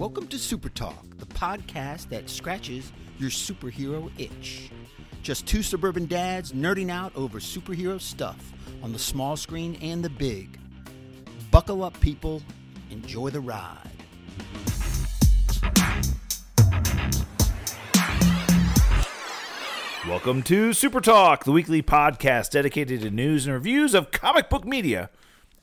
Welcome 0.00 0.28
to 0.28 0.38
Super 0.38 0.70
Talk, 0.70 1.04
the 1.18 1.26
podcast 1.26 2.08
that 2.08 2.30
scratches 2.30 2.90
your 3.18 3.28
superhero 3.28 4.10
itch. 4.16 4.70
Just 5.22 5.46
two 5.46 5.62
suburban 5.62 6.06
dads 6.06 6.52
nerding 6.52 6.90
out 6.90 7.14
over 7.14 7.38
superhero 7.38 8.00
stuff 8.00 8.54
on 8.82 8.94
the 8.94 8.98
small 8.98 9.36
screen 9.36 9.76
and 9.82 10.02
the 10.02 10.08
big. 10.08 10.58
Buckle 11.50 11.84
up, 11.84 12.00
people. 12.00 12.40
Enjoy 12.88 13.28
the 13.28 13.40
ride. 13.40 13.90
Welcome 20.08 20.42
to 20.44 20.72
Super 20.72 21.02
Talk, 21.02 21.44
the 21.44 21.52
weekly 21.52 21.82
podcast 21.82 22.52
dedicated 22.52 23.02
to 23.02 23.10
news 23.10 23.44
and 23.44 23.52
reviews 23.52 23.92
of 23.92 24.12
comic 24.12 24.48
book 24.48 24.64
media 24.64 25.10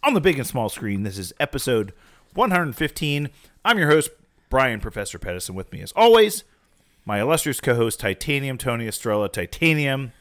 on 0.04 0.14
the 0.14 0.22
big 0.22 0.38
and 0.38 0.46
small 0.46 0.70
screen. 0.70 1.02
This 1.02 1.18
is 1.18 1.34
episode 1.40 1.92
115. 2.36 3.32
I'm 3.66 3.80
your 3.80 3.90
host, 3.90 4.12
Brian 4.50 4.80
Professor 4.80 5.20
Pedersen. 5.20 5.56
With 5.56 5.72
me, 5.72 5.82
as 5.82 5.92
always, 5.96 6.44
my 7.06 7.20
illustrious 7.22 7.60
co 7.60 7.76
host, 7.76 8.00
Titanium 8.00 8.58
Tony 8.58 8.88
Estrella. 8.88 9.30
Titanium, 9.30 10.12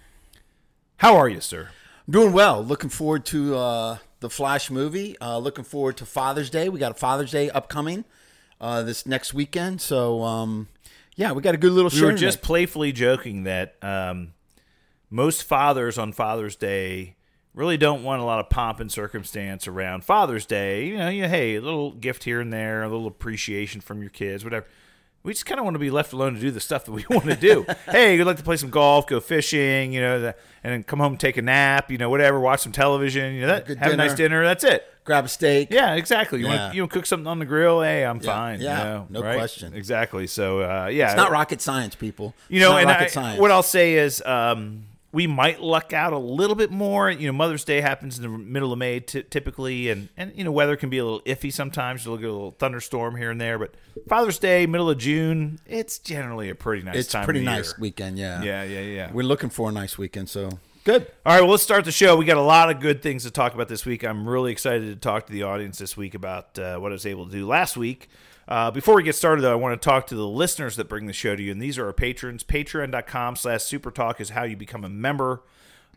how 0.99 1.17
are 1.17 1.29
you, 1.29 1.41
sir? 1.41 1.71
Doing 2.09 2.33
well. 2.33 2.63
Looking 2.63 2.91
forward 2.91 3.25
to 3.27 3.57
uh, 3.57 3.99
the 4.21 4.31
Flash 4.31 4.71
movie. 4.71 5.17
Uh, 5.21 5.39
looking 5.39 5.65
forward 5.65 5.97
to 5.99 6.07
Father's 6.07 6.51
Day. 6.51 6.69
We 6.69 6.79
got 6.79 6.93
a 6.93 6.95
Father's 6.95 7.33
Day 7.33 7.51
upcoming 7.51 8.05
uh, 8.61 8.83
this 8.83 9.07
next 9.07 9.35
weekend. 9.35 9.81
So, 9.81 10.23
um, 10.23 10.69
yeah, 11.17 11.33
we 11.33 11.43
got 11.43 11.55
a 11.55 11.59
good 11.59 11.73
little 11.73 11.91
We 11.91 11.99
show. 11.99 12.07
were 12.07 12.13
just 12.13 12.39
tonight. 12.39 12.47
playfully 12.47 12.93
joking 12.93 13.43
that 13.45 13.75
um, 13.83 14.35
most 15.11 15.43
fathers 15.43 15.99
on 15.99 16.13
Father's 16.13 16.55
Day 16.55 17.16
really 17.57 17.77
don't 17.77 18.05
want 18.05 18.23
a 18.23 18.25
lot 18.25 18.39
of 18.39 18.49
pomp 18.51 18.79
and 18.79 18.93
circumstance 18.93 19.67
around 19.67 20.05
Father's 20.05 20.47
Day. 20.47 20.87
You 20.87 20.99
know, 20.99 21.09
you, 21.09 21.27
hey, 21.27 21.57
a 21.57 21.61
little 21.61 21.91
gift 21.91 22.23
here 22.25 22.41
and 22.41 22.53
there, 22.53 22.83
a 22.85 22.89
little 22.89 23.07
appreciation 23.09 23.81
from 23.81 24.01
your 24.03 24.11
kids, 24.11 24.45
whatever. 24.45 24.67
We 25.25 25.33
just 25.33 25.45
kind 25.47 25.59
of 25.59 25.65
want 25.65 25.75
to 25.75 25.81
be 25.81 25.91
left 25.91 26.13
alone 26.13 26.35
to 26.35 26.41
do 26.41 26.53
the 26.53 26.61
stuff 26.61 26.85
that 26.85 26.93
we 26.93 27.05
want 27.11 27.25
to 27.25 27.35
do. 27.35 27.67
hey, 27.91 28.15
you'd 28.15 28.25
like 28.27 28.37
to 28.37 28.45
play 28.45 28.57
some 28.57 28.71
golf, 28.71 29.09
go 29.09 29.19
fishing, 29.19 29.93
you 29.93 30.01
know, 30.01 30.21
the, 30.21 30.37
and 30.63 30.73
then 30.73 30.83
come 30.85 31.01
home, 31.01 31.17
take 31.17 31.37
a 31.37 31.43
nap, 31.43 31.91
you 31.91 31.99
know, 31.99 32.09
whatever, 32.11 32.39
watch 32.39 32.61
some 32.61 32.71
television, 32.71 33.35
you 33.35 33.41
know, 33.41 33.47
that, 33.49 33.67
good 33.67 33.79
have 33.79 33.93
a 33.93 33.97
nice 33.97 34.15
dinner. 34.15 34.45
That's 34.45 34.63
it. 34.63 34.87
grab 35.05 35.25
a 35.25 35.29
steak. 35.29 35.69
Yeah, 35.73 35.95
exactly. 35.95 36.41
You 36.41 36.47
Yeah. 36.47 36.63
want 36.65 36.75
you 36.77 36.83
know, 36.83 36.87
cook 36.89 37.07
something 37.07 37.27
on 37.27 37.39
the 37.41 37.45
grill? 37.45 37.81
Hey, 37.83 38.05
I'm 38.05 38.21
fine. 38.21 38.61
you 38.61 38.67
yeah, 38.67 38.85
know, 38.85 39.07
no 39.11 39.23
right? 39.23 39.37
question. 39.37 39.75
Exactly. 39.75 40.27
So, 40.29 40.61
uh, 40.61 40.91
yeah, 40.93 41.07
It's 41.07 41.17
not 41.17 41.33
rocket 41.33 41.61
science, 41.61 41.95
people. 41.97 42.35
you 42.49 42.61
know, 42.61 42.77
it's 42.77 42.83
and 42.83 42.91
rocket 42.91 43.05
I, 43.05 43.09
science. 43.09 43.41
what 43.41 43.51
I'll 43.51 43.63
say 43.65 43.95
is, 43.95 44.23
um, 44.25 44.85
we 45.13 45.27
might 45.27 45.61
luck 45.61 45.93
out 45.93 46.13
a 46.13 46.19
little 46.19 46.57
bit 46.57 46.71
more. 46.71 47.11
You 47.11 47.27
know, 47.29 47.33
Mother's 47.33 47.65
Day 47.65 47.81
happens 47.81 48.19
in 48.19 48.23
the 48.23 48.29
middle 48.29 48.73
of 48.73 48.79
May 48.79 49.01
t- 49.01 49.23
typically, 49.23 49.89
and 49.89 50.09
and 50.17 50.33
you 50.35 50.45
know, 50.45 50.53
weather 50.53 50.77
can 50.77 50.91
be 50.91 50.99
a 50.99 51.05
little 51.05 51.23
iffy 51.23 51.53
sometimes. 51.53 52.05
You'll 52.05 52.17
get 52.17 52.29
a 52.29 52.33
little 52.33 52.57
thunderstorm 52.59 53.17
here 53.17 53.31
and 53.31 53.41
there, 53.41 53.59
but 53.59 53.75
Father's 54.09 54.39
Day, 54.39 54.67
middle 54.67 54.91
of 54.91 54.99
June, 54.99 55.59
it's 55.67 55.99
generally 55.99 56.51
a 56.51 56.55
pretty 56.55 56.83
nice. 56.83 56.97
it's 56.97 57.09
time 57.11 57.25
pretty 57.25 57.43
nice 57.43 57.69
year. 57.69 57.77
weekend. 57.81 58.19
Yeah, 58.19 58.43
Yeah, 58.43 58.63
yeah, 58.65 58.81
yeah. 58.81 59.13
We're 59.13 59.23
looking 59.23 59.51
for 59.51 59.69
a 59.71 59.73
nice 59.73 59.97
weekend. 59.97 60.29
So 60.29 60.51
good. 60.85 61.11
All 61.25 61.35
right, 61.35 61.41
well, 61.41 61.53
let's 61.53 61.63
start 61.63 61.85
the 61.85 61.93
show. 61.93 62.17
We 62.17 62.25
got 62.25 62.37
a 62.37 62.43
lot 62.43 62.71
of 62.71 62.81
good 62.81 63.03
things 63.03 63.23
to 63.25 63.31
talk 63.31 63.55
about 63.55 63.69
this 63.69 63.87
week. 63.87 64.05
I'm 64.05 64.29
really 64.29 64.53
excited 64.53 64.87
to 64.89 64.97
talk 64.97 65.27
to 65.27 65.33
the 65.33 65.45
audience 65.45 65.79
this 65.79 65.97
week 65.97 66.15
about 66.15 66.59
uh, 66.59 66.79
what 66.79 66.93
I 66.93 66.95
was 66.95 67.07
able 67.07 67.27
to 67.27 67.33
do 67.33 67.47
last 67.47 67.77
week. 67.77 68.09
Uh, 68.49 68.71
before 68.71 68.95
we 68.95 69.03
get 69.03 69.15
started, 69.15 69.43
though, 69.43 69.53
I 69.53 69.57
want 69.57 69.81
to 69.81 69.85
talk 69.85 70.07
to 70.09 70.15
the 70.15 70.27
listeners 70.27 70.77
that 70.77 70.89
bring 70.89 71.07
the 71.07 71.13
show 71.13 71.35
to 71.35 71.43
you, 71.43 71.51
and 71.51 71.61
these 71.61 71.79
are 71.79 71.87
our 71.87 71.93
patrons. 71.93 72.45
Patreon.com 72.45 73.37
slash 73.37 73.61
supertalk 73.61 74.21
is 74.21 74.31
how 74.31 74.45
you 74.45 74.57
become 74.57 74.85
a 74.85 74.89
member 74.89 75.43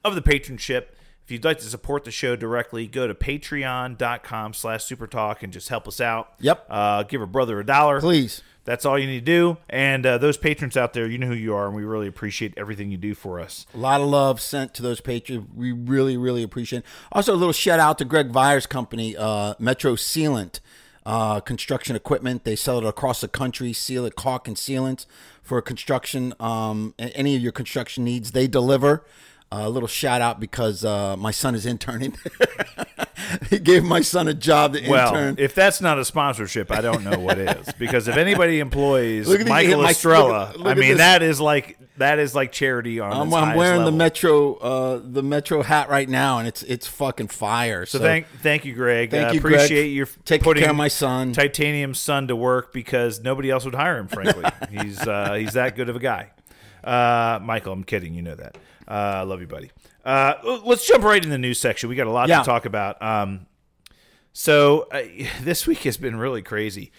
of 0.04 0.16
the 0.16 0.22
patronship. 0.22 0.88
If 1.24 1.32
you'd 1.32 1.46
like 1.46 1.60
to 1.60 1.66
support 1.66 2.06
the 2.06 2.12
show 2.12 2.36
directly, 2.36 2.88
go 2.88 3.08
to 3.08 3.14
patreon.com 3.14 4.54
slash 4.56 4.84
supertalk 4.84 5.44
and 5.44 5.54
just 5.54 5.70
help 5.70 5.88
us 5.88 6.02
out. 6.02 6.34
Yep. 6.40 6.66
Uh, 6.68 7.04
give 7.04 7.22
a 7.22 7.28
brother 7.28 7.60
a 7.60 7.66
dollar. 7.66 8.00
Please. 8.00 8.42
That's 8.66 8.84
all 8.84 8.98
you 8.98 9.06
need 9.06 9.26
to 9.26 9.26
do. 9.26 9.58
And 9.70 10.06
uh, 10.06 10.18
those 10.18 10.38
patrons 10.38 10.76
out 10.76 10.94
there, 10.94 11.08
you 11.08 11.20
know 11.20 11.28
who 11.28 11.36
you 11.36 11.54
are, 11.54 11.68
and 11.68 11.76
we 11.76 11.84
really 11.84 12.08
appreciate 12.08 12.54
everything 12.58 12.90
you 12.90 12.98
do 12.98 13.14
for 13.14 13.40
us. 13.40 13.68
A 13.76 13.78
lot 13.78 14.02
of 14.02 14.08
love 14.08 14.42
sent 14.42 14.74
to 14.76 14.82
those 14.82 15.02
patrons. 15.02 15.48
We 15.56 15.72
really, 15.72 16.18
really 16.18 16.42
appreciate. 16.42 16.80
it. 16.80 16.86
Also, 17.12 17.34
a 17.34 17.38
little 17.38 17.54
shout 17.54 17.80
out 17.80 18.00
to 18.00 18.06
Greg 18.06 18.32
Vyer's 18.32 18.66
company, 18.66 19.16
uh, 19.16 19.54
Metro 19.60 19.96
Sealant 19.96 20.60
uh, 21.10 21.40
Construction 21.40 21.96
Equipment. 21.96 22.44
They 22.44 22.56
sell 22.56 22.78
it 22.78 22.86
across 22.86 23.22
the 23.22 23.28
country. 23.28 23.74
Seal 23.74 24.06
it, 24.06 24.16
caulk, 24.16 24.48
and 24.48 24.56
sealants 24.56 25.08
for 25.50 25.60
construction, 25.64 26.32
um, 26.40 26.94
any 27.00 27.36
of 27.36 27.42
your 27.42 27.52
construction 27.52 28.04
needs, 28.04 28.34
they 28.34 28.48
deliver. 28.48 29.04
Uh, 29.52 29.62
a 29.64 29.70
little 29.70 29.88
shout 29.88 30.22
out 30.22 30.40
because 30.40 30.86
uh, 30.86 31.18
my 31.18 31.32
son 31.32 31.56
is 31.56 31.66
interning. 31.66 32.16
he 33.50 33.60
gave 33.60 33.84
my 33.84 34.02
son 34.02 34.28
a 34.28 34.34
job 34.34 34.74
to 34.74 34.90
Well, 34.90 35.16
intern. 35.16 35.36
if 35.38 35.56
that's 35.56 35.82
not 35.82 36.00
a 36.00 36.06
sponsorship, 36.06 36.72
I 36.72 36.82
don't 36.82 37.04
know 37.04 37.20
what 37.20 37.38
is. 37.38 37.72
Because 37.78 38.08
if 38.08 38.18
anybody 38.18 38.60
employs 38.60 39.28
Look 39.28 39.40
at 39.42 39.46
the- 39.46 39.50
Michael 39.50 39.84
my- 39.84 39.92
Estrella, 39.92 40.52
look- 40.54 40.58
look 40.58 40.68
I 40.68 40.74
mean 40.74 40.90
this. 40.92 40.98
that 41.00 41.24
is 41.24 41.40
like 41.40 41.78
that 41.98 42.18
is 42.18 42.34
like 42.34 42.52
charity 42.52 43.00
on. 43.00 43.12
I'm, 43.12 43.34
I'm 43.34 43.56
wearing 43.58 43.86
the. 43.86 43.92
Metro 43.92 44.56
uh, 44.56 45.02
the 45.04 45.22
Metro 45.22 45.62
hat 45.62 45.90
right 45.90 46.08
now, 46.08 46.40
and 46.40 46.48
it's 46.48 46.64
it's 46.64 46.88
fucking 46.88 47.28
fire. 47.28 47.86
So 47.86 48.00
thank 48.00 48.28
thank 48.42 48.64
you, 48.64 48.74
Greg. 48.74 49.12
Thank 49.12 49.30
uh, 49.30 49.34
you, 49.34 49.40
Greg, 49.42 49.56
appreciate 49.56 49.88
your 49.90 50.08
taking 50.24 50.54
care 50.54 50.70
of 50.70 50.76
my 50.76 50.88
son. 50.88 51.34
Titanium's 51.34 52.00
son 52.00 52.30
to 52.30 52.36
work 52.36 52.72
because 52.72 53.20
nobody 53.20 53.52
else 53.52 53.66
would 53.66 53.76
hire 53.76 53.98
him. 53.98 54.08
Frankly, 54.08 54.46
he's 54.72 55.06
uh, 55.06 55.34
he's 55.34 55.54
that 55.54 55.76
good 55.76 55.90
of 55.90 55.98
a 55.98 56.00
guy. 56.00 56.32
Uh, 56.84 57.40
Michael, 57.42 57.74
I'm 57.74 57.84
kidding. 57.84 58.14
You 58.14 58.22
know 58.22 58.36
that. 58.36 58.58
Uh, 58.88 59.26
love 59.26 59.42
you, 59.42 59.48
buddy. 59.48 59.70
Uh, 60.10 60.60
let's 60.66 60.88
jump 60.88 61.04
right 61.04 61.24
in 61.24 61.30
the 61.30 61.38
news 61.38 61.60
section. 61.60 61.88
We 61.90 61.96
got 61.96 62.08
a 62.08 62.12
lot 62.12 62.30
Yeah. 62.30 62.40
to 62.40 62.44
talk 62.46 62.66
about. 62.66 63.02
Um, 63.02 63.46
so 64.34 64.88
uh, 64.92 65.04
this 65.42 65.68
week 65.68 65.80
has 65.80 65.98
been 65.98 66.16
really 66.16 66.42
crazy. 66.42 66.92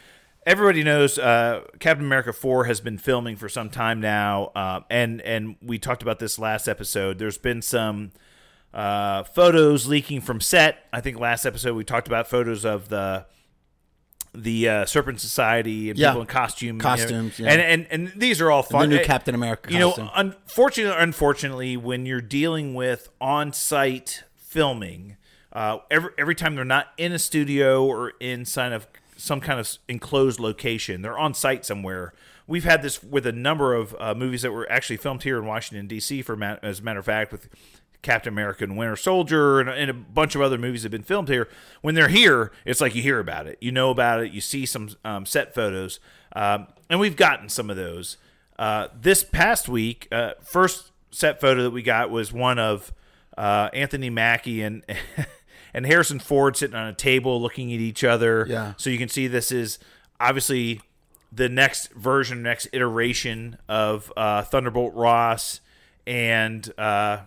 Everybody 0.47 0.83
knows 0.85 1.19
uh, 1.19 1.63
Captain 1.81 2.07
America 2.07 2.33
Four 2.33 2.65
has 2.65 2.81
been 2.81 2.99
filming 2.99 3.37
for 3.37 3.49
some 3.49 3.69
time 3.69 4.01
now, 4.01 4.53
uh, 4.55 4.81
and 4.89 5.21
and 5.23 5.57
we 5.61 5.79
talked 5.79 6.03
about 6.03 6.19
this 6.19 6.39
last 6.39 6.67
episode. 6.67 7.19
There's 7.19 7.37
been 7.37 7.61
some 7.63 8.13
uh, 8.73 9.25
photos 9.25 9.87
leaking 9.87 10.23
from 10.23 10.41
set. 10.41 10.79
I 10.93 11.01
think 11.03 11.19
last 11.21 11.45
episode 11.45 11.75
we 11.75 11.85
talked 11.85 12.07
about 12.07 12.27
photos 12.27 12.65
of 12.65 12.89
the 12.89 13.27
the 14.33 14.69
uh, 14.69 14.87
Serpent 14.87 15.21
Society 15.21 15.91
and 15.91 15.99
Yeah. 15.99 16.11
people 16.11 16.21
in 16.23 16.27
costume, 16.29 16.79
Costumes, 16.79 17.39
you 17.39 17.47
know. 17.47 17.53
yeah. 17.53 17.59
and 17.59 17.87
and 17.91 18.11
and 18.11 18.21
these 18.21 18.41
are 18.41 18.51
all 18.51 18.63
the 18.63 18.69
fun. 18.69 18.89
new 18.89 18.99
Uh, 18.99 19.05
Captain 19.05 19.35
America. 19.35 19.73
you 19.73 19.79
know, 19.81 20.11
unfortunately, 20.15 20.97
unfortunately, 21.03 21.77
when 21.77 22.07
you're 22.07 22.21
dealing 22.21 22.75
with 22.75 23.09
on-site 23.21 24.23
filming, 24.37 25.17
uh, 25.53 25.79
every 25.91 26.11
every 26.19 26.35
time 26.35 26.55
they're 26.55 26.65
not 26.65 26.89
in 26.97 27.13
a 27.13 27.19
studio 27.19 27.85
or 27.85 28.11
inside 28.21 28.73
of 28.73 28.87
some 29.17 29.41
kind 29.41 29.59
of 29.59 29.69
enclosed 29.89 30.39
location, 30.41 31.03
they're 31.03 31.19
on 31.19 31.35
site 31.35 31.65
somewhere. 31.67 32.13
We've 32.47 32.65
had 32.65 32.83
this 32.83 33.03
with 33.03 33.27
a 33.27 33.33
number 33.33 33.75
of 33.75 33.95
uh, 34.01 34.15
movies 34.15 34.43
that 34.43 34.51
were 34.53 34.71
actually 34.71 34.97
filmed 34.97 35.23
here 35.23 35.39
in 35.39 35.47
Washington 35.47 35.87
D.C. 35.87 36.23
For 36.23 36.37
ma- 36.37 36.57
as 36.63 36.81
a 36.81 36.83
matter 36.83 36.99
of 37.01 37.05
fact, 37.07 37.33
with 37.33 37.49
Captain 38.03 38.33
America 38.33 38.65
and 38.65 38.77
Winter 38.77 38.97
Soldier 38.97 39.61
and, 39.61 39.69
and 39.69 39.91
a 39.91 39.95
bunch 39.95 40.35
of 40.35 40.41
other 40.41 40.59
movies 40.59 40.83
have 40.83 40.93
been 40.93 41.03
filmed 41.03 41.29
here. 41.29 41.49
When 41.83 41.95
they're 41.95 42.09
here, 42.09 42.53
it's 42.65 42.81
like 42.81 42.95
you 42.95 43.03
hear 43.03 43.19
about 43.19 43.47
it, 43.47 43.59
you 43.61 43.73
know 43.73 43.91
about 43.91 44.23
it, 44.23 44.33
you 44.33 44.41
see 44.41 44.67
some 44.67 44.91
um, 45.05 45.27
set 45.27 45.55
photos, 45.55 46.01
um, 46.35 46.69
and 46.89 47.01
we've 47.01 47.17
gotten 47.17 47.49
some 47.49 47.71
of 47.71 47.77
those. 47.77 48.17
Uh, 48.59 48.89
this 48.99 49.25
past 49.25 49.69
week, 49.69 50.09
uh, 50.13 50.33
first 50.43 50.93
set 51.11 51.41
photo 51.41 51.63
that 51.63 51.71
we 51.71 51.83
got 51.83 52.11
was 52.11 52.33
one 52.33 52.59
of 52.59 52.93
uh, 53.37 53.71
Anthony 53.73 54.11
Mackie 54.11 54.63
and 54.63 54.85
and 55.75 55.87
Harrison 55.87 56.19
Ford 56.19 56.57
sitting 56.57 56.77
on 56.77 56.87
a 56.87 56.93
table 56.93 57.41
looking 57.41 57.73
at 57.73 57.81
each 57.81 58.05
other. 58.05 58.47
Yeah. 58.49 58.75
So 58.77 58.91
you 58.91 58.99
can 58.99 59.09
see 59.09 59.27
this 59.27 59.53
is 59.53 59.79
obviously 60.19 60.81
the 61.33 61.49
next 61.49 61.93
version, 61.93 62.43
next 62.43 62.69
iteration 62.73 63.57
of 63.69 64.13
uh, 64.17 64.43
Thunderbolt 64.43 64.95
Ross 64.95 65.61
and 66.07 66.71
uh, 66.77 67.21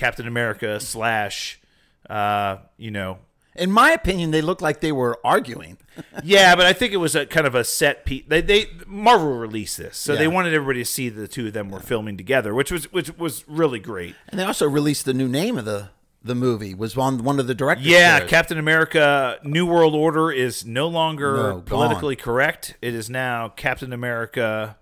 Captain 0.00 0.26
America 0.26 0.80
slash, 0.80 1.60
uh, 2.08 2.56
you 2.78 2.90
know, 2.90 3.18
In 3.54 3.70
my 3.70 3.90
opinion, 3.90 4.30
they 4.30 4.40
look 4.40 4.62
like 4.62 4.80
they 4.80 4.92
were 4.92 5.18
arguing. 5.22 5.76
yeah, 6.24 6.56
but 6.56 6.64
I 6.64 6.72
think 6.72 6.94
it 6.94 6.96
was 6.96 7.14
a 7.14 7.26
kind 7.26 7.46
of 7.46 7.54
a 7.54 7.64
set 7.64 8.06
piece. 8.06 8.24
They, 8.26 8.40
they 8.40 8.66
Marvel 8.86 9.34
released 9.36 9.76
this, 9.76 9.98
so 9.98 10.16
they 10.16 10.26
wanted 10.28 10.54
everybody 10.54 10.80
to 10.80 10.84
see 10.86 11.10
the 11.10 11.28
two 11.28 11.48
of 11.48 11.52
them 11.52 11.68
were 11.68 11.80
filming 11.80 12.16
together, 12.16 12.54
which 12.54 12.72
was 12.72 12.90
which 12.92 13.16
was 13.18 13.44
really 13.46 13.78
great. 13.78 14.14
And 14.28 14.40
they 14.40 14.44
also 14.44 14.66
released 14.66 15.04
the 15.04 15.12
new 15.12 15.28
name 15.28 15.58
of 15.58 15.66
the 15.66 15.90
the 16.22 16.34
movie. 16.34 16.74
Was 16.74 16.96
on 16.96 17.22
one 17.22 17.38
of 17.38 17.46
the 17.46 17.54
directors. 17.54 17.86
Yeah. 17.86 18.20
Captain 18.26 18.56
America: 18.56 19.38
New 19.44 19.66
World 19.66 19.94
Order 19.94 20.30
is 20.32 20.64
no 20.64 20.88
longer 20.88 21.36
No, 21.36 21.52
gone. 21.56 21.62
politically 21.64 22.16
correct. 22.16 22.76
It 22.80 22.94
is 22.94 23.10
now 23.10 23.48
Captain 23.50 23.92
America. 23.92 24.76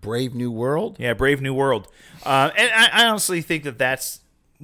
Brave 0.00 0.34
New 0.34 0.50
World. 0.50 0.96
Yeah, 0.98 1.12
Brave 1.12 1.42
New 1.42 1.52
World. 1.54 1.86
Uh, 2.24 2.50
and 2.56 2.70
I, 2.72 3.02
I 3.02 3.08
honestly 3.08 3.42
think 3.42 3.64
that 3.64 3.76
that's 3.78 4.20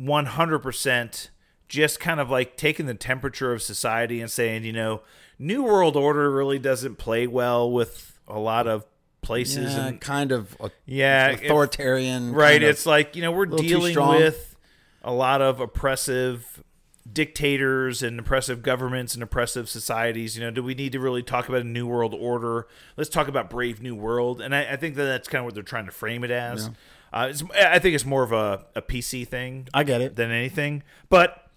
one 0.07 0.27
hundred 0.27 0.61
percent 0.61 1.31
just 1.69 2.01
kind 2.01 2.19
of 2.21 2.31
like 2.31 2.57
taking 2.57 2.87
the 2.87 2.95
temperature 2.95 3.53
of 3.53 3.61
society 3.61 4.21
and 4.23 4.31
saying, 4.31 4.65
you 4.65 4.73
know, 4.73 5.03
New 5.39 5.63
World 5.65 5.97
Order 5.97 6.31
really 6.31 6.59
doesn't 6.59 6.97
play 6.97 7.27
well 7.27 7.71
with 7.71 8.19
a 8.27 8.39
lot 8.39 8.67
of 8.67 8.87
places 9.21 9.75
Yeah, 9.75 9.87
and 9.89 10.01
kind 10.01 10.33
of. 10.33 10.57
a- 10.61 10.71
Yeah, 10.87 11.29
it- 11.31 11.45
authoritarian. 11.45 12.33
right 12.33 12.63
it's 12.63 12.87
like 12.87 13.17
you 13.17 13.23
know 13.23 13.33
we're 13.33 13.47
dealing 13.47 13.95
with 13.99 14.57
a 15.03 15.13
lot 15.13 15.43
of 15.43 15.61
oppressive 15.61 16.63
dictators 17.11 18.03
and 18.03 18.21
oppressive 18.21 18.63
governments 18.63 19.15
and 19.15 19.23
oppressive 19.23 19.69
societies. 19.69 20.37
You 20.37 20.45
know, 20.45 20.51
do 20.51 20.63
we 20.63 20.75
need 20.75 20.93
to 20.93 21.01
really 21.01 21.23
talk 21.23 21.49
about 21.49 21.63
a 21.63 21.65
new 21.65 21.87
world 21.87 22.15
order? 22.15 22.67
Let's 22.97 23.11
talk 23.11 23.29
about 23.29 23.51
Brave 23.51 23.81
New 23.83 23.95
World. 23.95 24.41
And 24.41 24.55
I, 24.55 24.73
I 24.73 24.77
think 24.77 24.95
that 24.97 25.05
that's 25.05 25.29
kind 25.29 25.41
of 25.41 25.45
what 25.47 25.55
they're 25.55 25.63
trying 25.63 25.87
to 25.87 25.93
frame 25.93 26.23
it 26.25 26.31
as. 26.31 26.71
Uh, 27.13 27.29
it's, 27.31 27.43
I 27.55 27.79
think 27.79 27.95
it's 27.95 28.05
more 28.05 28.23
of 28.23 28.33
a, 28.33 28.67
a 28.75 28.83
PC 28.83 29.27
thing 29.27 29.69
I 29.73 29.85
get 29.85 30.01
it. 30.01 30.17
than 30.17 30.31
anything. 30.31 30.83
But 31.09 31.51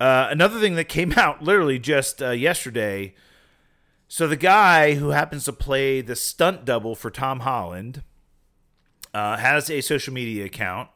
uh, 0.00 0.28
another 0.30 0.60
thing 0.60 0.74
that 0.76 0.88
came 0.88 1.12
out 1.16 1.42
literally 1.42 1.78
just 1.78 2.22
uh, 2.22 2.30
yesterday. 2.30 3.14
So 4.08 4.26
the 4.26 4.36
guy 4.36 4.94
who 4.94 5.10
happens 5.10 5.44
to 5.44 5.52
play 5.52 6.00
the 6.00 6.16
stunt 6.16 6.64
double 6.64 6.94
for 6.94 7.10
Tom 7.10 7.40
Holland 7.40 8.02
uh, 9.12 9.36
has 9.36 9.70
a 9.70 9.80
social 9.80 10.12
media 10.12 10.44
account. 10.44 10.90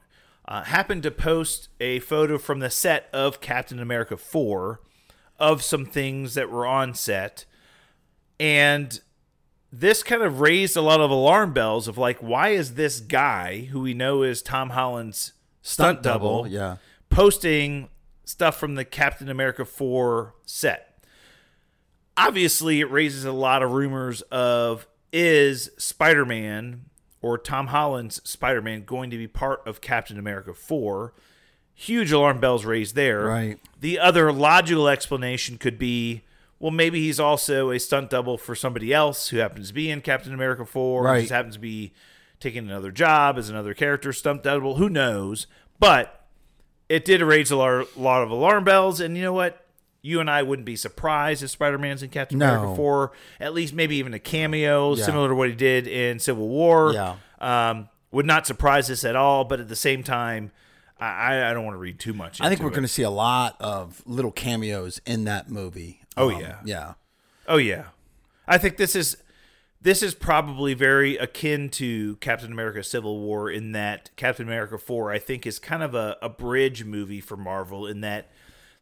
Uh, 0.47 0.63
happened 0.65 1.03
to 1.03 1.11
post 1.11 1.69
a 1.79 1.99
photo 2.01 2.39
from 2.39 2.61
the 2.61 2.71
set 2.71 3.09
of 3.13 3.41
Captain 3.41 3.79
America 3.79 4.17
4 4.17 4.81
of 5.39 5.63
some 5.63 5.85
things 5.85 6.35
that 6.35 6.51
were 6.51 6.67
on 6.67 6.95
set. 6.95 7.45
And 8.41 9.01
this 9.73 10.03
kind 10.03 10.23
of 10.23 10.41
raised 10.41 10.77
a 10.77 10.81
lot 10.81 11.01
of 11.01 11.11
alarm 11.11 11.53
bells 11.53 11.89
of 11.89 11.99
like, 11.99 12.19
why 12.19 12.51
is 12.51 12.75
this 12.75 13.01
guy, 13.01 13.69
who 13.71 13.81
we 13.81 13.95
know 13.95 14.23
is 14.23 14.43
Tom 14.43 14.71
Holland's 14.71 15.33
stunt, 15.63 16.03
double, 16.03 16.47
yeah. 16.47 16.77
posting 17.11 17.89
stuff 18.25 18.57
from 18.59 18.75
the 18.75 18.85
Captain 18.85 19.29
America 19.29 19.65
4 19.65 20.35
set. 20.45 21.05
Obviously, 22.17 22.81
it 22.81 22.91
raises 22.91 23.25
a 23.25 23.33
lot 23.33 23.63
of 23.63 23.73
rumors 23.73 24.23
of 24.23 24.87
is 25.13 25.71
Spider 25.79 26.27
Man 26.27 26.87
or 27.21 27.39
Tom 27.39 27.69
Holland's 27.69 28.21
Spider 28.29 28.61
Man 28.61 28.85
going 28.85 29.11
to 29.11 29.17
be 29.17 29.27
part 29.27 29.67
of 29.67 29.81
Captain 29.81 30.19
America 30.19 30.55
4? 30.55 31.13
Huge 31.75 32.11
alarm 32.11 32.41
bells 32.41 32.65
raised 32.65 32.95
there. 32.95 33.27
Right. 33.27 33.59
The 33.81 33.99
other 33.99 34.33
logical 34.33 34.89
explanation 34.89 35.59
could 35.59 35.79
be 35.79 36.23
well, 36.61 36.71
maybe 36.73 37.01
he's 37.01 37.21
also 37.21 37.71
a 37.71 37.79
stunt 37.79 38.11
double 38.11 38.37
for 38.39 38.55
somebody 38.55 38.93
else 38.93 39.29
who 39.29 39.39
happens 39.39 39.69
to 39.69 39.75
be 39.75 39.91
in 39.91 40.01
Captain 40.01 40.33
America 40.35 40.65
4, 40.65 41.03
Right. 41.05 41.21
just 41.21 41.33
happens 41.33 41.55
to 41.55 41.61
be 41.61 41.93
taking 42.41 42.67
another 42.69 42.91
job 42.91 43.39
as 43.39 43.49
another 43.49 43.75
character, 43.75 44.13
stunt 44.13 44.43
double. 44.43 44.77
Who 44.77 44.89
knows? 44.89 45.47
But 45.81 46.27
it 46.89 47.05
did 47.05 47.21
raise 47.23 47.51
a 47.51 47.57
lot, 47.57 47.87
of 47.97 48.31
alarm 48.31 48.65
bells. 48.65 49.01
And 49.01 49.17
you 49.17 49.23
know 49.23 49.33
what? 49.33 49.65
You 50.01 50.21
and 50.21 50.31
I 50.31 50.43
wouldn't 50.43 50.65
be 50.67 50.77
surprised 50.77 51.43
if 51.43 51.51
Spider 51.51 51.77
Man's 51.79 52.03
in 52.03 52.11
Captain 52.11 52.39
No. 52.39 52.47
America 52.47 52.77
4, 52.77 53.13
at 53.41 53.53
least 53.55 53.75
maybe 53.75 53.97
even 53.97 54.15
a 54.15 54.19
cameo, 54.21 54.95
Yeah. 54.95 55.05
similar 55.05 55.29
to 55.29 55.35
what 55.35 55.49
he 55.49 55.55
did 55.57 55.87
in 55.89 56.19
Civil 56.21 56.49
War. 56.49 56.93
Yeah. 56.93 57.17
Um, 57.41 57.89
would 58.11 58.25
not 58.27 58.47
surprise 58.47 58.91
us 58.91 59.05
at 59.05 59.17
all. 59.17 59.45
But 59.45 59.61
at 59.61 59.69
the 59.69 59.77
same 59.77 60.03
time, 60.03 60.51
I, 61.01 61.51
I 61.51 61.53
don't 61.53 61.65
want 61.65 61.75
to 61.75 61.79
read 61.79 61.99
too 62.01 62.15
much. 62.15 62.41
I 62.41 62.49
think 62.49 62.63
we're 62.63 62.71
going 62.71 62.83
to 62.83 62.89
see 62.89 63.03
a 63.03 63.11
lot 63.11 63.57
of 63.61 64.03
little 64.07 64.33
cameos 64.33 65.01
in 65.07 65.25
that 65.25 65.49
movie. 65.51 65.98
Oh, 66.19 66.31
Um, 66.31 66.41
yeah. 66.41 66.57
yeah. 66.65 66.93
Oh 67.47 67.57
yeah, 67.57 67.85
I 68.47 68.59
think 68.59 68.77
this 68.77 68.95
is 68.95 69.17
this 69.81 70.03
is 70.03 70.15
probably 70.15 70.75
very 70.75 71.17
akin 71.17 71.69
to 71.71 72.17
Captain 72.17 72.53
America: 72.53 72.83
Civil 72.83 73.21
War 73.21 73.51
in 73.51 73.73
that 73.73 74.11
Captain 74.17 74.47
America 74.47 74.77
Four 74.77 75.11
I 75.13 75.19
think 75.19 75.47
is 75.47 75.59
kind 75.59 75.83
of 75.83 75.95
a, 75.95 76.17
a 76.21 76.29
bridge 76.29 76.85
movie 76.85 77.21
for 77.21 77.37
Marvel 77.37 77.87
in 77.87 78.01
that 78.03 78.31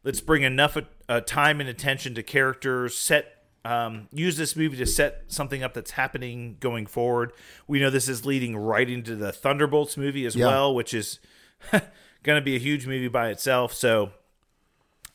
let's 0.03 0.19
bring 0.21 0.43
enough 0.43 0.77
uh, 1.07 1.21
time 1.21 1.59
and 1.61 1.69
attention 1.69 2.13
to 2.15 2.23
characters, 2.23 2.97
set 2.97 3.33
um, 3.63 4.07
use 4.11 4.37
this 4.37 4.55
movie 4.55 4.77
to 4.77 4.85
set 4.85 5.23
something 5.27 5.61
up 5.63 5.73
that's 5.73 5.91
happening 5.91 6.57
going 6.59 6.85
forward. 6.85 7.31
We 7.67 7.79
know 7.79 7.89
this 7.89 8.07
is 8.09 8.25
leading 8.25 8.55
right 8.57 8.89
into 8.89 9.15
the 9.15 9.31
Thunderbolts 9.31 9.97
movie 9.97 10.25
as 10.25 10.35
Yeah. 10.35 10.47
well, 10.47 10.73
which 10.75 10.93
is 10.93 11.19
going 11.71 12.37
to 12.37 12.41
be 12.41 12.55
a 12.55 12.59
huge 12.59 12.85
movie 12.87 13.07
by 13.09 13.29
itself. 13.29 13.73
So 13.73 14.11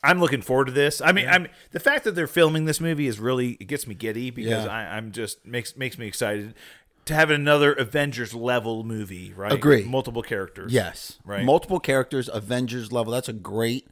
I'm 0.02 0.19
looking 0.20 0.43
forward 0.43 0.66
to 0.66 0.72
this. 0.72 1.00
I 1.00 1.12
mean, 1.12 1.28
I'm 1.28 1.46
the 1.70 1.81
fact 1.81 2.04
that 2.04 2.14
they're 2.14 2.26
filming 2.26 2.64
this 2.64 2.81
movie 2.81 3.06
is 3.06 3.20
really 3.20 3.52
it 3.60 3.66
gets 3.66 3.87
me 3.87 3.94
giddy 3.94 4.31
because 4.31 4.64
Yeah. 4.64 4.72
I, 4.72 4.96
I'm 4.96 5.12
just 5.12 5.46
makes 5.46 5.76
makes 5.76 5.96
me 5.99 6.06
excited 6.06 6.54
to 7.04 7.14
have 7.14 7.31
another 7.31 7.72
Avengers 7.72 8.34
level 8.34 8.84
movie. 8.84 9.32
Right? 9.34 9.52
Agree. 9.52 9.84
Multiple 9.84 10.22
characters. 10.22 10.72
Yes. 10.72 11.19
Right. 11.25 11.44
Multiple 11.44 11.81
characters, 11.81 12.28
Avengers 12.32 12.90
level. 12.93 13.12
That's 13.12 13.28
a 13.28 13.32
great 13.32 13.87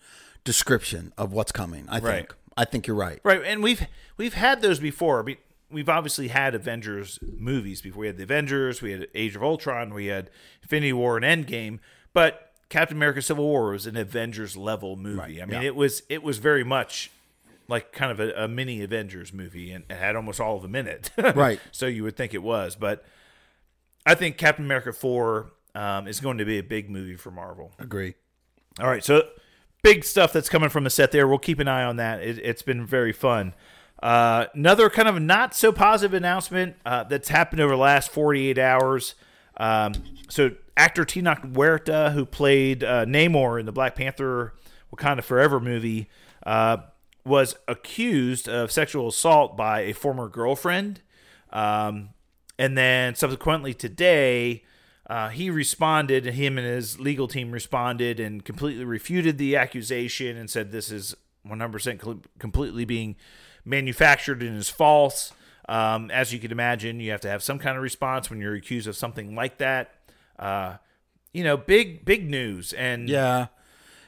description 0.45 1.13
of 1.17 1.33
what's 1.33 1.53
coming. 1.53 1.87
I 1.89 2.01
think. 2.01 2.35
I 2.57 2.65
think 2.65 2.87
you're 2.87 2.97
right. 2.97 3.21
Right, 3.23 3.43
and 3.45 3.63
we've 3.63 3.87
we've 4.17 4.35
had 4.35 4.61
those 4.61 4.81
before. 4.81 5.21
I 5.21 5.23
mean, 5.23 5.37
we've 5.71 5.89
obviously 5.89 6.29
had 6.29 6.55
Avengers 6.55 7.19
movies 7.23 7.81
before. 7.81 8.01
We 8.01 8.07
had 8.09 8.17
the 8.17 8.25
Avengers, 8.25 8.83
we 8.83 8.93
had 8.93 9.07
Age 9.15 9.37
of 9.37 9.43
Ultron, 9.43 9.95
we 9.95 10.07
had 10.07 10.29
Infinity 10.63 10.93
War 10.93 11.17
and 11.17 11.25
Endgame, 11.47 11.79
but 12.13 12.50
Captain 12.71 12.97
America: 12.97 13.21
Civil 13.21 13.45
War 13.45 13.73
was 13.73 13.87
an 13.87 13.97
Avengers 13.97 14.57
level 14.57 14.97
movie. 14.97 15.43
I 15.43 15.45
mean, 15.45 15.61
yeah. 15.61 15.69
it 15.69 15.77
was 15.77 16.03
it 16.09 16.23
was 16.23 16.39
very 16.39 16.65
much 16.65 17.11
like 17.69 17.93
kind 17.93 18.11
of 18.11 18.19
a, 18.19 18.45
a 18.45 18.49
mini 18.49 18.83
Avengers 18.83 19.33
movie, 19.33 19.71
and 19.73 19.85
it 19.91 19.97
had 19.97 20.17
almost 20.17 20.41
all 20.41 20.57
of 20.57 20.63
them 20.63 20.75
in 20.75 20.87
it. 20.87 21.11
Right. 21.37 21.61
so 21.71 21.87
you 21.87 22.03
would 22.05 22.17
think 22.17 22.33
it 22.33 22.43
was, 22.43 22.75
but 22.77 23.05
I 24.07 24.15
think 24.15 24.39
Captain 24.39 24.65
America 24.65 24.93
Four 24.93 25.51
um, 25.75 26.09
is 26.09 26.21
going 26.21 26.39
to 26.39 26.45
be 26.45 26.59
a 26.59 26.63
big 26.63 26.89
movie 26.89 27.17
for 27.17 27.31
Marvel. 27.31 27.73
Agree. 27.79 28.15
All 28.81 28.89
right, 28.89 29.05
so 29.05 29.29
big 29.83 30.05
stuff 30.05 30.33
that's 30.33 30.49
coming 30.49 30.69
from 30.69 30.85
the 30.85 30.91
set 30.91 31.13
there. 31.13 31.29
We'll 31.29 31.39
keep 31.39 31.59
an 31.59 31.69
eye 31.69 31.85
on 31.85 31.97
that. 31.97 32.23
It, 32.23 32.39
it's 32.39 32.63
been 32.63 32.87
very 32.87 33.13
fun. 33.13 33.55
Uh, 34.03 34.47
another 34.55 34.89
kind 34.89 35.09
of 35.09 35.21
not 35.21 35.55
so 35.55 35.73
positive 35.73 36.15
announcement 36.15 36.77
uh, 36.87 37.05
that's 37.05 37.29
happened 37.29 37.61
over 37.61 37.75
the 37.75 37.81
last 37.81 38.11
48 38.11 38.59
hours. 38.59 39.15
Um, 39.61 39.93
so, 40.29 40.53
actor 40.77 41.05
Tenoch 41.05 41.53
Huerta, 41.53 42.13
who 42.13 42.25
played 42.25 42.83
uh, 42.83 43.05
Namor 43.05 43.61
in 43.61 43.67
the 43.67 43.73
Black 43.73 43.95
Panther 43.95 44.55
Wakanda 44.93 45.23
Forever 45.23 45.61
movie, 45.61 46.09
uh, 46.45 46.79
was 47.27 47.55
accused 47.69 48.49
of 48.49 48.73
sexual 48.73 49.09
assault 49.09 49.59
by 49.59 49.81
a 49.81 49.93
former 49.93 50.29
girlfriend. 50.29 51.03
Um, 51.53 52.11
and 52.59 52.77
then 52.77 53.15
subsequently 53.15 53.75
today, 53.75 54.65
uh, 55.07 55.29
he 55.29 55.51
responded, 55.51 56.25
him 56.25 56.57
and 56.57 56.67
his 56.67 56.99
legal 56.99 57.29
team 57.29 57.51
responded 57.51 58.19
and 58.19 58.43
completely 58.43 58.85
refuted 58.85 59.37
the 59.37 59.57
accusation 59.57 60.39
and 60.39 60.49
said 60.49 60.73
this 60.73 60.91
is 60.91 61.15
100% 61.47 62.03
cl- 62.03 62.23
completely 62.39 62.87
being 62.87 63.17
manufactured 63.65 64.43
and 64.43 64.57
is 64.57 64.71
false. 64.71 65.33
Um, 65.71 66.11
as 66.11 66.33
you 66.33 66.39
can 66.41 66.51
imagine, 66.51 66.99
you 67.01 67.13
have 67.13 67.21
to 67.21 67.29
have 67.31 67.43
some 67.43 67.59
kind 67.61 67.77
of 67.77 67.83
response 67.83 68.29
when 68.29 68.41
you're 68.41 68.55
accused 68.57 68.89
of 68.89 68.97
something 68.97 69.35
like 69.37 69.59
that. 69.59 69.95
Uh, 70.39 70.77
you 71.33 71.45
know, 71.45 71.57
big, 71.57 72.05
big 72.05 72.29
news. 72.29 72.73
And 72.73 73.09
Yeah. 73.09 73.47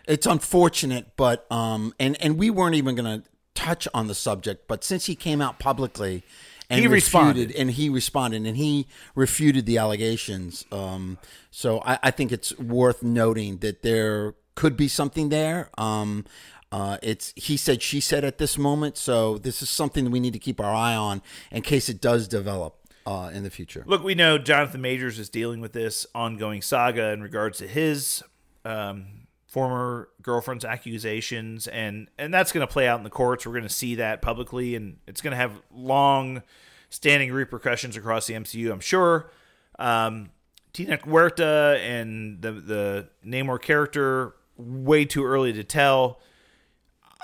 It's 0.09 0.27
unfortunate, 0.27 1.17
but 1.17 1.47
um 1.53 1.95
and 2.01 2.21
and 2.21 2.37
we 2.37 2.51
weren't 2.51 2.75
even 2.75 2.97
going 2.97 3.23
to 3.23 3.29
touch 3.55 3.87
on 3.95 4.09
the 4.09 4.15
subject, 4.17 4.67
but 4.67 4.83
since 4.83 5.07
he 5.07 5.15
came 5.15 5.41
out 5.41 5.61
publicly 5.61 6.25
and 6.69 6.81
He 6.81 6.89
responded. 6.89 7.39
refuted, 7.39 7.57
and 7.61 7.71
he 7.71 7.89
responded 7.89 8.45
and 8.45 8.57
he 8.57 8.89
refuted 9.15 9.65
the 9.67 9.79
allegations. 9.79 10.65
Um 10.73 11.19
so 11.53 11.81
I, 11.87 12.01
I 12.03 12.11
think 12.11 12.33
it's 12.33 12.59
worth 12.59 13.05
noting 13.05 13.59
that 13.59 13.83
there 13.83 14.35
could 14.57 14.77
be 14.77 14.89
something 14.89 15.29
there. 15.29 15.71
Um 15.79 16.25
uh, 16.73 16.97
it's 17.03 17.35
he 17.37 17.57
said 17.57 17.83
she 17.83 18.01
said 18.01 18.25
at 18.25 18.39
this 18.39 18.57
moment, 18.57 18.97
so 18.97 19.37
this 19.37 19.61
is 19.61 19.69
something 19.69 20.05
that 20.05 20.11
we 20.11 20.21
need 20.21 20.33
to 20.33 20.39
keep 20.39 20.59
our 20.59 20.75
eye 20.75 20.97
on 20.97 21.21
in 21.51 21.63
case 21.63 21.91
it 21.91 22.01
does 22.01 22.27
develop 22.27 22.77
uh, 23.07 23.31
in 23.33 23.43
the 23.43 23.51
future. 23.51 23.85
Look, 23.87 24.03
we 24.03 24.15
know 24.15 24.39
Jonathan 24.39 24.81
Majors 24.81 25.19
is 25.19 25.29
dealing 25.29 25.61
with 25.61 25.75
this 25.75 26.07
ongoing 26.15 26.63
saga 26.63 27.11
in 27.11 27.23
regards 27.23 27.59
to 27.59 27.69
his 27.69 28.23
um, 28.65 29.27
former 29.47 30.09
girlfriend's 30.23 30.65
accusations, 30.65 31.67
and 31.67 32.09
and 32.19 32.33
that's 32.33 32.53
going 32.53 32.67
to 32.67 32.73
play 32.73 32.89
out 32.89 32.99
in 32.99 33.05
the 33.05 33.11
courts. 33.11 33.47
We're 33.47 33.53
going 33.53 33.65
to 33.65 33.69
see 33.69 33.97
that 33.97 34.23
publicly, 34.23 34.75
and 34.75 34.97
it's 35.07 35.21
going 35.21 35.33
to 35.33 35.37
have 35.37 35.53
long 35.71 36.43
standing 36.89 37.33
repercussions 37.33 37.99
across 37.99 38.27
the 38.27 38.35
MCU. 38.35 38.73
I'm 38.73 38.81
sure. 38.81 39.31
Um, 39.79 40.31
Tina 40.73 40.97
Huerta 40.97 41.79
and 41.83 42.41
the 42.41 42.53
the 42.53 43.09
Namor 43.27 43.61
character 43.61 44.35
way 44.57 45.05
too 45.05 45.23
early 45.23 45.53
to 45.53 45.65
tell. 45.65 46.21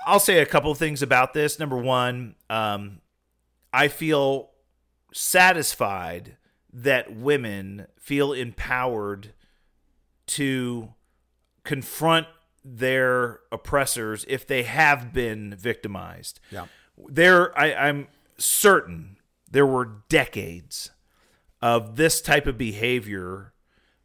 I'll 0.09 0.21
say 0.21 0.39
a 0.39 0.47
couple 0.47 0.71
of 0.71 0.79
things 0.79 1.03
about 1.03 1.35
this. 1.35 1.59
Number 1.59 1.77
one, 1.77 2.35
um, 2.49 3.03
I 3.75 3.89
feel 3.89 4.51
satisfied 5.13 6.39
that 6.73 7.15
women 7.15 7.87
feel 7.99 8.33
empowered 8.33 9.35
to 10.29 10.95
confront 11.65 12.27
their 12.65 13.41
oppressors 13.53 14.25
if 14.29 14.47
they 14.47 14.63
have 14.63 15.13
been 15.13 15.55
victimized. 15.55 16.41
Yeah. 16.51 16.67
There 16.97 17.57
I, 17.59 17.75
I'm 17.75 18.09
certain 18.39 19.19
there 19.51 19.67
were 19.67 20.03
decades 20.09 20.91
of 21.61 21.97
this 21.97 22.23
type 22.23 22.47
of 22.47 22.57
behavior 22.57 23.53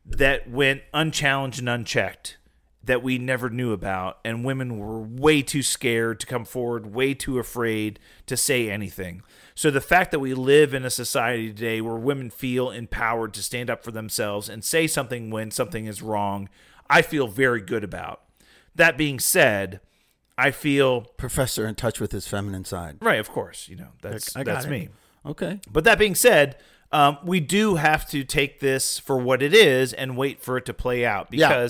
that 0.05 0.49
went 0.49 0.81
unchallenged 0.93 1.59
and 1.59 1.69
unchecked 1.69 2.37
that 2.83 3.01
we 3.01 3.17
never 3.17 3.49
knew 3.49 3.71
about 3.71 4.19
and 4.25 4.43
women 4.43 4.77
were 4.77 4.99
way 4.99 5.41
too 5.41 5.63
scared 5.63 6.19
to 6.19 6.25
come 6.25 6.45
forward 6.45 6.93
way 6.93 7.13
too 7.13 7.39
afraid 7.39 7.99
to 8.25 8.35
say 8.35 8.69
anything 8.69 9.21
so 9.55 9.69
the 9.69 9.81
fact 9.81 10.11
that 10.11 10.19
we 10.19 10.33
live 10.33 10.73
in 10.73 10.83
a 10.83 10.89
society 10.89 11.47
today 11.49 11.79
where 11.81 11.95
women 11.95 12.29
feel 12.29 12.69
empowered 12.69 13.33
to 13.33 13.41
stand 13.41 13.69
up 13.69 13.83
for 13.83 13.91
themselves 13.91 14.49
and 14.49 14.63
say 14.63 14.87
something 14.87 15.29
when 15.29 15.51
something 15.51 15.85
is 15.85 16.01
wrong 16.01 16.49
i 16.89 17.01
feel 17.01 17.27
very 17.27 17.61
good 17.61 17.83
about 17.83 18.21
that 18.75 18.97
being 18.97 19.19
said 19.19 19.79
I 20.37 20.51
feel 20.51 21.01
Professor 21.01 21.67
in 21.67 21.75
touch 21.75 21.99
with 21.99 22.11
his 22.11 22.27
feminine 22.27 22.65
side. 22.65 22.97
right. 23.01 23.19
Of 23.19 23.29
course, 23.29 23.69
you 23.69 23.75
know 23.75 23.89
that's 24.01 24.33
that's 24.33 24.65
it. 24.65 24.69
me. 24.69 24.89
Okay. 25.25 25.59
But 25.71 25.83
that 25.83 25.99
being 25.99 26.15
said, 26.15 26.57
um, 26.91 27.17
we 27.23 27.39
do 27.39 27.75
have 27.75 28.07
to 28.09 28.23
take 28.23 28.59
this 28.59 28.99
for 28.99 29.17
what 29.17 29.41
it 29.41 29.53
is 29.53 29.93
and 29.93 30.17
wait 30.17 30.41
for 30.41 30.57
it 30.57 30.65
to 30.65 30.73
play 30.73 31.05
out 31.05 31.27
Yeah. 31.31 31.67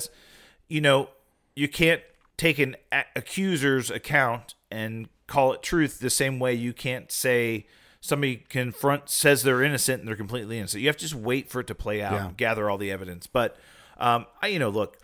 You 0.74 0.82
know, 0.82 1.10
you 1.56 1.68
can't 1.68 2.02
take 2.36 2.58
an 2.58 2.76
accuser's 3.16 3.92
account 3.92 4.56
and 4.72 5.08
call 5.28 5.54
it 5.54 5.62
truth 5.62 6.00
the 6.00 6.10
same 6.10 6.40
way 6.40 6.52
you 6.56 6.74
can't 6.74 7.12
say 7.12 7.68
somebody 8.02 8.38
confront 8.50 9.08
says 9.08 9.44
they're 9.44 9.62
innocent 9.62 10.00
and 10.00 10.08
they're 10.08 10.16
completely 10.16 10.58
innocent. 10.58 10.82
You 10.82 10.88
have 10.90 10.98
to 10.98 11.04
just 11.04 11.14
wait 11.14 11.48
for 11.52 11.60
it 11.60 11.68
to 11.68 11.76
play 11.76 12.02
out, 12.02 12.14
Yeah. 12.14 12.26
and 12.30 12.38
gather 12.38 12.72
all 12.72 12.80
the 12.80 12.90
evidence. 12.92 13.28
But, 13.28 13.56
um, 14.00 14.26
I, 14.42 14.48
you 14.48 14.58
know, 14.58 14.70
look, 14.70 14.98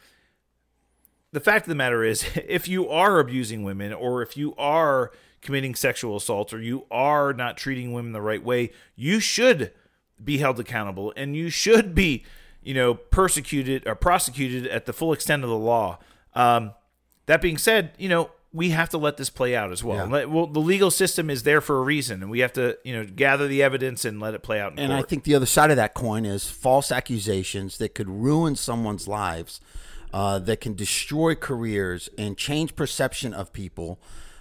the 1.31 1.39
fact 1.39 1.65
of 1.65 1.69
the 1.69 1.75
matter 1.75 2.03
is, 2.03 2.25
if 2.35 2.67
you 2.67 2.89
are 2.89 3.19
abusing 3.19 3.61
women 3.63 3.93
or 3.93 4.23
if 4.23 4.35
you 4.35 4.55
are 4.55 5.11
committing 5.41 5.75
sexual 5.75 6.17
assault 6.17 6.51
or 6.51 6.59
you 6.59 6.85
are 6.89 7.31
not 7.31 7.57
treating 7.57 7.93
women 7.93 8.11
the 8.11 8.21
right 8.23 8.43
way, 8.43 8.71
you 8.95 9.19
should 9.19 9.71
be 10.21 10.39
held 10.39 10.59
accountable 10.59 11.13
and 11.15 11.35
you 11.35 11.51
should 11.51 11.93
be, 11.93 12.25
you 12.63 12.73
know, 12.73 12.93
persecuted 12.93 13.87
or 13.87 13.95
prosecuted 13.95 14.67
at 14.67 14.85
the 14.85 14.93
full 14.93 15.13
extent 15.13 15.43
of 15.43 15.49
the 15.49 15.57
law. 15.57 15.99
Um, 16.33 16.73
that 17.25 17.41
being 17.41 17.57
said, 17.57 17.91
you 17.97 18.09
know, 18.09 18.31
we 18.51 18.69
have 18.69 18.89
to 18.89 18.97
let 18.97 19.17
this 19.17 19.29
play 19.29 19.55
out 19.55 19.71
as 19.71 19.83
well. 19.83 20.09
Yeah. 20.09 20.25
Well, 20.25 20.47
the 20.47 20.59
legal 20.59 20.89
system 20.89 21.29
is 21.29 21.43
there 21.43 21.61
for 21.61 21.77
a 21.77 21.83
reason, 21.83 22.23
and 22.23 22.31
we 22.31 22.39
have 22.39 22.53
to, 22.53 22.77
you 22.83 22.93
know, 22.93 23.05
gather 23.05 23.47
the 23.47 23.61
evidence 23.61 24.05
and 24.05 24.19
let 24.19 24.33
it 24.33 24.41
play 24.41 24.59
out. 24.59 24.73
And 24.77 24.91
I 24.91 25.03
think 25.03 25.23
the 25.23 25.35
other 25.35 25.45
side 25.45 25.69
of 25.69 25.77
that 25.77 25.93
coin 25.93 26.25
is 26.25 26.49
false 26.49 26.91
accusations 26.91 27.77
that 27.77 27.93
could 27.93 28.09
ruin 28.09 28.55
someone's 28.55 29.07
lives, 29.07 29.61
uh, 30.11 30.39
that 30.39 30.61
can 30.61 30.73
destroy 30.73 31.35
careers 31.35 32.09
and 32.17 32.35
change 32.37 32.75
perception 32.75 33.33
of 33.33 33.53
people, 33.53 33.99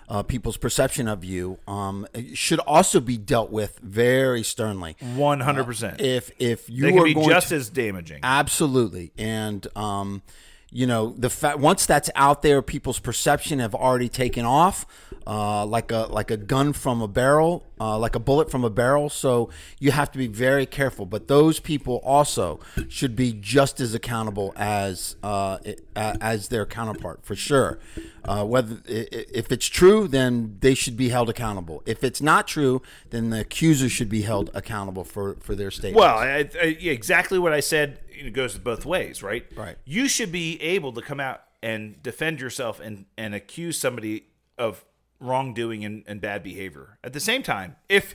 uh, 0.09 0.23
people's 0.23 0.57
perception 0.57 1.07
of 1.09 1.25
you, 1.25 1.59
um, 1.69 2.07
should 2.35 2.61
also 2.61 3.01
be 3.01 3.19
dealt 3.19 3.51
with 3.51 3.79
very 3.81 4.43
sternly. 4.43 4.97
one 5.17 5.41
hundred 5.41 5.65
percent, 5.65 6.01
If 6.01 6.31
if 6.39 6.69
you 6.69 6.85
they 6.91 6.99
are 6.99 7.05
be 7.05 7.15
going 7.15 7.29
just 7.29 7.51
to, 7.51 7.57
as 7.57 7.69
damaging. 7.71 8.21
Absolutely, 8.23 9.13
and 9.19 9.67
um, 9.77 10.23
you 10.71 10.87
know 10.87 11.15
the 11.17 11.31
fact 11.31 11.59
once 11.59 11.87
that's 11.87 12.11
out 12.15 12.43
there, 12.43 12.63
people's 12.63 12.99
perception 12.99 13.59
have 13.59 13.75
already 13.75 14.09
taken 14.09 14.45
off, 14.45 14.87
uh, 15.29 15.67
like 15.67 15.93
a 15.93 16.07
like 16.11 16.31
a 16.31 16.39
gun 16.39 16.73
from 16.73 17.03
a 17.03 17.07
barrel, 17.07 17.67
uh, 17.79 17.99
like 17.99 18.15
a 18.15 18.19
bullet 18.19 18.51
from 18.51 18.65
a 18.65 18.71
barrel. 18.71 19.11
So 19.11 19.51
you 19.79 19.91
have 19.91 20.11
to 20.13 20.19
be 20.19 20.27
very 20.27 20.65
careful. 20.65 21.05
But 21.05 21.29
those 21.29 21.61
people 21.61 22.01
also 22.03 22.61
should 22.89 23.15
be 23.15 23.35
just 23.35 23.79
as 23.79 23.95
accountable 23.95 24.55
as 24.57 25.17
uh, 25.23 25.59
as 25.95 26.49
their 26.49 26.65
counterpart 26.65 27.27
for 27.27 27.37
sure. 27.37 27.79
Uh, 28.25 28.45
whether 28.45 28.79
if 28.87 29.53
it's 29.53 29.67
true, 29.67 30.09
then 30.09 30.57
they 30.61 30.75
should 30.75 30.97
be 30.97 31.11
held 31.11 31.29
accountable. 31.29 31.83
If 31.85 32.03
it's 32.03 32.23
not 32.23 32.49
true, 32.49 32.81
then 33.11 33.29
the 33.29 33.41
accuser 33.41 33.91
should 33.91 34.09
be 34.09 34.23
held 34.23 34.51
accountable 34.55 35.05
for 35.05 35.37
for 35.41 35.55
their 35.55 35.71
statement. 35.71 35.97
Well, 35.97 36.17
I, 36.17 36.49
I, 36.61 36.65
exactly 36.81 37.39
what 37.39 37.53
I 37.53 37.61
said 37.61 38.01
it 38.11 38.33
goes 38.33 38.57
both 38.59 38.87
ways, 38.87 39.23
right? 39.23 39.45
Right. 39.55 39.77
You 39.85 40.09
should 40.09 40.33
be 40.33 40.61
able 40.63 40.93
to 40.95 41.03
come 41.03 41.21
out 41.21 41.43
and 41.63 42.03
defend 42.03 42.41
yourself 42.41 42.81
and, 42.81 43.07
and 43.17 43.35
accuse 43.35 43.79
somebody 43.79 44.25
of 44.57 44.85
wrongdoing 45.21 45.85
and, 45.85 46.05
and 46.07 46.21
bad 46.21 46.43
behavior. 46.43 46.99
At 47.03 47.13
the 47.13 47.21
same 47.21 47.43
time, 47.43 47.77
if 47.89 48.15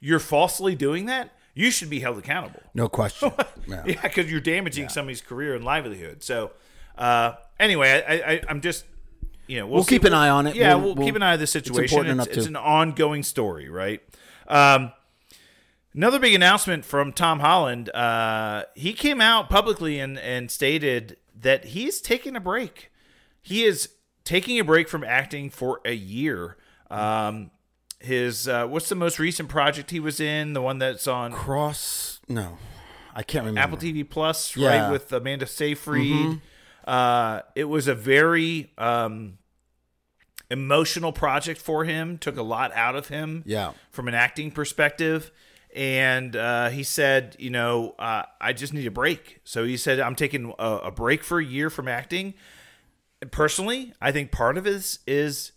you're 0.00 0.18
falsely 0.20 0.74
doing 0.74 1.06
that, 1.06 1.30
you 1.54 1.70
should 1.70 1.90
be 1.90 2.00
held 2.00 2.18
accountable. 2.18 2.62
no 2.74 2.88
question. 2.88 3.32
Yeah. 3.66 3.82
Yeah, 3.86 4.00
because 4.02 4.30
you're 4.30 4.40
damaging 4.40 4.88
somebody's 4.88 5.20
career 5.20 5.54
and 5.54 5.62
livelihood. 5.62 6.22
So, 6.22 6.52
uh, 6.96 7.32
anyway, 7.60 8.02
I, 8.08 8.14
I, 8.32 8.40
I'm 8.48 8.62
just, 8.62 8.86
you 9.46 9.58
know, 9.58 9.66
we'll, 9.66 9.74
We'll 9.76 9.84
keep 9.84 10.04
an 10.04 10.14
eye 10.14 10.30
on 10.30 10.46
it. 10.46 10.54
Yeah, 10.56 10.74
We'll- 10.76 10.84
we'll, 10.84 10.94
we'll- 10.94 11.06
keep 11.06 11.16
an 11.16 11.22
eye 11.22 11.34
on 11.34 11.38
the 11.38 11.46
situation. 11.46 11.84
important 11.98 12.18
It's, 12.20 12.26
enough 12.28 12.36
it's 12.38 12.46
to. 12.46 12.50
an 12.52 12.56
ongoing 12.56 13.22
story, 13.22 13.68
right? 13.68 14.00
Um, 14.46 14.92
another 15.94 16.18
big 16.18 16.32
announcement 16.34 16.84
from 16.86 17.12
Tom 17.12 17.40
Holland. 17.40 17.90
Uh, 17.94 18.64
he 18.74 18.94
came 18.94 19.20
out 19.20 19.50
publicly 19.50 19.98
and, 19.98 20.18
and 20.18 20.50
stated 20.50 21.18
that 21.38 21.66
he's 21.66 22.00
taking 22.00 22.36
a 22.36 22.40
break. 22.40 22.90
He 23.42 23.64
is 23.64 23.90
taking 24.28 24.58
a 24.60 24.64
break 24.64 24.88
from 24.90 25.02
acting 25.02 25.48
for 25.48 25.80
a 25.86 25.94
year. 25.94 26.56
Um, 26.90 27.50
his 28.00 28.46
uh, 28.46 28.66
what's 28.66 28.88
the 28.90 28.94
most 28.94 29.18
recent 29.18 29.48
project 29.48 29.90
he 29.90 29.98
was 30.00 30.20
in? 30.20 30.52
The 30.52 30.60
one 30.62 30.78
that's 30.78 31.06
on 31.08 31.32
Cross? 31.32 32.20
No, 32.28 32.58
I 33.14 33.22
can't 33.22 33.46
remember. 33.46 33.60
Apple 33.60 33.78
TV 33.78 34.08
Plus, 34.08 34.54
Yeah. 34.54 34.68
Mm-hmm. 34.70 34.82
right, 34.84 34.92
with 34.92 35.12
Amanda 35.12 35.46
Seyfried. 35.46 36.40
Uh, 36.86 37.40
it 37.54 37.64
was 37.64 37.88
a 37.88 37.94
very 37.94 38.70
um, 38.78 39.38
emotional 40.50 41.12
project 41.12 41.60
for 41.60 41.84
him. 41.84 42.18
Took 42.18 42.36
a 42.36 42.42
lot 42.42 42.72
out 42.74 42.96
of 42.96 43.08
him, 43.08 43.42
Yeah. 43.46 43.72
from 43.90 44.08
an 44.08 44.14
acting 44.14 44.50
perspective. 44.50 45.30
And 45.74 46.34
uh, 46.34 46.70
he 46.70 46.82
said, 46.82 47.36
you 47.38 47.50
know, 47.50 47.94
uh, 47.98 48.22
I 48.40 48.52
just 48.54 48.72
need 48.72 48.86
a 48.86 48.90
break. 48.90 49.40
So 49.44 49.64
he 49.64 49.76
said, 49.76 50.00
I'm 50.00 50.14
taking 50.14 50.54
a, 50.58 50.76
a 50.84 50.90
break 50.90 51.22
for 51.22 51.38
a 51.40 51.44
year 51.44 51.68
from 51.68 51.88
acting. 51.88 52.34
Personally, 53.30 53.92
I 54.00 54.12
think 54.12 54.30
part 54.30 54.56
of 54.56 54.64
this 54.64 55.00
is 55.06 55.52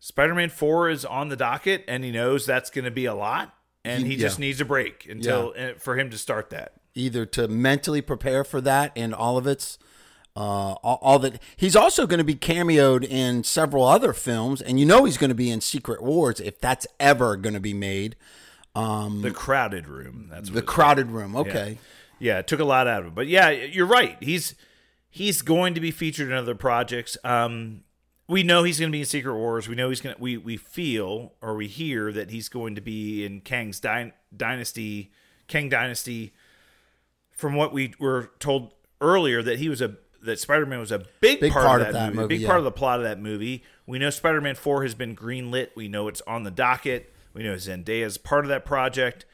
Spider-Man 0.00 0.50
Four 0.50 0.90
is 0.90 1.04
on 1.04 1.28
the 1.28 1.36
docket, 1.36 1.84
and 1.88 2.04
he 2.04 2.10
knows 2.10 2.44
that's 2.44 2.70
going 2.70 2.84
to 2.84 2.90
be 2.90 3.04
a 3.06 3.14
lot, 3.14 3.54
and 3.84 4.06
he 4.06 4.14
Yeah. 4.14 4.20
just 4.26 4.38
needs 4.38 4.60
a 4.60 4.64
break 4.64 5.06
until 5.08 5.54
uh, 5.58 5.70
for 5.78 5.96
him 5.98 6.10
to 6.10 6.18
start 6.18 6.50
that. 6.50 6.74
Either 6.94 7.24
to 7.24 7.48
mentally 7.48 8.02
prepare 8.02 8.44
for 8.44 8.60
that 8.60 8.92
and 8.96 9.14
all 9.14 9.38
of 9.38 9.46
its, 9.46 9.78
uh, 10.36 10.40
all, 10.40 10.98
all 11.00 11.18
that. 11.20 11.40
He's 11.56 11.74
also 11.74 12.06
going 12.06 12.18
to 12.18 12.24
be 12.24 12.34
cameoed 12.34 13.04
in 13.04 13.44
several 13.44 13.84
other 13.84 14.12
films, 14.12 14.60
and 14.60 14.78
you 14.78 14.84
know 14.84 15.04
he's 15.04 15.16
going 15.16 15.30
to 15.30 15.34
be 15.34 15.50
in 15.50 15.60
Secret 15.62 16.02
Wars 16.02 16.38
if 16.40 16.60
that's 16.60 16.86
ever 17.00 17.36
going 17.36 17.54
to 17.54 17.60
be 17.60 17.72
made. 17.74 18.16
The 18.74 19.32
crowded 19.34 19.86
room. 19.88 20.28
That's 20.30 20.50
The 20.50 20.62
crowded 20.62 21.10
room. 21.10 21.34
Okay. 21.36 21.78
Yeah, 22.18 22.38
it 22.38 22.46
took 22.46 22.60
a 22.60 22.64
lot 22.64 22.86
out 22.86 23.00
of 23.00 23.06
him, 23.08 23.14
But 23.14 23.26
yeah, 23.26 23.50
you're 23.50 23.86
right. 23.86 24.16
He's 24.20 24.54
he's 25.12 25.42
going 25.42 25.74
to 25.74 25.80
be 25.80 25.92
featured 25.92 26.28
in 26.28 26.34
other 26.34 26.56
projects. 26.56 27.18
Um, 27.22 27.82
we 28.26 28.42
know 28.42 28.64
he's 28.64 28.80
going 28.80 28.90
to 28.90 28.92
be 28.92 29.00
in 29.00 29.06
Secret 29.06 29.36
Wars. 29.36 29.68
We 29.68 29.76
know 29.76 29.90
he's 29.90 30.00
going 30.00 30.16
to. 30.16 30.20
We 30.20 30.36
we 30.36 30.56
feel 30.56 31.34
or 31.40 31.54
we 31.54 31.68
hear 31.68 32.10
that 32.12 32.30
he's 32.30 32.48
going 32.48 32.74
to 32.74 32.80
be 32.80 33.24
in 33.24 33.42
Kang's 33.42 33.78
Dy- 33.78 34.14
Dynasty, 34.34 35.12
Kang 35.46 35.68
Dynasty. 35.68 36.32
From 37.30 37.54
what 37.54 37.72
we 37.72 37.94
were 37.98 38.30
told 38.38 38.74
earlier, 39.00 39.42
that 39.42 39.58
he 39.58 39.68
was 39.68 39.82
a 39.82 39.96
that 40.22 40.40
Spider 40.40 40.66
Man 40.66 40.80
was 40.80 40.92
a 40.92 41.04
big, 41.20 41.40
Big 41.40 41.52
part, 41.52 41.66
part 41.66 41.80
of 41.82 41.88
of 41.88 41.92
that, 41.92 41.98
that 41.98 42.06
movie, 42.06 42.16
movie, 42.16 42.34
big 42.34 42.40
yeah. 42.42 42.48
part 42.48 42.58
of 42.58 42.64
the 42.64 42.72
plot 42.72 43.00
of 43.00 43.04
that 43.04 43.20
movie. 43.20 43.64
We 43.86 43.98
know 43.98 44.10
Spider 44.10 44.40
Man 44.40 44.54
Four 44.54 44.82
has 44.82 44.94
been 44.94 45.14
greenlit. 45.14 45.68
We 45.76 45.88
know 45.88 46.08
it's 46.08 46.22
on 46.22 46.44
the 46.44 46.50
docket. 46.50 47.12
We 47.34 47.42
know 47.42 47.54
Zendaya 47.54 48.04
is 48.04 48.18
part 48.18 48.44
of 48.44 48.48
that 48.48 48.64
project. 48.64 49.26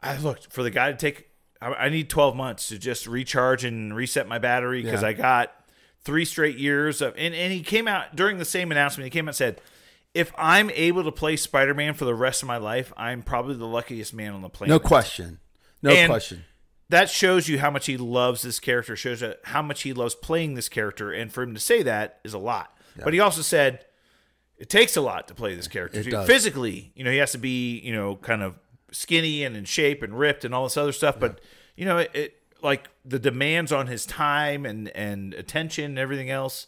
I 0.00 0.16
looked 0.18 0.52
for 0.52 0.62
the 0.62 0.70
guy 0.70 0.90
to 0.90 0.96
take. 0.96 1.30
I, 1.60 1.68
I 1.72 1.88
need 1.88 2.08
12 2.10 2.36
months 2.36 2.68
to 2.68 2.78
just 2.78 3.06
recharge 3.06 3.64
and 3.64 3.94
reset 3.94 4.28
my 4.28 4.38
battery 4.38 4.82
because 4.82 5.02
Yeah. 5.02 5.08
I 5.08 5.12
got 5.14 5.52
three 6.04 6.24
straight 6.24 6.58
years 6.58 7.00
of. 7.00 7.14
And, 7.16 7.34
and 7.34 7.52
he 7.52 7.62
came 7.62 7.88
out 7.88 8.14
during 8.16 8.38
the 8.38 8.44
same 8.44 8.70
announcement. 8.70 9.04
He 9.06 9.10
came 9.10 9.26
out 9.26 9.30
and 9.30 9.36
said, 9.36 9.60
"If 10.14 10.32
I'm 10.38 10.70
able 10.70 11.04
to 11.04 11.12
play 11.12 11.36
Spider 11.36 11.74
Man 11.74 11.94
for 11.94 12.04
the 12.04 12.14
rest 12.14 12.42
of 12.42 12.46
my 12.48 12.56
life, 12.58 12.92
I'm 12.96 13.22
probably 13.22 13.56
the 13.56 13.66
luckiest 13.66 14.12
man 14.14 14.32
on 14.34 14.42
the 14.42 14.48
planet." 14.48 14.70
No 14.70 14.78
question. 14.78 15.40
No 15.82 15.90
And- 15.90 16.10
question. 16.10 16.44
That 16.88 17.10
shows 17.10 17.48
you 17.48 17.58
how 17.58 17.72
much 17.72 17.86
he 17.86 17.96
loves 17.96 18.42
this 18.42 18.60
character. 18.60 18.94
Shows 18.94 19.20
you 19.20 19.34
how 19.42 19.60
much 19.60 19.82
he 19.82 19.92
loves 19.92 20.14
playing 20.14 20.54
this 20.54 20.68
character, 20.68 21.10
and 21.10 21.32
for 21.32 21.42
him 21.42 21.52
to 21.54 21.60
say 21.60 21.82
that 21.82 22.20
is 22.22 22.32
a 22.32 22.38
lot. 22.38 22.76
But 23.02 23.12
he 23.12 23.18
also 23.18 23.42
said 23.42 23.84
it 24.56 24.70
takes 24.70 24.96
a 24.96 25.00
lot 25.00 25.26
to 25.28 25.34
play 25.34 25.56
this 25.56 25.66
character. 25.66 26.00
Physically, 26.26 26.92
you 26.94 27.02
know, 27.02 27.10
he 27.10 27.16
has 27.18 27.32
to 27.32 27.38
be, 27.38 27.80
you 27.80 27.92
know, 27.92 28.14
kind 28.16 28.40
of 28.40 28.54
skinny 28.96 29.44
and 29.44 29.56
in 29.56 29.64
shape 29.64 30.02
and 30.02 30.18
ripped 30.18 30.44
and 30.44 30.54
all 30.54 30.64
this 30.64 30.76
other 30.76 30.92
stuff. 30.92 31.18
But 31.18 31.40
you 31.76 31.84
know, 31.84 31.98
it, 31.98 32.10
it 32.14 32.42
like 32.62 32.88
the 33.04 33.18
demands 33.18 33.72
on 33.72 33.86
his 33.86 34.06
time 34.06 34.66
and 34.66 34.88
and 34.90 35.34
attention 35.34 35.84
and 35.84 35.98
everything 35.98 36.30
else. 36.30 36.66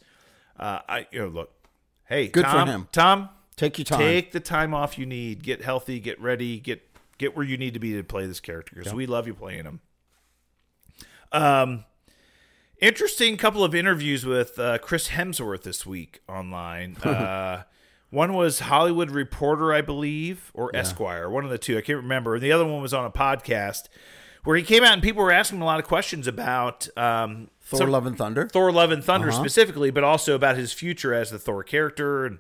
Uh, 0.59 0.81
I 0.89 1.07
you 1.11 1.21
know, 1.21 1.29
look, 1.29 1.51
hey, 2.07 2.29
Good 2.29 2.45
for 2.45 2.51
Tom, 2.53 2.69
him. 2.69 2.89
Tom, 2.93 3.29
Take 3.57 3.79
your 3.79 3.85
time. 3.85 3.99
take 3.99 4.33
the 4.33 4.41
time 4.41 4.75
off 4.75 4.99
you 4.99 5.07
need. 5.07 5.43
Get 5.43 5.63
healthy. 5.63 5.99
Get 6.01 6.21
ready. 6.21 6.59
Get 6.59 6.83
get 7.19 7.37
where 7.37 7.45
you 7.45 7.57
need 7.57 7.75
to 7.75 7.81
be 7.81 7.95
to 7.95 8.05
play 8.05 8.27
this 8.27 8.41
character 8.41 8.77
because 8.77 8.95
we 8.95 9.07
love 9.07 9.27
you 9.27 9.35
playing 9.35 9.65
him. 9.65 9.81
Um, 11.33 11.85
interesting 12.81 13.37
couple 13.37 13.63
of 13.65 13.75
interviews 13.75 14.25
with 14.25 14.59
uh, 14.59 14.79
Chris 14.79 15.09
Hemsworth 15.09 15.63
this 15.63 15.85
week 15.87 16.21
online. 16.29 16.97
Uh, 17.05 17.63
one 18.11 18.33
was 18.35 18.61
Hollywood 18.61 19.11
Reporter, 19.11 19.73
I 19.73 19.81
believe, 19.83 20.51
or 20.55 20.75
Esquire, 20.75 21.29
one 21.29 21.45
of 21.45 21.51
the 21.51 21.59
two. 21.59 21.77
I 21.77 21.81
can't 21.83 21.99
remember. 22.03 22.35
And 22.35 22.43
the 22.43 22.53
other 22.53 22.65
one 22.65 22.81
was 22.81 22.95
on 22.95 23.05
a 23.05 23.11
podcast 23.11 23.85
where 24.45 24.57
he 24.57 24.63
came 24.63 24.83
out 24.85 24.95
and 24.95 25.03
people 25.03 25.23
were 25.23 25.33
asking 25.33 25.59
him 25.59 25.63
a 25.63 25.67
lot 25.67 25.79
of 25.79 25.87
questions 25.87 26.27
about 26.27 26.89
um, 26.97 27.49
Thor: 27.61 27.79
some- 27.81 27.91
Love 27.91 28.07
and 28.07 28.17
Thunder. 28.17 28.49
Thor: 28.49 28.73
Love 28.73 28.91
and 28.93 29.05
Thunder 29.05 29.29
Uh-huh. 29.29 29.39
specifically, 29.41 29.91
but 29.91 30.05
also 30.05 30.35
about 30.35 30.57
his 30.57 30.73
future 30.73 31.13
as 31.13 31.31
the 31.31 31.39
Thor 31.39 31.63
character 31.63 32.25
and 32.25 32.39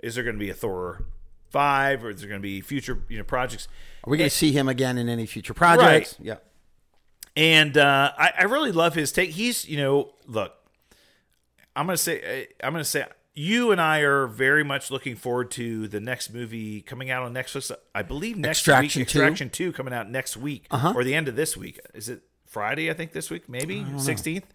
is 0.00 0.14
there 0.16 0.24
going 0.24 0.36
to 0.36 0.40
be 0.40 0.50
a 0.50 0.54
Thor 0.54 1.04
five 1.50 2.04
or 2.04 2.10
is 2.10 2.20
there 2.20 2.28
going 2.28 2.40
to 2.40 2.42
be 2.46 2.60
future 2.60 3.02
you 3.08 3.16
know 3.16 3.24
projects? 3.24 3.68
Are 4.04 4.10
we 4.10 4.18
going 4.18 4.28
to 4.28 4.36
see 4.36 4.52
him 4.52 4.68
again 4.68 4.98
in 4.98 5.08
any 5.08 5.24
future 5.26 5.54
projects? 5.54 6.16
Yeah. 6.20 6.36
And 7.34 7.76
uh, 7.76 8.12
I, 8.18 8.32
I 8.40 8.42
really 8.44 8.72
love 8.72 8.94
his 8.94 9.12
take. 9.12 9.30
He's, 9.30 9.66
you 9.68 9.76
know, 9.76 10.12
look, 10.26 10.54
I'm 11.74 11.84
gonna 11.86 11.98
say, 11.98 12.48
I'm 12.62 12.72
gonna 12.72 12.84
say, 12.84 13.04
you 13.36 13.70
and 13.70 13.80
I 13.80 14.00
are 14.00 14.26
very 14.26 14.64
much 14.64 14.90
looking 14.90 15.14
forward 15.14 15.50
to 15.52 15.86
the 15.86 16.00
next 16.00 16.32
movie 16.32 16.80
coming 16.80 17.10
out 17.10 17.22
on 17.22 17.34
Netflix. 17.34 17.70
I 17.94 18.02
believe 18.02 18.36
next 18.36 18.60
Extraction 18.60 19.00
week. 19.00 19.08
2? 19.08 19.18
Extraction 19.18 19.50
Two 19.50 19.72
coming 19.72 19.92
out 19.92 20.10
next 20.10 20.36
week 20.36 20.66
or 20.72 21.04
the 21.04 21.14
end 21.14 21.28
of 21.28 21.36
this 21.36 21.56
week. 21.56 21.78
Is 21.94 22.08
it 22.08 22.22
Friday? 22.46 22.90
I 22.90 22.94
think 22.94 23.12
this 23.12 23.30
week, 23.30 23.48
maybe 23.48 23.86
sixteenth. 23.98 24.46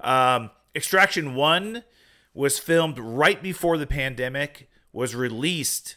Um, 0.00 0.50
Extraction 0.74 1.34
One 1.34 1.84
was 2.32 2.58
filmed 2.58 2.98
right 2.98 3.40
before 3.42 3.76
the 3.78 3.86
pandemic. 3.86 4.68
Was 4.92 5.14
released. 5.14 5.96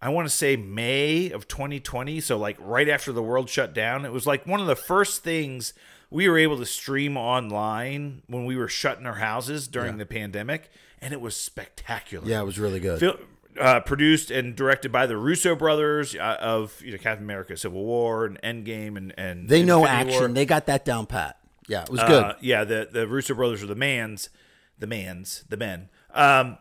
I 0.00 0.08
want 0.08 0.26
to 0.28 0.34
say 0.34 0.56
May 0.56 1.30
of 1.30 1.46
2020, 1.46 2.20
so 2.20 2.36
like 2.36 2.56
right 2.58 2.88
after 2.88 3.12
the 3.12 3.22
world 3.22 3.48
shut 3.48 3.72
down. 3.72 4.04
It 4.04 4.10
was 4.12 4.26
like 4.26 4.44
one 4.48 4.60
of 4.60 4.66
the 4.66 4.74
first 4.74 5.22
things 5.22 5.74
we 6.10 6.28
were 6.28 6.38
able 6.38 6.58
to 6.58 6.66
stream 6.66 7.16
online 7.16 8.22
when 8.26 8.44
we 8.44 8.56
were 8.56 8.66
shut 8.66 8.98
in 8.98 9.06
our 9.06 9.14
houses 9.14 9.68
during 9.68 9.98
the 9.98 10.06
pandemic, 10.06 10.70
and 11.02 11.12
it 11.12 11.20
was 11.20 11.36
spectacular. 11.36 12.26
Yeah, 12.26 12.40
it 12.40 12.44
was 12.44 12.58
really 12.58 12.80
good. 12.80 13.00
Fil- 13.00 13.18
uh, 13.60 13.80
produced 13.80 14.30
and 14.30 14.56
directed 14.56 14.90
by 14.90 15.06
the 15.06 15.16
Russo 15.16 15.54
brothers 15.54 16.14
uh, 16.14 16.38
of 16.40 16.80
you 16.82 16.92
know, 16.92 16.98
Captain 16.98 17.24
America: 17.24 17.56
Civil 17.56 17.84
War 17.84 18.24
and 18.24 18.40
Endgame, 18.42 18.96
and 18.96 19.12
and 19.18 19.48
they 19.48 19.62
know 19.62 19.84
Infinity 19.84 20.10
action. 20.10 20.20
War. 20.20 20.28
They 20.28 20.46
got 20.46 20.66
that 20.66 20.84
down 20.84 21.06
pat. 21.06 21.38
Yeah, 21.68 21.82
it 21.82 21.90
was 21.90 22.00
good. 22.02 22.24
Uh, 22.24 22.34
yeah, 22.40 22.64
the 22.64 22.88
the 22.90 23.06
Russo 23.06 23.34
brothers 23.34 23.62
are 23.62 23.66
the 23.66 23.74
mans, 23.74 24.30
the 24.78 24.86
mans, 24.86 25.44
the 25.48 25.56
men. 25.56 25.90
Um, 26.14 26.58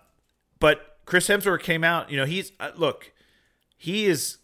but 0.60 0.98
Chris 1.06 1.28
Hemsworth 1.28 1.62
came 1.62 1.84
out. 1.84 2.12
You 2.12 2.18
know, 2.18 2.26
he's 2.26 2.52
uh, 2.60 2.72
look, 2.76 3.14
he 3.78 4.06
is 4.06 4.38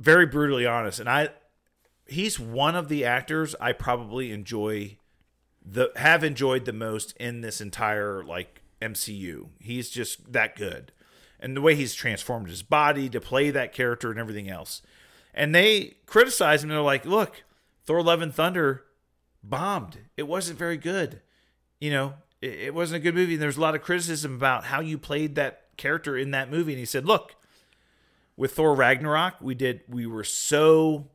very 0.00 0.26
brutally 0.26 0.66
honest, 0.66 0.98
and 0.98 1.08
I, 1.08 1.28
he's 2.06 2.40
one 2.40 2.74
of 2.74 2.88
the 2.88 3.04
actors 3.04 3.54
I 3.60 3.72
probably 3.72 4.32
enjoy 4.32 4.98
the 5.64 5.90
have 5.96 6.24
enjoyed 6.24 6.64
the 6.64 6.72
most 6.72 7.16
in 7.18 7.40
this 7.40 7.60
entire 7.60 8.24
like 8.24 8.62
MCU. 8.80 9.48
He's 9.60 9.90
just 9.90 10.32
that 10.32 10.56
good. 10.56 10.92
And 11.40 11.56
the 11.56 11.60
way 11.60 11.74
he's 11.74 11.94
transformed 11.94 12.48
his 12.48 12.62
body 12.62 13.08
to 13.10 13.20
play 13.20 13.50
that 13.50 13.72
character 13.72 14.10
and 14.10 14.18
everything 14.18 14.48
else. 14.48 14.82
And 15.34 15.54
they 15.54 15.96
criticize 16.06 16.62
him. 16.64 16.70
They're 16.70 16.80
like, 16.80 17.04
look, 17.04 17.44
Thor 17.84 18.02
Love 18.02 18.22
and 18.22 18.34
Thunder 18.34 18.84
bombed. 19.42 19.98
It 20.16 20.24
wasn't 20.26 20.58
very 20.58 20.76
good. 20.76 21.20
You 21.80 21.90
know, 21.90 22.14
it, 22.42 22.54
it 22.54 22.74
wasn't 22.74 22.96
a 22.96 23.02
good 23.02 23.14
movie. 23.14 23.34
And 23.34 23.42
there's 23.42 23.56
a 23.56 23.60
lot 23.60 23.76
of 23.76 23.82
criticism 23.82 24.34
about 24.34 24.64
how 24.64 24.80
you 24.80 24.98
played 24.98 25.36
that 25.36 25.76
character 25.76 26.16
in 26.16 26.32
that 26.32 26.50
movie. 26.50 26.72
And 26.72 26.80
he 26.80 26.84
said, 26.84 27.04
look, 27.06 27.36
with 28.36 28.52
Thor 28.54 28.74
Ragnarok, 28.74 29.34
we 29.40 29.54
did 29.54 29.82
we 29.88 30.06
were 30.06 30.24
so 30.24 31.06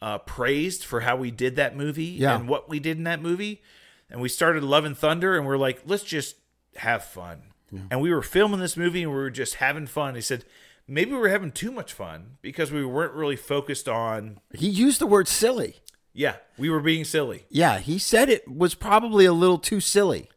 uh, 0.00 0.18
praised 0.18 0.84
for 0.84 1.00
how 1.00 1.16
we 1.16 1.30
did 1.30 1.56
that 1.56 1.76
movie 1.76 2.04
Yeah. 2.04 2.36
and 2.36 2.48
what 2.48 2.68
we 2.68 2.80
did 2.80 2.96
in 2.96 3.04
that 3.04 3.20
movie. 3.20 3.62
And 4.10 4.20
we 4.22 4.28
started 4.30 4.62
Love 4.62 4.84
and 4.86 4.96
Thunder 4.96 5.36
and 5.36 5.46
we're 5.46 5.56
like, 5.58 5.82
let's 5.86 6.04
just 6.04 6.36
have 6.76 7.04
fun. 7.04 7.42
And 7.90 8.00
we 8.00 8.12
were 8.14 8.22
filming 8.22 8.60
this 8.60 8.76
movie 8.76 9.02
and 9.02 9.10
we 9.10 9.16
were 9.16 9.30
just 9.30 9.54
having 9.56 9.88
fun. 9.88 10.14
He 10.14 10.20
said, 10.20 10.44
maybe 10.86 11.10
we 11.10 11.16
were 11.18 11.28
having 11.28 11.50
too 11.50 11.72
much 11.72 11.92
fun 11.92 12.36
because 12.40 12.70
we 12.70 12.84
weren't 12.84 13.14
really 13.14 13.34
focused 13.34 13.88
on, 13.88 14.38
He 14.54 14.68
used 14.68 15.00
the 15.00 15.08
word 15.08 15.26
silly. 15.26 15.80
yeah, 16.12 16.36
we 16.56 16.70
were 16.70 16.78
being 16.78 17.04
silly. 17.04 17.46
Yeah, 17.48 17.78
he 17.80 17.98
said 17.98 18.28
it 18.28 18.46
was 18.46 18.76
probably 18.76 19.24
a 19.24 19.32
little 19.32 19.58
too 19.58 19.80
silly. 19.80 20.30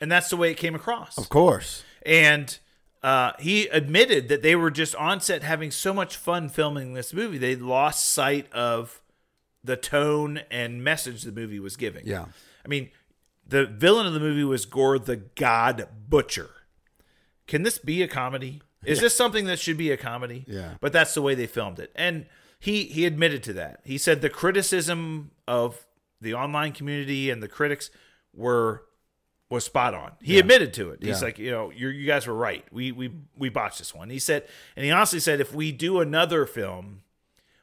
And 0.00 0.12
that's 0.12 0.28
the 0.28 0.36
way 0.36 0.52
it 0.52 0.56
came 0.56 0.76
across. 0.76 1.18
Of 1.18 1.28
course. 1.30 1.82
And 2.06 2.56
uh, 3.02 3.32
he 3.40 3.66
admitted 3.66 4.28
that 4.28 4.42
they 4.42 4.54
were 4.54 4.70
just 4.70 4.94
on 4.94 5.20
set 5.20 5.42
having 5.42 5.72
so 5.72 5.92
much 5.92 6.16
fun 6.16 6.48
filming 6.48 6.94
this 6.94 7.12
movie. 7.12 7.38
They 7.38 7.56
lost 7.56 8.06
sight 8.06 8.46
of 8.52 9.00
the 9.64 9.76
tone 9.76 10.42
and 10.48 10.84
message 10.84 11.22
the 11.22 11.32
movie 11.32 11.58
was 11.58 11.74
giving. 11.76 12.06
Yeah. 12.06 12.26
I 12.64 12.68
mean, 12.68 12.90
the 13.46 13.66
villain 13.66 14.06
of 14.06 14.12
the 14.14 14.20
movie 14.20 14.44
was 14.44 14.64
Gore 14.66 14.98
the 14.98 15.16
God 15.16 15.88
Butcher. 16.08 16.50
Can 17.46 17.62
this 17.62 17.78
be 17.78 18.02
a 18.02 18.08
comedy? 18.08 18.62
Is 18.84 19.00
this 19.00 19.14
something 19.16 19.46
that 19.46 19.58
should 19.58 19.76
be 19.78 19.90
a 19.90 19.96
comedy? 19.96 20.44
Yeah. 20.46 20.74
But 20.80 20.92
that's 20.92 21.14
the 21.14 21.22
way 21.22 21.34
they 21.34 21.46
filmed 21.46 21.78
it. 21.78 21.90
And 21.94 22.26
he 22.58 22.84
he 22.84 23.04
admitted 23.06 23.42
to 23.44 23.52
that. 23.54 23.80
He 23.84 23.98
said 23.98 24.20
the 24.20 24.30
criticism 24.30 25.30
of 25.48 25.86
the 26.20 26.34
online 26.34 26.72
community 26.72 27.30
and 27.30 27.42
the 27.42 27.48
critics 27.48 27.90
were 28.34 28.84
was 29.50 29.64
spot 29.64 29.94
on. 29.94 30.12
He 30.22 30.38
admitted 30.38 30.72
to 30.74 30.90
it. 30.90 31.02
He's 31.02 31.20
Yeah. 31.20 31.26
like, 31.26 31.38
you 31.38 31.50
know, 31.50 31.70
you 31.70 31.88
you 31.88 32.06
guys 32.06 32.26
were 32.26 32.34
right. 32.34 32.64
We 32.72 32.92
we 32.92 33.10
we 33.36 33.48
botched 33.50 33.78
this 33.78 33.94
one. 33.94 34.10
He 34.10 34.18
said, 34.18 34.46
and 34.76 34.84
he 34.84 34.90
honestly 34.90 35.20
said, 35.20 35.40
if 35.40 35.54
we 35.54 35.70
do 35.70 36.00
another 36.00 36.46
film, 36.46 37.02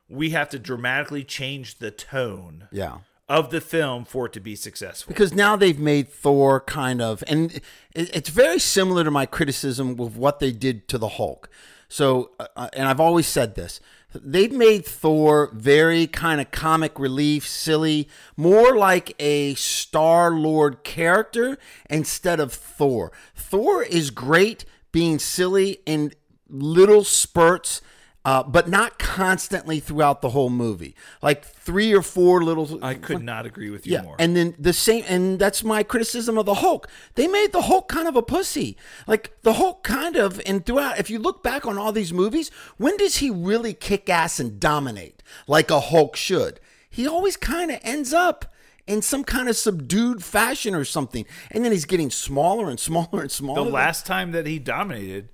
we 0.07 0.29
have 0.31 0.49
to 0.49 0.59
dramatically 0.59 1.23
change 1.23 1.79
the 1.79 1.89
tone 1.91 2.67
Yeah. 2.71 2.99
Of 3.31 3.49
the 3.49 3.61
film 3.61 4.03
for 4.03 4.25
it 4.25 4.33
to 4.33 4.41
be 4.41 4.55
successful. 4.57 5.13
because 5.13 5.33
now 5.33 5.55
they've 5.55 5.79
made 5.79 6.09
Thor 6.09 6.59
kind 6.59 7.01
of, 7.01 7.23
and 7.27 7.61
it's 7.95 8.29
very 8.29 8.59
similar 8.59 9.05
to 9.05 9.11
my 9.11 9.25
criticism 9.25 9.97
of 10.01 10.17
what 10.17 10.39
they 10.39 10.51
did 10.51 10.89
to 10.89 10.97
the 10.97 11.07
Hulk. 11.07 11.49
So, 11.87 12.31
uh, 12.39 12.67
and 12.73 12.89
I've 12.89 12.99
always 12.99 13.27
said 13.27 13.55
this. 13.55 13.79
They've 14.13 14.51
made 14.51 14.85
Thor 14.85 15.49
very 15.53 16.07
kind 16.07 16.41
of 16.41 16.51
comic 16.51 16.99
relief, 16.99 17.47
silly, 17.47 18.09
more 18.35 18.75
like 18.75 19.15
a 19.17 19.55
Star 19.55 20.31
Lord 20.31 20.83
character 20.83 21.57
instead 21.89 22.41
of 22.41 22.51
Thor. 22.51 23.13
Thor 23.33 23.81
is 23.81 24.09
great 24.09 24.65
being 24.91 25.19
silly 25.19 25.79
in 25.85 26.11
little 26.49 27.05
spurts, 27.05 27.81
uh, 28.23 28.43
but 28.43 28.69
not 28.69 28.99
constantly 28.99 29.79
throughout 29.79 30.21
the 30.21 30.29
whole 30.29 30.49
movie. 30.51 30.95
Like 31.21 31.43
three 31.43 31.91
or 31.93 32.01
four 32.01 32.43
little. 32.43 32.83
I 32.83 32.93
could 32.93 33.23
not 33.23 33.45
agree 33.45 33.69
with 33.71 33.87
you 33.87 33.93
Yeah, 33.93 34.01
more. 34.03 34.15
and 34.19 34.35
then 34.35 34.53
the 34.59 34.73
same, 34.73 35.03
and 35.07 35.39
that's 35.39 35.63
my 35.63 35.81
criticism 35.83 36.37
of 36.37 36.45
the 36.45 36.55
Hulk. 36.55 36.87
They 37.15 37.27
made 37.27 37.51
the 37.51 37.63
Hulk 37.63 37.87
kind 37.89 38.07
of 38.07 38.15
a 38.15 38.21
pussy. 38.21 38.77
Like 39.07 39.41
the 39.41 39.53
Hulk 39.53 39.83
kind 39.83 40.15
of, 40.15 40.39
and 40.45 40.65
throughout, 40.65 40.99
if 40.99 41.09
you 41.09 41.17
look 41.19 41.41
back 41.43 41.65
on 41.65 41.77
all 41.77 41.91
these 41.91 42.13
movies, 42.13 42.51
when 42.77 42.95
does 42.97 43.17
he 43.17 43.29
really 43.31 43.73
kick 43.73 44.07
ass 44.09 44.39
and 44.39 44.59
dominate 44.59 45.23
like 45.47 45.71
a 45.71 45.79
Hulk 45.79 46.15
should? 46.15 46.59
He 46.89 47.07
always 47.07 47.37
kind 47.37 47.71
of 47.71 47.79
ends 47.83 48.13
up 48.13 48.45
in 48.87 49.01
some 49.01 49.23
kind 49.23 49.47
of 49.47 49.55
subdued 49.55 50.23
fashion 50.23 50.75
or 50.75 50.83
something, 50.83 51.25
and 51.51 51.63
then 51.63 51.71
he's 51.71 51.85
getting 51.85 52.11
smaller 52.11 52.69
and 52.69 52.79
smaller 52.89 53.21
and 53.21 53.31
smaller. 53.31 53.63
the 53.63 53.69
last 53.69 54.05
time 54.05 54.31
that 54.31 54.45
he 54.45 54.59
dominated 54.59 55.29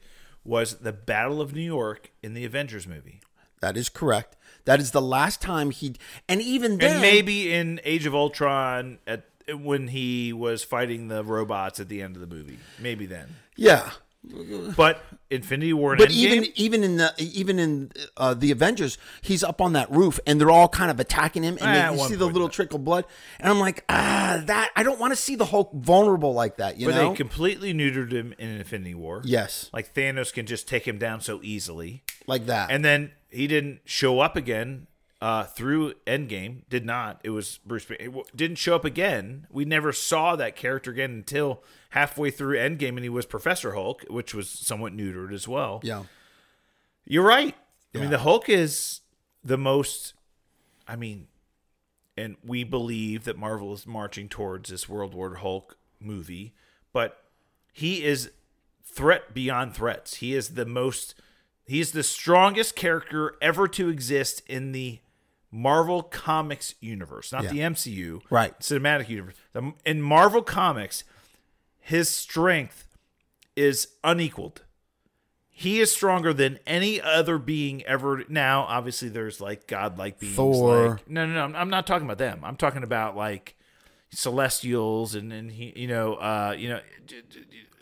was 0.48 0.76
the 0.76 0.94
Battle 0.94 1.42
of 1.42 1.54
New 1.54 1.62
York 1.62 2.12
in 2.24 2.34
the 2.34 2.46
Avengers 2.46 2.88
movie. 2.88 3.20
that 3.60 3.76
is 3.78 3.90
correct. 3.90 4.36
That 4.66 4.80
is 4.80 4.92
the 4.92 5.02
last 5.02 5.42
time 5.42 5.72
he, 5.72 5.96
and 6.28 6.42
even 6.42 6.78
then, 6.78 6.94
And 6.94 7.02
maybe 7.02 7.54
in 7.54 7.80
Age 7.84 8.06
of 8.06 8.14
Ultron 8.16 8.98
at 9.08 9.24
when 9.54 9.88
he 9.90 10.34
was 10.34 10.64
fighting 10.64 11.08
the 11.08 11.24
robots 11.24 11.80
at 11.80 11.88
the 11.88 12.02
end 12.02 12.16
of 12.18 12.22
the 12.22 12.28
movie. 12.28 12.60
Maybe 12.80 13.06
then. 13.06 13.36
yeah. 13.56 13.92
But 14.76 15.02
Infinity 15.30 15.74
War 15.74 15.94
and 15.94 16.00
But 16.00 16.10
Endgame, 16.10 16.16
even 16.16 16.46
even 16.56 16.84
in 16.84 16.98
the 16.98 17.14
even 17.20 17.60
in 17.60 17.92
uh, 18.16 18.34
the 18.34 18.52
Avengers, 18.52 18.98
he's 19.22 19.44
up 19.44 19.60
on 19.62 19.74
that 19.74 19.92
roof, 19.92 20.20
and 20.26 20.40
they're 20.40 20.52
all 20.52 20.68
kind 20.70 20.90
of 20.92 21.00
attacking 21.00 21.44
him, 21.44 21.58
and 21.62 21.68
Ah, 21.70 21.74
then 21.74 21.98
you 22.00 22.08
see 22.08 22.16
the 22.16 22.26
little 22.28 22.50
trickle 22.50 22.80
blood, 22.80 23.06
and 23.40 23.50
I'm 23.50 23.60
like, 23.60 23.84
ah, 23.90 24.42
that 24.46 24.70
I 24.76 24.84
don't 24.84 25.00
want 25.00 25.12
to 25.12 25.16
see 25.18 25.36
the 25.36 25.46
Hulk 25.46 25.72
vulnerable 25.74 26.34
like 26.34 26.58
that, 26.58 26.78
you 26.80 26.88
but 26.88 26.96
know? 26.96 27.10
they 27.12 27.16
completely 27.16 27.74
neutered 27.74 28.12
him 28.12 28.34
in 28.38 28.50
Infinity 28.50 28.96
War. 28.96 29.22
yes, 29.26 29.70
Like 29.74 29.94
Thanos 29.94 30.32
can 30.34 30.46
just 30.46 30.68
take 30.68 30.88
him 30.88 30.98
down 30.98 31.22
so 31.22 31.40
easily. 31.44 32.04
like 32.26 32.46
that. 32.48 32.72
And 32.72 32.84
then 32.86 33.12
he 33.30 33.48
didn't 33.48 33.80
show 33.86 34.20
up 34.20 34.36
again 34.36 34.88
uh, 35.22 35.44
through 35.44 35.94
Endgame. 36.06 36.62
Did 36.70 36.86
not. 36.86 37.20
It 37.24 37.32
was 37.32 37.60
Bruce. 37.66 37.86
It 37.90 38.12
didn't 38.36 38.58
show 38.58 38.76
up 38.76 38.86
again. 38.86 39.48
We 39.50 39.66
never 39.66 39.92
saw 39.92 40.36
that 40.36 40.56
character 40.56 40.92
again 40.92 41.12
until 41.12 41.64
halfway 41.92 42.32
through 42.32 42.58
Endgame, 42.58 42.90
and 42.90 43.00
he 43.00 43.10
was 43.10 43.26
Professor 43.26 43.74
Hulk, 43.74 44.04
which 44.10 44.34
was 44.34 44.50
somewhat 44.50 44.94
neutered 44.94 45.34
as 45.34 45.48
well. 45.48 45.82
yeah, 45.84 46.04
You're 47.06 47.26
right. 47.26 47.56
I 47.96 48.00
mean, 48.00 48.10
the 48.12 48.20
Hulk 48.20 48.48
is 48.48 49.02
the 49.44 49.58
most. 49.58 50.14
I 50.88 50.96
mean, 50.96 51.28
and 52.16 52.36
we 52.46 52.64
believe 52.64 53.24
that 53.24 53.38
Marvel 53.38 53.74
is 53.74 53.88
marching 53.88 54.30
towards 54.30 54.70
this 54.70 54.88
World 54.88 55.16
War 55.16 55.36
Hulk 55.36 55.78
movie, 56.00 56.54
but 56.94 57.24
he 57.74 58.04
is 58.04 58.30
threat 58.84 59.34
beyond 59.34 59.74
threats. 59.74 60.16
He 60.16 60.36
is 60.36 60.50
the 60.50 60.66
most. 60.66 61.16
He 61.66 61.80
is 61.80 61.92
the 61.92 62.04
strongest 62.04 62.76
character 62.76 63.36
ever 63.42 63.68
to 63.70 63.90
exist 63.90 64.44
in 64.48 64.72
the 64.74 65.00
Marvel 65.52 66.04
Comics 66.04 66.76
universe, 66.80 67.32
not 67.32 67.44
Yeah. 67.44 67.52
the 67.52 67.62
MCU, 67.62 68.22
Right. 68.30 68.58
Cinematic 68.60 69.10
universe. 69.10 69.36
In 69.86 70.02
Marvel 70.02 70.42
Comics, 70.44 71.04
his 71.80 72.10
strength 72.10 72.86
is 73.56 73.88
unequaled 74.04 74.62
he 75.50 75.80
is 75.80 75.92
stronger 75.92 76.36
than 76.36 76.60
any 76.68 77.02
other 77.02 77.40
being 77.40 77.84
ever. 77.86 78.24
Now, 78.30 78.62
obviously, 78.70 79.10
there's 79.10 79.42
like 79.42 79.66
godlike 79.66 80.20
beings. 80.20 80.36
Thor. 80.36 80.90
Like, 80.90 81.10
no, 81.10 81.26
no, 81.26 81.48
no. 81.48 81.58
I'm- 81.58 81.72
not 81.72 81.88
talking 81.88 82.06
about 82.06 82.20
them. 82.20 82.42
I'm 82.44 82.58
talking 82.58 82.84
about 82.84 83.16
like 83.18 83.58
celestials 84.12 85.16
and 85.16 85.34
and 85.34 85.52
he, 85.52 85.74
you 85.76 85.88
know, 85.88 86.14
uh, 86.14 86.54
you 86.56 86.70
know, 86.70 86.80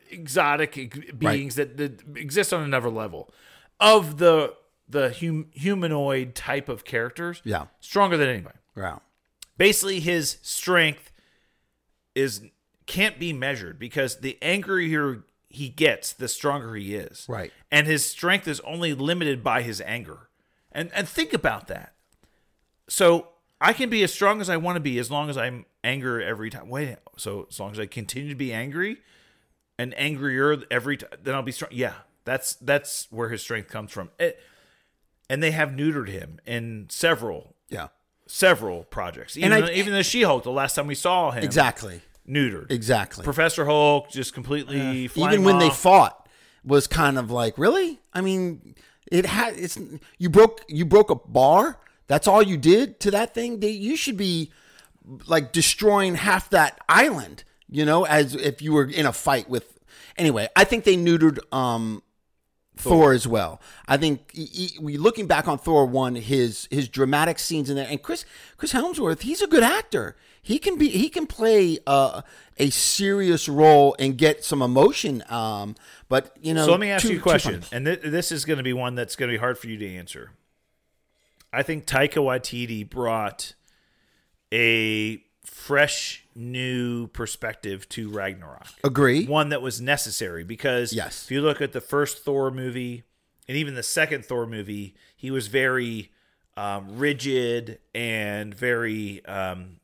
exotic 0.09 1.19
beings 1.19 1.55
that, 1.55 1.75
that 1.75 2.01
exist 2.15 2.53
on 2.53 2.63
another 2.63 2.89
level 2.89 3.29
of 3.79 4.19
the 4.19 4.53
the 4.87 5.13
hum, 5.13 5.47
humanoid 5.51 6.35
type 6.35 6.69
of 6.69 6.85
characters. 6.85 7.41
Yeah. 7.43 7.65
stronger 7.79 8.17
than 8.17 8.29
anybody 8.29 8.57
yeah, 8.75 8.97
basically 9.57 9.99
his 9.99 10.37
strength 10.41 11.11
is 12.13 12.41
can't 12.85 13.19
be 13.19 13.33
measured 13.33 13.79
because 13.79 14.17
the 14.17 14.37
angrier 14.41 15.23
he 15.49 15.69
gets, 15.69 16.11
the 16.13 16.27
stronger 16.27 16.75
he 16.75 16.95
is. 16.95 17.25
Right. 17.29 17.51
And 17.71 17.87
his 17.87 18.05
strength 18.05 18.47
is 18.47 18.59
only 18.61 18.93
limited 18.93 19.43
by 19.43 19.61
his 19.61 19.81
anger. 19.81 20.29
And 20.71 20.91
and 20.93 21.07
think 21.07 21.33
about 21.33 21.67
that. 21.67 21.93
So 22.87 23.29
I 23.61 23.73
can 23.73 23.89
be 23.89 24.03
as 24.03 24.13
strong 24.13 24.41
as 24.41 24.49
I 24.49 24.57
want 24.57 24.75
to 24.75 24.81
be 24.81 24.99
as 24.99 25.09
long 25.09 25.29
as 25.29 25.37
I'm 25.37 25.65
angry 25.83 26.25
every 26.25 26.49
time. 26.49 26.69
Wait, 26.69 26.97
so 27.17 27.47
as 27.49 27.59
long 27.59 27.71
as 27.71 27.79
I 27.79 27.85
continue 27.85 28.29
to 28.29 28.35
be 28.35 28.51
angry 28.51 28.97
and 29.79 29.97
angrier 29.97 30.63
every 30.69 30.97
time, 30.97 31.09
then 31.23 31.33
I'll 31.35 31.41
be 31.41 31.53
strong. 31.53 31.71
Yeah, 31.73 31.93
that's 32.25 32.55
that's 32.55 33.07
where 33.09 33.29
his 33.29 33.41
strength 33.41 33.69
comes 33.69 33.91
from. 33.91 34.09
It, 34.19 34.39
and 35.29 35.41
they 35.41 35.51
have 35.51 35.69
neutered 35.69 36.07
him 36.09 36.39
in 36.45 36.87
several 36.89 37.55
Yeah. 37.69 37.87
several 38.27 38.83
projects. 38.85 39.37
Even, 39.37 39.51
I- 39.53 39.71
even 39.73 39.93
the 39.93 40.03
She-Hulk, 40.03 40.43
the 40.43 40.51
last 40.51 40.75
time 40.75 40.87
we 40.87 40.95
saw 40.95 41.31
him, 41.31 41.43
Exactly. 41.43 42.01
neutered. 42.27 42.71
Exactly. 42.71 43.23
Professor 43.23 43.65
Hulk 43.65 44.09
just 44.09 44.33
completely 44.33 45.07
flying 45.07 45.33
Even 45.33 45.45
when 45.45 45.59
they 45.59 45.69
fought 45.69 46.27
was 46.63 46.87
kind 46.87 47.17
of 47.19 47.29
like, 47.29 47.57
really? 47.57 47.99
I 48.13 48.21
mean, 48.21 48.75
it 49.11 49.25
had 49.27 49.55
it's 49.57 49.77
you 50.17 50.29
broke 50.29 50.61
you 50.67 50.85
broke 50.85 51.11
a 51.11 51.15
bar. 51.15 51.79
That's 52.07 52.27
all 52.27 52.41
you 52.41 52.57
did 52.57 52.99
to 53.01 53.11
that 53.11 53.33
thing. 53.35 53.59
They, 53.59 53.69
you 53.69 53.95
should 53.95 54.17
be 54.17 54.51
like 55.27 55.51
destroying 55.51 56.15
half 56.15 56.49
that 56.49 56.79
island, 56.89 57.43
you 57.69 57.85
know, 57.85 58.05
as 58.05 58.33
if 58.35 58.61
you 58.61 58.73
were 58.73 58.85
in 58.85 59.05
a 59.05 59.13
fight 59.13 59.47
with. 59.49 59.77
Anyway, 60.17 60.47
I 60.55 60.63
think 60.63 60.83
they 60.85 60.95
neutered 60.97 61.37
um, 61.53 62.01
Thor. 62.77 63.13
as 63.13 63.27
well. 63.27 63.61
I 63.87 63.97
think 63.97 64.31
he, 64.31 64.45
he- 64.45 64.97
looking 64.97 65.27
back 65.27 65.47
on 65.47 65.57
Thor 65.57 65.85
one, 65.85 66.15
his 66.15 66.67
his 66.71 66.87
dramatic 66.87 67.39
scenes 67.39 67.69
in 67.69 67.75
there, 67.75 67.87
and 67.89 68.01
Chris 68.01 68.25
Chris 68.57 68.73
Hemsworth, 68.73 69.21
he's 69.21 69.41
a 69.41 69.47
good 69.47 69.63
actor. 69.63 70.15
He 70.41 70.59
can 70.59 70.77
be 70.77 70.89
he 70.89 71.09
can 71.09 71.25
play 71.25 71.79
uh, 71.87 72.21
a 72.57 72.69
serious 72.69 73.49
role 73.49 73.95
and 73.97 74.17
get 74.17 74.43
some 74.43 74.61
emotion. 74.61 75.23
Um, 75.29 75.75
but 76.07 76.35
you 76.41 76.53
know, 76.53 76.65
So 76.65 76.71
let 76.71 76.79
me 76.79 76.91
ask 76.91 77.03
you 77.05 77.17
a 77.17 77.21
question, 77.21 77.63
and 77.71 77.85
th- 77.85 78.01
this 78.03 78.31
is 78.31 78.45
going 78.45 78.57
to 78.57 78.63
be 78.63 78.73
one 78.73 78.93
that's 78.95 79.15
going 79.15 79.29
to 79.29 79.33
be 79.33 79.39
hard 79.39 79.57
for 79.57 79.67
you 79.67 79.77
to 79.77 79.95
answer. 79.95 80.31
I 81.51 81.63
think 81.63 81.85
Taika 81.87 82.17
Waititi 82.21 82.87
brought 82.87 83.55
a 84.51 85.23
fresh, 85.45 86.25
new 86.35 87.07
perspective 87.07 87.87
to 87.89 88.09
Ragnarok. 88.09 88.67
Agree. 88.83 89.25
One 89.25 89.49
that 89.49 89.61
was 89.61 89.79
necessary 89.79 90.43
because 90.43 90.91
Yes. 90.93 91.23
if 91.25 91.31
you 91.31 91.41
look 91.41 91.61
at 91.61 91.71
the 91.71 91.81
first 91.81 92.23
Thor 92.23 92.51
movie 92.51 93.03
and 93.47 93.57
even 93.57 93.75
the 93.75 93.83
second 93.83 94.25
Thor 94.25 94.45
movie, 94.45 94.95
he 95.15 95.31
was 95.31 95.47
very 95.47 96.11
um, 96.57 96.97
rigid 96.97 97.79
and 97.93 98.53
very 98.55 99.23
um, 99.25 99.77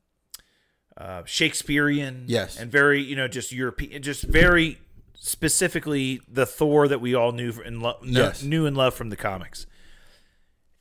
uh, 0.97 1.23
Shakespearean. 1.25 2.25
Yes. 2.27 2.57
and 2.57 2.71
very 2.71 3.01
you 3.01 3.15
know 3.15 3.27
just 3.27 3.51
European, 3.51 4.01
just 4.01 4.23
very 4.23 4.79
specifically 5.15 6.19
the 6.27 6.45
Thor 6.45 6.87
that 6.87 6.99
we 6.99 7.13
all 7.13 7.31
knew 7.31 7.53
and 7.63 7.81
lo- 7.81 7.99
Yes. 8.03 8.41
knew 8.43 8.65
and 8.65 8.75
loved 8.75 8.95
from 8.97 9.09
the 9.09 9.15
comics. 9.15 9.65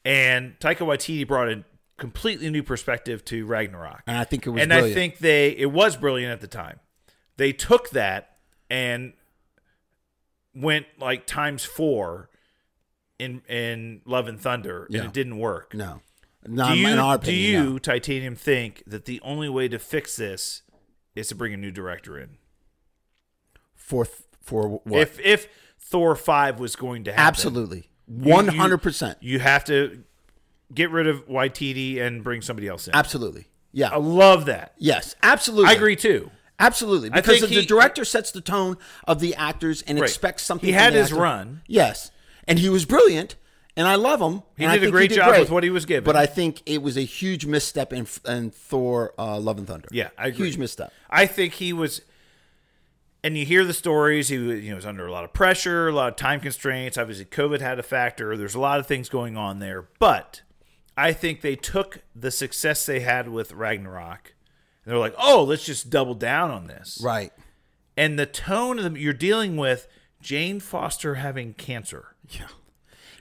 And 0.05 0.59
Taika 0.61 0.79
Waititi 0.79 1.27
brought 1.27 1.49
a 1.51 1.65
completely 2.01 2.51
new 2.51 2.63
perspective 2.65 3.25
to 3.27 3.47
Ragnarok 3.47 4.03
And 4.07 4.17
I 4.17 4.25
think 4.25 4.47
it 4.47 4.51
was 4.51 4.63
and 4.63 4.71
brilliant. 4.71 4.91
I 4.91 4.95
think 4.95 5.19
they 5.19 5.51
it 5.51 5.71
was 5.71 5.97
brilliant 5.97 6.33
at 6.33 6.41
the 6.41 6.49
time. 6.49 6.81
They 7.37 7.53
took 7.53 7.91
that 7.91 8.39
and 8.69 9.13
went 10.55 10.87
like 10.99 11.27
times 11.27 11.65
four 11.65 12.31
in 13.19 13.43
in 13.49 14.01
Love 14.05 14.27
and 14.29 14.41
Thunder, 14.41 14.87
and 14.87 14.95
Yeah. 14.95 15.05
it 15.05 15.13
didn't 15.13 15.39
work. 15.39 15.75
no, 15.75 16.01
not 16.47 16.73
do 16.73 16.79
you 16.79 16.89
in 16.89 16.99
our 16.99 17.15
opinion, 17.17 17.37
do 17.37 17.69
you 17.69 17.73
no. 17.75 17.79
Titanium 17.79 18.35
think 18.35 18.83
that 18.87 19.05
the 19.05 19.21
only 19.23 19.49
way 19.49 19.69
to 19.69 19.79
fix 19.79 20.17
this 20.17 20.63
is 21.15 21.29
to 21.29 21.35
bring 21.35 21.53
a 21.55 21.57
new 21.57 21.71
director 21.71 22.19
in? 22.19 22.39
for 23.75 24.07
for 24.41 24.69
what? 24.85 25.01
If 25.03 25.21
if 25.21 25.49
Thor 25.79 26.15
five 26.17 26.59
was 26.61 26.77
going 26.77 27.05
to 27.05 27.13
happen, 27.13 27.27
Absolutely, 27.27 27.91
one 28.07 28.49
hundred 28.49 28.79
percent. 28.79 29.19
you 29.21 29.39
have 29.41 29.65
to 29.65 30.05
get 30.75 30.91
rid 30.91 31.07
of 31.07 31.27
Waititi 31.29 32.01
and 32.01 32.23
bring 32.25 32.43
somebody 32.43 32.69
else 32.69 32.87
in. 32.89 32.95
Absolutely, 32.95 33.47
yeah, 33.73 33.89
I 33.91 33.97
love 33.97 34.47
that. 34.47 34.75
yes, 34.79 35.15
absolutely. 35.23 35.71
I 35.71 35.75
agree 35.75 35.97
too. 35.97 36.31
Absolutely, 36.59 37.11
I 37.11 37.17
because 37.21 37.41
think 37.41 37.49
the 37.55 37.61
he- 37.61 37.67
director 37.67 38.05
sets 38.05 38.31
the 38.33 38.41
tone 38.43 38.77
of 39.07 39.19
the 39.21 39.35
actors 39.35 39.83
and 39.83 39.99
Right. 39.99 40.09
expects 40.09 40.43
something. 40.43 40.67
He 40.67 40.73
from 40.75 40.83
had 40.83 40.93
the 40.93 40.99
his 40.99 41.09
actor. 41.11 41.23
run. 41.23 41.63
Yes, 41.67 42.11
and 42.47 42.59
he 42.59 42.69
was 42.69 42.85
brilliant, 42.85 43.37
and 43.77 43.89
I 43.89 43.95
love 43.95 44.21
him. 44.21 44.43
He 44.59 44.65
and 44.65 44.71
I 44.73 44.75
did 44.75 44.83
a 44.83 44.87
think 44.87 44.93
great 44.93 45.11
job 45.13 45.39
with 45.39 45.51
what 45.51 45.65
he 45.65 45.71
was 45.71 45.87
given. 45.87 46.05
But 46.05 46.17
I 46.17 46.27
think 46.27 46.61
it 46.67 46.83
was 46.83 46.99
a 46.99 47.03
huge 47.03 47.47
misstep 47.47 47.93
in, 47.95 48.07
in 48.27 48.51
Thor: 48.51 49.15
uh, 49.19 49.39
Love 49.39 49.57
and 49.57 49.67
Thunder. 49.67 49.89
Yeah, 49.91 50.11
I 50.19 50.27
agree. 50.29 50.49
huge 50.49 50.59
misstep. 50.59 50.93
I 51.09 51.25
think 51.25 51.55
he 51.55 51.73
was, 51.73 52.03
and 53.25 53.39
you 53.39 53.47
hear 53.47 53.65
the 53.65 53.73
stories. 53.73 54.29
He 54.29 54.37
was, 54.37 54.61
you 54.63 54.69
know, 54.71 54.77
was 54.77 54.85
under 54.85 55.07
a 55.07 55.13
lot 55.13 55.25
of 55.25 55.33
pressure, 55.33 55.89
a 55.89 55.93
lot 55.93 56.09
of 56.11 56.17
time 56.17 56.41
constraints. 56.41 56.99
Obviously, 56.99 57.25
COVID 57.25 57.61
had 57.63 57.79
a 57.79 57.83
factor. 57.83 58.37
There's 58.37 58.55
a 58.55 58.61
lot 58.61 58.81
of 58.81 58.87
things 58.87 59.09
going 59.09 59.39
on 59.39 59.61
there, 59.61 59.89
but 59.99 60.43
I 60.97 61.13
think 61.13 61.41
they 61.41 61.57
took 61.57 62.03
the 62.15 62.31
success 62.31 62.85
they 62.87 63.01
had 63.01 63.29
with 63.29 63.53
Ragnarok, 63.53 64.35
and 64.85 64.93
they're 64.93 64.99
like, 64.99 65.15
"Oh, 65.19 65.45
let's 65.45 65.65
just 65.65 65.91
double 65.91 66.15
down 66.15 66.51
on 66.51 66.67
this." 66.67 67.01
Right. 67.03 67.33
And 67.97 68.19
the 68.19 68.27
tone 68.27 68.79
of 68.79 68.93
the 68.95 69.01
you're 69.01 69.13
dealing 69.13 69.57
with 69.57 69.87
Jane 70.21 70.61
Foster 70.61 71.17
having 71.17 71.55
cancer, 71.55 72.15
Yeah. 72.29 72.49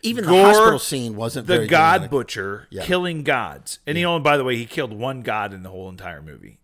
Even 0.01 0.23
the 0.23 0.29
Gore, 0.31 0.45
hospital 0.45 0.79
scene 0.79 1.15
wasn't 1.17 1.47
the 1.47 1.67
God 1.67 1.67
dramatic. 1.97 2.11
Butcher 2.11 2.67
Yeah. 2.69 2.85
killing 2.85 3.23
gods, 3.23 3.79
and 3.85 3.97
he 3.97 4.05
only, 4.05 4.21
by 4.23 4.37
the 4.37 4.43
way, 4.45 4.55
he 4.55 4.65
killed 4.65 4.93
one 4.93 5.21
god 5.21 5.53
in 5.53 5.63
the 5.63 5.69
whole 5.69 5.89
entire 5.89 6.21
movie. 6.21 6.59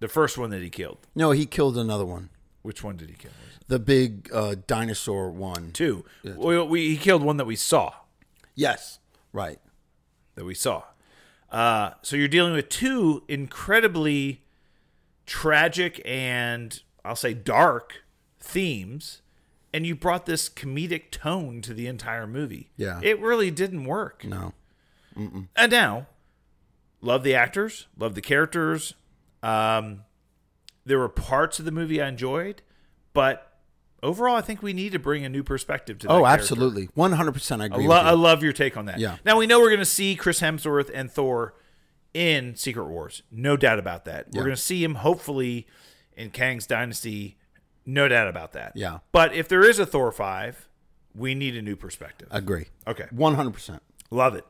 The 0.00 0.08
first 0.08 0.36
one 0.38 0.50
that 0.50 0.62
he 0.62 0.70
killed. 0.70 0.98
No, 1.14 1.30
he 1.32 1.46
killed 1.46 1.76
another 1.78 2.04
one. 2.04 2.30
Which 2.62 2.82
one 2.84 2.96
did 2.96 3.08
he 3.10 3.14
kill? 3.14 3.30
The 3.68 3.78
big 3.78 4.28
uh, 4.32 4.56
dinosaur 4.66 5.30
one. 5.30 5.70
Two. 5.72 6.04
We, 6.24 6.60
we, 6.62 6.88
he 6.88 6.96
killed 6.96 7.22
one 7.22 7.36
that 7.36 7.44
we 7.46 7.56
saw. 7.56 7.92
Yes. 8.54 8.98
Right. 9.32 9.58
That 10.38 10.44
we 10.44 10.54
saw. 10.54 10.84
Uh, 11.50 11.90
so 12.02 12.14
you're 12.14 12.28
dealing 12.28 12.52
with 12.52 12.68
two 12.68 13.24
incredibly 13.26 14.42
tragic 15.26 16.00
and 16.04 16.80
I'll 17.04 17.16
say 17.16 17.34
dark 17.34 18.04
themes, 18.38 19.22
and 19.72 19.86
you 19.86 19.94
brought 19.94 20.26
this 20.26 20.48
comedic 20.48 21.10
tone 21.10 21.60
to 21.62 21.74
the 21.74 21.86
entire 21.86 22.26
movie. 22.26 22.70
Yeah. 22.76 23.00
It 23.02 23.20
really 23.20 23.50
didn't 23.50 23.84
work. 23.84 24.24
No. 24.24 24.52
And 25.56 25.72
now, 25.72 26.06
love 27.00 27.24
the 27.24 27.34
actors, 27.34 27.88
love 27.98 28.14
the 28.14 28.20
characters. 28.20 28.94
Um, 29.42 30.04
there 30.86 30.98
were 30.98 31.08
parts 31.08 31.58
of 31.58 31.64
the 31.64 31.72
movie 31.72 32.00
I 32.00 32.08
enjoyed, 32.08 32.62
but 33.12 33.47
overall, 34.02 34.36
I 34.36 34.40
think 34.40 34.62
we 34.62 34.72
need 34.72 34.92
to 34.92 34.98
bring 34.98 35.24
a 35.24 35.28
new 35.28 35.42
perspective 35.42 35.98
to. 36.00 36.06
That 36.06 36.12
Oh, 36.12 36.22
character. 36.24 36.42
absolutely. 36.42 36.88
One 36.94 37.12
hundred 37.12 37.32
percent. 37.32 37.62
I 37.62 37.64
I, 37.64 37.68
agree. 37.68 37.86
lo- 37.86 37.96
with 37.96 38.04
you. 38.04 38.10
I 38.10 38.12
love 38.12 38.42
your 38.42 38.52
take 38.52 38.76
on 38.76 38.86
that. 38.86 38.98
Yeah. 38.98 39.16
Now 39.24 39.38
we 39.38 39.46
know 39.46 39.60
we're 39.60 39.68
going 39.70 39.78
to 39.80 39.84
see 39.84 40.16
Chris 40.16 40.40
Hemsworth 40.40 40.90
and 40.94 41.10
Thor 41.10 41.54
in 42.14 42.56
Secret 42.56 42.86
Wars, 42.86 43.22
no 43.30 43.56
doubt 43.56 43.78
about 43.78 44.04
that. 44.06 44.26
We're 44.32 44.44
going 44.44 44.56
to 44.56 44.60
see 44.62 44.82
him 44.82 44.96
hopefully 44.96 45.66
in 46.16 46.30
Kang's 46.30 46.66
Dynasty, 46.66 47.36
no 47.86 48.08
doubt 48.08 48.28
about 48.28 48.52
that. 48.54 48.72
Yeah. 48.74 48.98
But 49.12 49.34
if 49.34 49.46
there 49.48 49.62
is 49.62 49.78
a 49.78 49.86
Thor 49.86 50.10
five, 50.10 50.68
we 51.14 51.34
need 51.34 51.56
a 51.56 51.62
new 51.62 51.76
perspective. 51.76 52.28
agree. 52.30 52.66
Okay. 52.86 53.06
One 53.10 53.34
hundred 53.34 53.52
percent. 53.52 53.82
Love 54.10 54.34
it. 54.34 54.44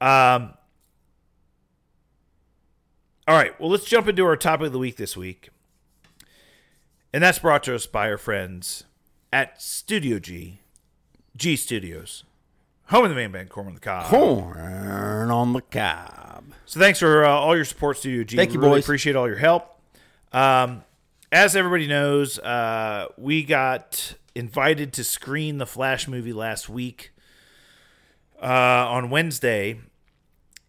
Um, 0.00 0.52
all 3.28 3.36
right. 3.36 3.58
Well, 3.60 3.70
let's 3.70 3.84
jump 3.84 4.08
into 4.08 4.24
our 4.24 4.36
topic 4.36 4.66
of 4.68 4.72
the 4.72 4.78
week 4.78 4.96
this 4.96 5.16
week. 5.16 5.48
And 7.16 7.22
that's 7.22 7.38
brought 7.38 7.62
to 7.62 7.74
us 7.74 7.86
by 7.86 8.10
our 8.10 8.18
friends 8.18 8.84
at 9.32 9.62
Studio 9.62 10.18
G, 10.18 10.60
G 11.34 11.56
Studios, 11.56 12.24
home 12.88 13.04
of 13.04 13.08
the 13.08 13.16
main 13.16 13.32
band, 13.32 13.48
Corn 13.48 13.68
on 13.68 13.72
the 13.72 13.80
Cob. 13.80 14.04
Corn 14.04 15.30
on 15.30 15.54
the 15.54 15.62
cob. 15.62 16.44
So 16.66 16.78
thanks 16.78 16.98
for 16.98 17.24
uh, 17.24 17.30
all 17.30 17.56
your 17.56 17.64
support, 17.64 17.96
Studio 17.96 18.22
G. 18.22 18.36
Thank 18.36 18.50
We 18.50 18.56
you, 18.56 18.60
really 18.60 18.72
boys. 18.72 18.84
Appreciate 18.84 19.16
all 19.16 19.26
your 19.28 19.38
help. 19.38 19.80
Um, 20.30 20.82
as 21.32 21.56
everybody 21.56 21.86
knows, 21.86 22.38
uh, 22.38 23.06
we 23.16 23.44
got 23.44 24.12
invited 24.34 24.92
to 24.92 25.02
screen 25.02 25.56
the 25.56 25.64
Flash 25.64 26.06
movie 26.06 26.34
last 26.34 26.68
week 26.68 27.12
uh, 28.42 28.44
on 28.44 29.08
Wednesday. 29.08 29.80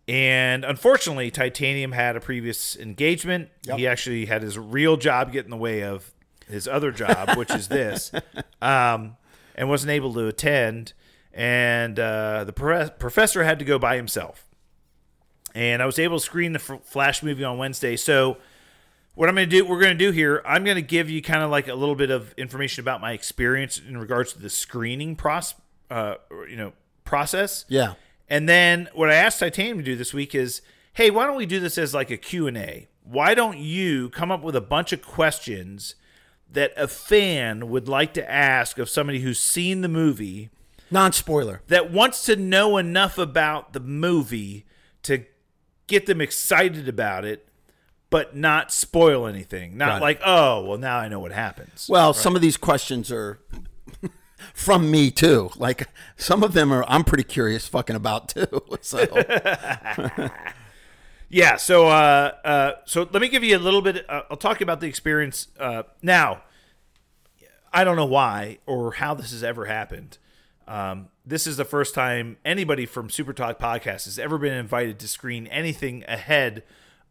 And 0.07 0.63
unfortunately, 0.63 1.29
Titanium 1.29 1.91
had 1.91 2.15
a 2.15 2.21
previous 2.21 2.77
engagement. 2.77 3.49
Yep. 3.65 3.79
He 3.79 3.85
actually 3.85 4.27
had 4.27 4.43
his 4.43 4.57
real 4.57 4.95
job 4.95 5.33
get 5.33 5.43
in 5.43 5.51
the 5.51 5.57
way 5.57 5.83
of 5.83 6.13
his 6.49 6.67
other 6.67 6.91
job, 6.91 7.37
which 7.37 7.51
is 7.51 7.67
this, 7.67 8.11
um, 8.61 9.17
and 9.55 9.69
wasn't 9.69 9.91
able 9.91 10.13
to 10.13 10.27
attend. 10.27 10.93
And 11.33 11.99
uh, 11.99 12.45
the 12.45 12.53
pro- 12.53 12.89
professor 12.89 13.43
had 13.43 13.59
to 13.59 13.65
go 13.65 13.77
by 13.77 13.95
himself 13.95 14.47
and 15.57 15.81
I 15.81 15.87
was 15.87 15.97
able 15.97 16.19
to 16.19 16.23
screen 16.23 16.53
the 16.53 16.59
F- 16.59 16.83
Flash 16.83 17.23
movie 17.23 17.43
on 17.43 17.57
Wednesday. 17.57 17.95
So, 17.95 18.37
what 19.15 19.27
I'm 19.27 19.33
going 19.33 19.49
to 19.49 19.55
do, 19.55 19.65
we're 19.65 19.79
going 19.79 19.97
to 19.97 20.05
do 20.05 20.11
here, 20.11 20.43
I'm 20.45 20.63
going 20.63 20.75
to 20.75 20.83
give 20.83 21.09
you 21.09 21.23
kind 21.23 21.41
of 21.41 21.49
like 21.49 21.67
a 21.67 21.73
little 21.73 21.95
bit 21.95 22.11
of 22.11 22.31
information 22.37 22.83
about 22.83 23.01
my 23.01 23.13
experience 23.13 23.79
in 23.79 23.97
regards 23.97 24.33
to 24.33 24.39
the 24.39 24.51
screening 24.51 25.15
process, 25.15 25.59
uh, 25.89 26.15
you 26.47 26.55
know, 26.55 26.73
process. 27.03 27.65
Yeah. 27.67 27.95
And 28.29 28.47
then 28.47 28.89
what 28.93 29.09
I 29.09 29.15
asked 29.15 29.39
Titanium 29.39 29.79
to 29.79 29.83
do 29.83 29.95
this 29.95 30.13
week 30.13 30.35
is, 30.35 30.61
hey, 30.93 31.09
why 31.09 31.25
don't 31.25 31.37
we 31.37 31.47
do 31.47 31.59
this 31.59 31.79
as 31.79 31.95
like 31.95 32.11
a 32.11 32.17
Q&A? 32.17 32.87
Why 33.03 33.33
don't 33.33 33.57
you 33.57 34.09
come 34.09 34.31
up 34.31 34.43
with 34.43 34.55
a 34.55 34.61
bunch 34.61 34.93
of 34.93 35.01
questions 35.01 35.95
that 36.51 36.71
a 36.77 36.87
fan 36.87 37.69
would 37.69 37.87
like 37.87 38.13
to 38.13 38.31
ask 38.31 38.77
of 38.77 38.89
somebody 38.89 39.19
who's 39.19 39.39
seen 39.39 39.81
the 39.81 39.87
movie 39.87 40.49
Non 40.89 41.11
spoiler. 41.11 41.61
that 41.67 41.91
wants 41.91 42.23
to 42.25 42.35
know 42.35 42.77
enough 42.77 43.17
about 43.17 43.73
the 43.73 43.79
movie 43.79 44.65
to 45.03 45.25
get 45.87 46.05
them 46.05 46.21
excited 46.21 46.87
about 46.87 47.25
it, 47.25 47.47
but 48.09 48.35
not 48.35 48.71
spoil 48.71 49.27
anything. 49.27 49.77
Not 49.77 49.97
it. 49.97 50.01
like, 50.01 50.21
oh, 50.25 50.63
well, 50.63 50.77
now 50.77 50.97
I 50.97 51.07
know 51.09 51.19
what 51.19 51.31
happens. 51.33 51.87
Well, 51.89 52.13
some 52.13 52.35
of 52.35 52.41
these 52.41 52.55
questions 52.57 53.11
are 53.11 53.39
from 54.53 54.89
me 54.89 55.11
too. 55.11 55.51
Like 55.57 55.87
some 56.15 56.43
of 56.43 56.53
them 56.53 56.71
are 56.71 56.85
I'm 56.87 57.03
pretty 57.03 57.23
curious 57.23 57.67
fucking 57.67 57.95
about 57.95 58.29
too. 58.29 58.47
So 58.81 58.99
Yeah. 61.29 61.57
So, 61.57 61.87
uh, 61.87 62.31
uh, 62.43 62.71
so 62.85 63.07
let 63.11 63.21
me 63.21 63.27
give 63.27 63.43
you 63.43 63.57
a 63.57 63.59
little 63.59 63.81
bit. 63.81 64.09
Uh, 64.09 64.21
I'll 64.29 64.37
talk 64.37 64.61
about 64.61 64.79
the 64.79 64.87
experience 64.87 65.47
uh, 65.59 65.83
now. 66.01 66.43
I 67.73 67.83
don't 67.83 67.95
know 67.95 68.05
why 68.05 68.59
or 68.65 68.93
how 68.93 69.13
this 69.13 69.31
has 69.31 69.43
ever 69.43 69.65
happened. 69.65 70.17
Um, 70.67 71.09
this 71.25 71.47
is 71.47 71.57
the 71.57 71.65
first 71.65 71.93
time 71.93 72.37
anybody 72.43 72.85
from 72.85 73.09
Super 73.09 73.33
Talk 73.33 73.59
Podcast 73.59 74.05
has 74.05 74.17
ever 74.17 74.37
been 74.37 74.53
invited 74.53 74.99
to 74.99 75.07
screen 75.07 75.47
anything 75.47 76.03
ahead 76.07 76.63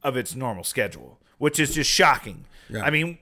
of 0.02 0.16
its 0.16 0.34
normal 0.34 0.64
schedule, 0.64 1.18
which 1.38 1.58
is 1.58 1.74
just 1.74 1.90
shocking. 1.90 2.44
Yeah. 2.68 2.82
I 2.82 2.90
mean, 2.90 3.18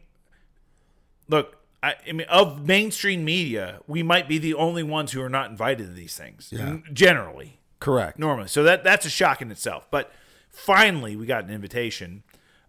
look, 1.29 1.57
I, 1.83 1.95
I 2.09 2.13
mean, 2.13 2.27
of 2.29 2.67
mainstream 2.67 3.25
media, 3.25 3.81
we 3.87 4.03
might 4.03 4.29
be 4.29 4.39
the 4.39 4.55
only 4.55 4.83
ones 4.83 5.13
who 5.13 5.21
are 5.23 5.29
not 5.29 5.51
invited 5.51 5.87
to 5.87 5.93
these 5.93 6.17
things. 6.17 6.49
Yeah. 6.51 6.79
Generally, 6.93 7.61
correct. 7.79 8.19
normally. 8.19 8.49
So 8.49 8.63
that 8.63 8.85
that's 8.85 9.07
a 9.07 9.11
shock 9.11 9.43
in 9.43 9.51
itself. 9.51 9.87
But 9.91 10.11
finally, 10.55 11.17
we 11.17 11.27
got 11.27 11.45
an 11.45 11.51
invitation, 11.51 12.23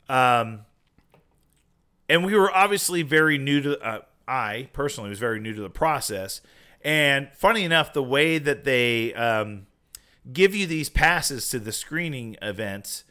um, 0.10 0.62
and 2.10 2.26
we 2.26 2.36
were 2.36 2.52
obviously 2.52 3.02
very 3.04 3.38
new 3.38 3.62
to. 3.62 3.80
Uh, 3.80 4.02
I 4.28 4.69
personally 4.74 5.10
was 5.10 5.19
very 5.19 5.39
new 5.39 5.54
to 5.54 5.62
the 5.62 5.69
process, 5.69 6.41
and 6.84 7.30
funny 7.34 7.63
enough, 7.63 7.93
the 7.93 8.04
way 8.04 8.38
that 8.38 8.63
they 8.63 9.13
um, 9.13 9.67
give 10.32 10.56
you 10.56 10.67
these 10.67 10.89
passes 10.89 11.50
to 11.50 11.60
the 11.60 11.71
screening 11.71 12.36
events. 12.41 13.04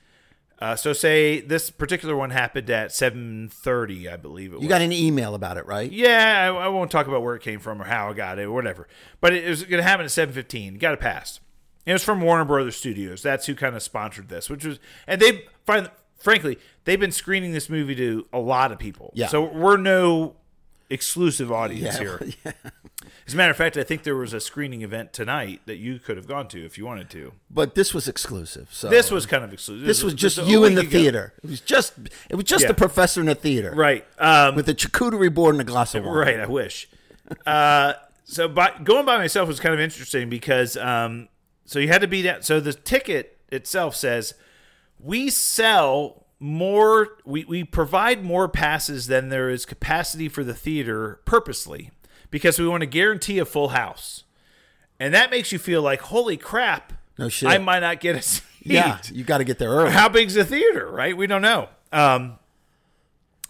Uh, 0.60 0.76
so 0.76 0.92
say 0.92 1.40
this 1.40 1.68
particular 1.68 2.16
one 2.16 2.30
happened 2.30 2.70
at 2.70 2.90
7:30, 2.90 4.12
I 4.12 4.16
believe 4.16 4.52
it 4.52 4.56
was. 4.56 4.62
You 4.62 4.68
got 4.68 4.82
an 4.82 4.92
email 4.92 5.34
about 5.34 5.56
it, 5.56 5.66
right? 5.66 5.90
Yeah, 5.90 6.52
I, 6.52 6.66
I 6.66 6.68
won't 6.68 6.90
talk 6.90 7.06
about 7.06 7.22
where 7.22 7.34
it 7.34 7.42
came 7.42 7.58
from 7.60 7.82
or 7.82 7.84
how 7.84 8.10
I 8.10 8.12
got 8.12 8.38
it 8.38 8.44
or 8.44 8.52
whatever. 8.52 8.86
But 9.20 9.34
it 9.34 9.48
was 9.48 9.64
going 9.64 9.82
to 9.82 9.88
happen 9.88 10.04
at 10.04 10.10
seven 10.10 10.34
fifteen. 10.34 10.78
Got 10.78 10.94
a 10.94 10.96
passed. 10.96 11.40
It 11.86 11.92
was 11.92 12.02
from 12.04 12.20
Warner 12.20 12.44
Brothers 12.44 12.76
Studios. 12.76 13.22
That's 13.22 13.46
who 13.46 13.54
kind 13.54 13.76
of 13.76 13.82
sponsored 13.82 14.28
this, 14.28 14.48
which 14.48 14.64
was, 14.64 14.78
and 15.06 15.20
they, 15.20 15.44
find, 15.66 15.90
frankly, 16.18 16.58
they've 16.84 17.00
been 17.00 17.12
screening 17.12 17.52
this 17.52 17.68
movie 17.68 17.94
to 17.96 18.26
a 18.32 18.38
lot 18.38 18.72
of 18.72 18.78
people. 18.78 19.12
Yeah. 19.14 19.28
So 19.28 19.42
we're 19.44 19.76
no 19.76 20.36
exclusive 20.90 21.50
audience 21.52 21.94
Yeah, 21.98 22.18
here. 22.18 22.20
As 23.26 23.32
a 23.32 23.36
matter 23.38 23.50
of 23.50 23.56
fact, 23.56 23.76
I 23.78 23.84
think 23.84 24.02
there 24.02 24.16
was 24.16 24.32
a 24.34 24.40
screening 24.40 24.82
event 24.82 25.12
tonight 25.14 25.60
that 25.66 25.76
you 25.76 25.98
could 25.98 26.16
have 26.18 26.26
gone 26.26 26.46
to 26.48 26.64
if 26.64 26.76
you 26.76 26.84
wanted 26.84 27.08
to. 27.10 27.32
But 27.50 27.74
this 27.74 27.94
was 27.94 28.06
exclusive. 28.06 28.68
So 28.70 28.88
This 28.88 29.10
was 29.10 29.24
kind 29.24 29.42
of 29.44 29.52
exclusive. 29.52 29.86
this 29.86 30.02
was 30.02 30.12
just 30.14 30.38
you 30.46 30.64
in 30.64 30.74
the 30.74 30.82
theater. 30.84 31.32
It 31.42 31.48
was 31.50 31.60
just 31.60 31.94
it 32.28 32.36
was 32.36 32.44
just 32.44 32.62
Yeah. 32.62 32.68
the 32.68 32.74
professor 32.74 33.20
in 33.20 33.26
the 33.26 33.34
theater, 33.34 33.72
right? 33.74 34.06
Um, 34.18 34.54
With 34.56 34.68
a 34.68 34.74
charcuterie 34.74 35.32
board 35.32 35.54
and 35.54 35.62
a 35.62 35.64
glass 35.64 35.94
of 35.94 36.04
wine. 36.04 36.14
Right, 36.14 36.40
I 36.40 36.46
wish. 36.46 36.88
uh, 37.46 37.94
so 38.24 38.48
by, 38.48 38.72
going 38.82 39.06
by 39.06 39.16
myself 39.18 39.48
was 39.48 39.60
kind 39.60 39.74
of 39.74 39.80
interesting 39.80 40.28
because 40.28 40.76
um, 40.76 41.28
so 41.64 41.78
you 41.78 41.88
had 41.88 42.00
to 42.00 42.08
be 42.08 42.22
that. 42.22 42.44
So 42.44 42.60
the 42.60 42.72
ticket 42.72 43.38
itself 43.50 43.96
says 43.96 44.34
we 44.98 45.30
sell 45.30 46.26
more. 46.40 47.18
We 47.24 47.44
we 47.44 47.64
provide 47.64 48.24
more 48.24 48.48
passes 48.48 49.06
than 49.06 49.28
there 49.28 49.48
is 49.50 49.64
capacity 49.64 50.28
for 50.28 50.44
the 50.44 50.54
theater 50.54 51.20
purposely 51.24 51.90
because 52.30 52.58
we 52.58 52.66
want 52.66 52.80
to 52.82 52.86
guarantee 52.86 53.38
a 53.38 53.44
full 53.44 53.68
house, 53.68 54.24
and 54.98 55.14
that 55.14 55.30
makes 55.30 55.52
you 55.52 55.58
feel 55.58 55.82
like 55.82 56.00
holy 56.00 56.36
crap. 56.36 56.92
No 57.18 57.28
shit. 57.28 57.48
I 57.48 57.58
might 57.58 57.80
not 57.80 58.00
get 58.00 58.16
a 58.16 58.22
seat. 58.22 58.42
Yeah, 58.62 58.98
you 59.12 59.24
got 59.24 59.38
to 59.38 59.44
get 59.44 59.58
there 59.58 59.70
early. 59.70 59.90
How 59.92 60.08
big's 60.08 60.34
the 60.34 60.44
theater, 60.44 60.90
right? 60.90 61.16
We 61.16 61.26
don't 61.26 61.42
know. 61.42 61.68
Um, 61.92 62.38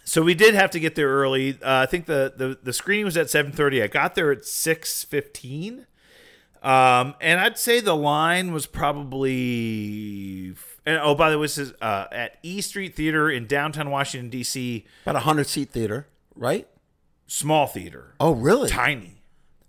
so 0.05 0.23
we 0.23 0.35
did 0.35 0.55
have 0.55 0.71
to 0.73 0.81
get 0.81 0.97
there 0.97 1.09
early. 1.09 1.53
Uh, 1.63 1.83
I 1.83 1.87
think 1.87 2.07
the, 2.07 2.33
the 2.37 2.59
the 2.63 2.73
screening 2.73 3.05
was 3.07 3.17
at 3.17 3.31
seven 3.31 3.53
thirty. 3.53 3.83
I 3.83 3.87
got 3.87 4.15
there 4.15 4.31
at 4.33 4.45
six 4.45 5.03
fifteen, 5.05 5.87
um, 6.65 7.15
and 7.21 7.39
I'd 7.41 7.59
say 7.59 7.81
the 7.81 7.95
line 7.97 8.53
was 8.53 8.67
probably. 9.55 10.55
And, 10.87 10.99
oh, 11.03 11.15
by 11.15 11.31
the 11.31 11.39
way, 11.39 11.45
this 11.45 11.59
is 11.59 11.73
uh, 11.81 12.07
at 12.13 12.37
E 12.43 12.61
Street 12.61 12.95
Theater 12.95 13.31
in 13.31 13.47
downtown 13.47 13.91
Washington 13.91 14.29
D.C. 14.31 14.85
About 15.05 15.17
a 15.17 15.21
hundred 15.21 15.47
seat 15.47 15.71
theater, 15.71 16.07
right? 16.35 16.69
Small 17.27 17.67
theater, 17.67 18.15
Oh, 18.21 18.33
really? 18.33 18.69
tiny. 18.69 19.23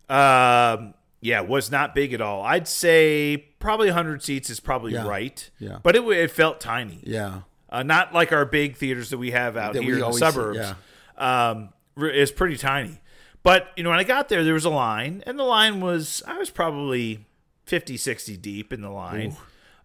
Um, 0.09 0.93
yeah, 1.21 1.39
was 1.41 1.71
not 1.71 1.95
big 1.95 2.13
at 2.13 2.19
all. 2.21 2.43
I'd 2.43 2.67
say 2.67 3.37
probably 3.59 3.87
100 3.87 4.21
seats 4.21 4.49
is 4.49 4.59
probably 4.59 4.91
Yeah. 4.93 5.07
right. 5.07 5.49
Yeah. 5.57 5.79
but 5.81 5.95
it, 5.95 6.03
it 6.03 6.31
felt 6.31 6.59
tiny. 6.59 6.99
Yeah. 7.03 7.41
Uh, 7.69 7.81
not 7.83 8.13
like 8.13 8.31
our 8.33 8.45
big 8.45 8.75
theaters 8.75 9.09
that 9.09 9.17
we 9.17 9.31
have 9.31 9.55
out 9.57 9.73
That 9.73 9.83
here 9.83 9.93
in 9.93 9.99
the 9.99 10.05
always 10.05 10.19
see, 10.19 10.25
suburbs. 10.31 10.73
Um, 11.17 11.69
it's 11.97 12.31
pretty 12.31 12.57
tiny. 12.57 12.99
But, 13.45 13.67
you 13.77 13.83
know, 13.83 13.91
when 13.91 13.99
I 13.99 14.03
got 14.03 14.27
there, 14.27 14.43
there 14.43 14.55
was 14.55 14.65
a 14.65 14.71
line, 14.71 15.21
and 15.27 15.37
the 15.37 15.43
line 15.43 15.79
was, 15.79 16.23
I 16.25 16.39
was 16.39 16.49
probably 16.49 17.27
50, 17.65 17.95
60 17.95 18.37
deep 18.37 18.73
in 18.73 18.81
the 18.81 18.89
line. 18.89 19.37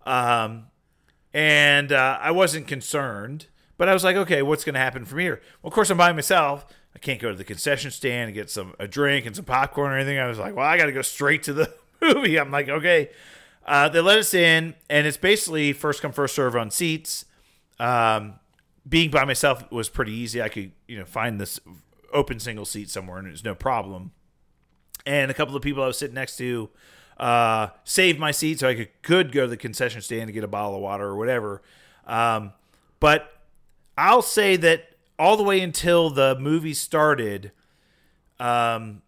Um, 0.06 0.68
and 1.34 1.92
uh, 1.92 2.18
I 2.22 2.30
wasn't 2.30 2.66
concerned, 2.66 3.48
but 3.76 3.86
I 3.86 3.92
was 3.92 4.02
like, 4.02 4.16
okay, 4.16 4.40
what's 4.40 4.64
going 4.64 4.76
to 4.76 4.80
happen 4.80 5.04
from 5.04 5.18
here? 5.18 5.42
Well, 5.60 5.68
of 5.68 5.74
course, 5.74 5.90
I'm 5.90 5.98
by 5.98 6.10
myself. 6.10 6.64
I 6.96 6.98
can't 7.00 7.20
go 7.20 7.32
to 7.32 7.36
the 7.36 7.44
concession 7.44 7.90
stand 7.90 8.28
and 8.28 8.34
get 8.34 8.48
some 8.48 8.74
a 8.78 8.88
drink 8.88 9.26
and 9.26 9.36
some 9.36 9.44
popcorn 9.44 9.92
or 9.92 9.96
anything. 9.96 10.18
I 10.18 10.26
was 10.26 10.38
like, 10.38 10.56
well, 10.56 10.64
I 10.64 10.78
got 10.78 10.86
to 10.86 10.92
go 10.92 11.02
straight 11.02 11.42
to 11.42 11.52
the 11.52 11.70
movie. 12.00 12.40
I'm 12.40 12.50
like, 12.50 12.70
okay. 12.70 13.10
Uh, 13.66 13.90
they 13.90 14.00
let 14.00 14.16
us 14.16 14.32
in, 14.32 14.74
and 14.88 15.06
it's 15.06 15.18
basically 15.18 15.74
first 15.74 16.00
come 16.00 16.12
first 16.12 16.34
serve 16.34 16.56
on 16.56 16.70
seats. 16.70 17.26
Um, 17.78 18.36
being 18.88 19.10
by 19.10 19.26
myself 19.26 19.70
was 19.70 19.90
pretty 19.90 20.12
easy. 20.12 20.40
I 20.40 20.48
could 20.48 20.72
you 20.88 20.98
know 20.98 21.04
find 21.04 21.38
this 21.38 21.60
open 22.12 22.40
single 22.40 22.64
seat 22.64 22.90
somewhere, 22.90 23.18
and 23.18 23.26
it 23.26 23.32
was 23.32 23.44
no 23.44 23.54
problem. 23.54 24.12
And 25.06 25.30
a 25.30 25.34
couple 25.34 25.56
of 25.56 25.62
people 25.62 25.82
I 25.82 25.86
was 25.86 25.98
sitting 25.98 26.14
next 26.14 26.36
to 26.36 26.70
uh, 27.18 27.68
saved 27.84 28.18
my 28.18 28.30
seat 28.30 28.60
so 28.60 28.68
I 28.68 28.74
could, 28.74 29.02
could 29.02 29.32
go 29.32 29.42
to 29.42 29.48
the 29.48 29.56
concession 29.56 30.00
stand 30.00 30.28
to 30.28 30.32
get 30.32 30.44
a 30.44 30.48
bottle 30.48 30.76
of 30.76 30.80
water 30.80 31.04
or 31.04 31.16
whatever. 31.16 31.62
Um, 32.06 32.52
but 32.98 33.32
I'll 33.96 34.22
say 34.22 34.56
that 34.56 34.90
all 35.18 35.36
the 35.36 35.42
way 35.42 35.60
until 35.60 36.08
the 36.10 36.36
movie 36.40 36.74
started, 36.74 37.52
um, 38.38 39.02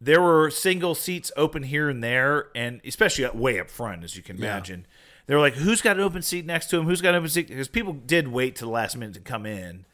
there 0.00 0.22
were 0.22 0.50
single 0.50 0.94
seats 0.94 1.32
open 1.36 1.64
here 1.64 1.88
and 1.88 2.02
there, 2.02 2.48
and 2.54 2.80
especially 2.84 3.28
way 3.36 3.58
up 3.58 3.68
front, 3.68 4.04
as 4.04 4.16
you 4.16 4.22
can 4.22 4.36
imagine. 4.36 4.86
They 5.26 5.34
were 5.34 5.40
like, 5.40 5.54
"Who's 5.54 5.82
got 5.82 5.96
an 5.96 6.02
open 6.02 6.22
seat 6.22 6.46
next 6.46 6.70
to 6.70 6.78
him? 6.78 6.86
Who's 6.86 7.02
got 7.02 7.10
an 7.10 7.16
open 7.16 7.28
seat?" 7.28 7.48
Because 7.48 7.68
people 7.68 7.92
did 7.92 8.28
wait 8.28 8.56
to 8.56 8.64
the 8.64 8.70
last 8.70 8.96
minute 8.96 9.14
to 9.14 9.20
come 9.20 9.44
in, 9.44 9.84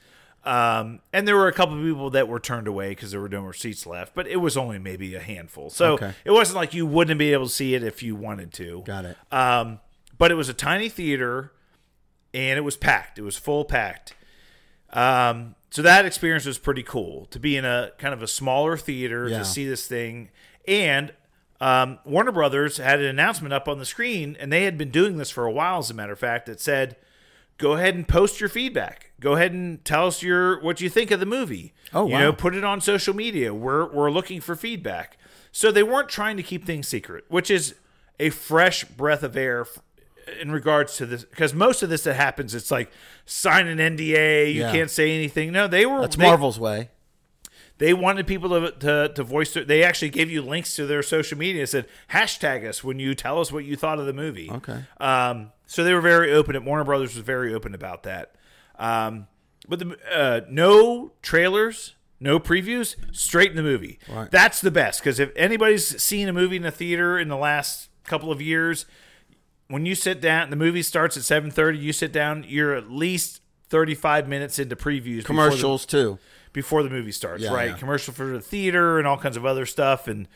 um, 0.46 1.00
and 1.12 1.26
there 1.28 1.36
were 1.36 1.48
a 1.48 1.52
couple 1.52 1.76
of 1.76 1.82
people 1.84 2.08
that 2.10 2.28
were 2.28 2.38
turned 2.40 2.68
away 2.68 2.90
because 2.90 3.10
there 3.10 3.20
were 3.20 3.28
no 3.28 3.42
more 3.42 3.52
seats 3.52 3.84
left. 3.86 4.14
But 4.14 4.26
it 4.28 4.36
was 4.36 4.56
only 4.56 4.78
maybe 4.78 5.14
a 5.14 5.20
handful, 5.20 5.68
so 5.70 5.94
Okay. 5.94 6.12
it 6.24 6.30
wasn't 6.30 6.56
like 6.56 6.72
you 6.72 6.86
wouldn't 6.86 7.18
be 7.18 7.32
able 7.32 7.46
to 7.46 7.52
see 7.52 7.74
it 7.74 7.82
if 7.82 8.02
you 8.02 8.14
wanted 8.16 8.52
to. 8.54 8.82
Got 8.86 9.04
it. 9.06 9.16
Um, 9.32 9.80
but 10.16 10.30
it 10.30 10.34
was 10.34 10.48
a 10.48 10.54
tiny 10.54 10.88
theater, 10.88 11.52
and 12.32 12.56
it 12.58 12.62
was 12.62 12.76
packed. 12.76 13.18
It 13.18 13.22
was 13.22 13.36
full 13.36 13.64
packed. 13.64 14.14
Um, 14.92 15.56
so 15.70 15.82
that 15.82 16.06
experience 16.06 16.46
was 16.46 16.58
pretty 16.58 16.82
cool 16.82 17.26
to 17.26 17.38
be 17.40 17.56
in 17.56 17.64
a 17.64 17.90
kind 17.98 18.14
of 18.14 18.22
a 18.22 18.28
smaller 18.28 18.76
theater 18.76 19.28
Yeah. 19.28 19.38
to 19.40 19.44
see 19.44 19.66
this 19.68 19.86
thing. 19.86 20.30
And 20.66 21.12
um, 21.60 21.98
Warner 22.04 22.32
Brothers 22.32 22.76
had 22.78 23.00
an 23.00 23.06
announcement 23.06 23.52
up 23.52 23.66
on 23.68 23.78
the 23.78 23.84
screen, 23.84 24.36
and 24.38 24.52
they 24.52 24.64
had 24.64 24.78
been 24.78 24.90
doing 24.90 25.16
this 25.16 25.30
for 25.30 25.44
a 25.44 25.50
while, 25.52 25.78
as 25.80 25.90
a 25.90 25.94
matter 25.94 26.12
of 26.12 26.18
fact, 26.18 26.46
that 26.46 26.60
said, 26.60 26.96
"Go 27.58 27.72
ahead 27.72 27.94
and 27.94 28.06
post 28.06 28.40
your 28.40 28.48
feedback. 28.48 29.05
Go 29.20 29.32
ahead 29.32 29.52
and 29.52 29.82
tell 29.84 30.06
us 30.08 30.22
your 30.22 30.60
what 30.62 30.80
you 30.80 30.90
think 30.90 31.10
of 31.10 31.20
the 31.20 31.26
movie. 31.26 31.72
Oh, 31.94 32.06
you 32.06 32.12
wow. 32.12 32.20
know, 32.20 32.32
put 32.32 32.54
it 32.54 32.64
on 32.64 32.80
social 32.80 33.14
media. 33.14 33.54
We're 33.54 33.86
we're 33.92 34.10
looking 34.10 34.40
for 34.40 34.54
feedback." 34.56 35.18
So 35.52 35.72
they 35.72 35.82
weren't 35.82 36.10
trying 36.10 36.36
to 36.36 36.42
keep 36.42 36.66
things 36.66 36.86
secret, 36.86 37.24
which 37.28 37.50
is 37.50 37.74
a 38.20 38.28
fresh 38.30 38.84
breath 38.84 39.22
of 39.22 39.36
air 39.36 39.66
in 40.40 40.50
regards 40.52 40.96
to 40.96 41.06
this 41.06 41.24
because 41.24 41.54
most 41.54 41.82
of 41.82 41.88
this 41.88 42.02
that 42.04 42.14
happens 42.14 42.52
it's 42.54 42.70
like 42.70 42.90
sign 43.26 43.68
an 43.68 43.78
NDA 43.78 44.52
you 44.52 44.60
Yeah. 44.62 44.72
can't 44.72 44.90
say 44.90 45.14
anything 45.14 45.52
no 45.52 45.68
they 45.68 45.86
were 45.86 46.00
That's 46.00 46.16
they, 46.16 46.24
Marvel's 46.26 46.58
way. 46.58 46.88
they 47.78 47.94
wanted 47.94 48.26
people 48.26 48.48
to, 48.48 48.72
to, 48.72 49.12
to 49.14 49.22
voice 49.22 49.52
their, 49.54 49.64
they 49.64 49.84
actually 49.84 50.08
gave 50.10 50.28
you 50.28 50.42
links 50.42 50.74
to 50.76 50.86
their 50.86 51.02
social 51.04 51.38
media 51.38 51.60
and 51.62 51.68
said 51.68 51.86
hashtag 52.10 52.66
us 52.68 52.82
when 52.82 52.98
you 52.98 53.14
tell 53.14 53.40
us 53.40 53.52
what 53.52 53.64
you 53.64 53.76
thought 53.76 54.00
of 54.00 54.06
the 54.06 54.12
movie 54.12 54.50
Okay. 54.50 54.80
um, 54.98 55.52
so 55.66 55.84
they 55.84 55.94
were 55.94 56.00
very 56.00 56.32
open 56.32 56.56
At 56.56 56.64
Warner 56.64 56.82
Brothers 56.84 57.14
was 57.14 57.24
very 57.24 57.54
open 57.54 57.72
about 57.72 58.02
that 58.02 58.34
um, 58.78 59.26
but 59.68 59.78
the 59.78 59.96
uh, 60.12 60.40
no 60.48 61.12
trailers 61.22 61.94
no 62.20 62.38
previews 62.40 62.96
straight 63.12 63.50
in 63.50 63.56
the 63.56 63.62
movie 63.62 63.98
Right. 64.08 64.30
that's 64.30 64.60
the 64.60 64.70
best 64.70 65.00
because 65.00 65.18
if 65.20 65.30
anybody's 65.36 66.02
seen 66.02 66.28
a 66.28 66.32
movie 66.32 66.56
in 66.56 66.64
a 66.64 66.70
theater 66.70 67.18
in 67.18 67.28
the 67.28 67.36
last 67.36 67.88
couple 68.04 68.30
of 68.32 68.40
years 68.40 68.86
when 69.68 69.84
you 69.84 69.94
sit 69.94 70.20
down 70.20 70.48
the 70.50 70.56
movie 70.56 70.82
starts 70.82 71.16
at 71.16 71.22
7.30 71.24 71.80
you 71.80 71.92
sit 71.92 72.12
down 72.12 72.44
you're 72.48 72.74
at 72.74 72.90
least 72.90 73.40
35 73.68 74.28
minutes 74.28 74.58
into 74.58 74.76
previews 74.76 75.16
before 75.18 75.22
the- 75.22 75.24
Commercials 75.26 75.84
too. 75.84 76.18
before 76.52 76.82
the 76.84 76.88
movie 76.90 77.10
starts, 77.12 77.42
Yeah, 77.42 77.52
right? 77.52 77.70
yeah. 77.70 77.76
Commercial 77.76 78.14
for 78.14 78.26
the 78.28 78.40
theater 78.40 78.98
and 78.98 79.06
all 79.08 79.18
kinds 79.18 79.36
of 79.36 79.44
other 79.44 79.66
stuff. 79.66 80.06
And 80.08 80.28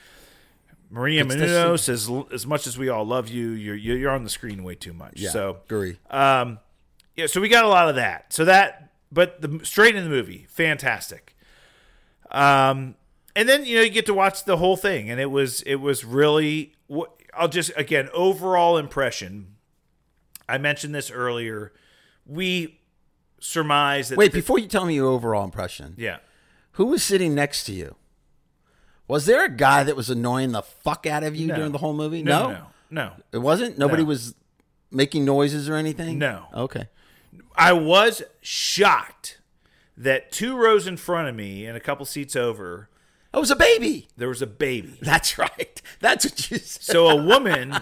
Maria 0.90 1.24
It's 1.24 1.35
Menounos 1.35 1.79
says, 1.81 2.11
as 2.33 2.44
much 2.46 2.66
as 2.66 2.76
we 2.76 2.88
all 2.88 3.05
love 3.07 3.29
you, 3.29 3.50
you're 3.50 3.76
you're 3.76 4.11
on 4.11 4.24
the 4.24 4.29
screen 4.31 4.64
way 4.64 4.74
too 4.74 4.92
much. 4.92 5.12
Yeah, 5.16 5.31
So 5.31 5.59
agree. 5.66 5.98
um, 6.11 6.59
yeah, 7.21 7.27
so 7.27 7.41
we 7.41 7.49
got 7.49 7.65
a 7.65 7.69
lot 7.69 7.89
of 7.89 7.95
that. 7.97 8.33
So 8.33 8.45
that, 8.45 8.91
but 9.13 9.41
the 9.41 9.61
straight 9.65 9.95
in 9.95 10.05
the 10.05 10.11
movie, 10.11 10.47
fantastic. 10.49 11.37
Um, 12.31 12.95
and 13.37 13.49
then 13.49 13.65
you 13.65 13.77
know 13.77 13.83
you 13.83 13.91
get 13.91 14.07
to 14.07 14.15
watch 14.15 14.45
the 14.45 14.57
whole 14.57 14.77
thing, 14.77 15.11
and 15.11 15.21
it 15.21 15.31
was 15.31 15.63
it 15.63 15.77
was 15.77 16.05
really. 16.05 16.75
I'll 17.35 17.49
just 17.49 17.71
again 17.77 18.09
overall 18.13 18.77
impression. 18.77 19.55
I 20.49 20.59
mentioned 20.59 20.95
this 20.95 21.11
earlier. 21.11 21.73
We 22.27 22.81
surmise 23.41 24.09
that. 24.09 24.19
Wait, 24.19 24.33
before 24.33 24.59
you 24.59 24.67
tell 24.67 24.85
me 24.85 24.95
your 24.95 25.09
overall 25.09 25.45
impression, 25.45 25.95
yeah, 25.97 26.19
who 26.73 26.87
was 26.87 27.03
sitting 27.03 27.35
next 27.35 27.65
to 27.65 27.73
you? 27.73 27.95
Was 29.07 29.27
there 29.27 29.45
a 29.45 29.49
guy 29.49 29.83
that 29.85 29.97
was 29.97 30.09
annoying 30.11 30.53
the 30.53 30.63
fuck 30.63 31.05
out 31.07 31.25
of 31.25 31.35
you 31.35 31.49
No. 31.49 31.57
during 31.57 31.73
the 31.73 31.79
whole 31.79 31.95
movie? 31.95 32.23
no, 32.23 32.51
no, 32.51 32.67
no. 32.91 33.13
It 33.33 33.39
wasn't? 33.39 33.77
Nobody 33.79 34.03
No. 34.03 34.09
was 34.09 34.35
making 34.93 35.25
noises 35.25 35.69
or 35.69 35.75
anything? 35.75 36.19
No. 36.19 36.47
Okay. 36.55 36.89
I 37.55 37.73
was 37.73 38.23
shocked 38.40 39.38
that 39.97 40.33
two 40.33 40.57
rows 40.57 40.87
in 40.87 40.97
front 40.97 41.29
of 41.29 41.35
me 41.35 41.66
and 41.66 41.77
a 41.77 41.81
couple 41.81 42.07
seats 42.07 42.35
over, 42.35 42.88
It 43.35 43.38
was 43.38 43.51
a 43.51 43.57
baby. 43.57 44.09
there 44.16 44.29
was 44.29 44.40
a 44.43 44.47
baby. 44.47 44.99
That's 45.03 45.37
right. 45.38 45.81
That's 46.01 46.25
what 46.25 46.51
you 46.51 46.59
said. 46.59 46.83
So 46.83 47.09
a 47.09 47.23
woman 47.23 47.77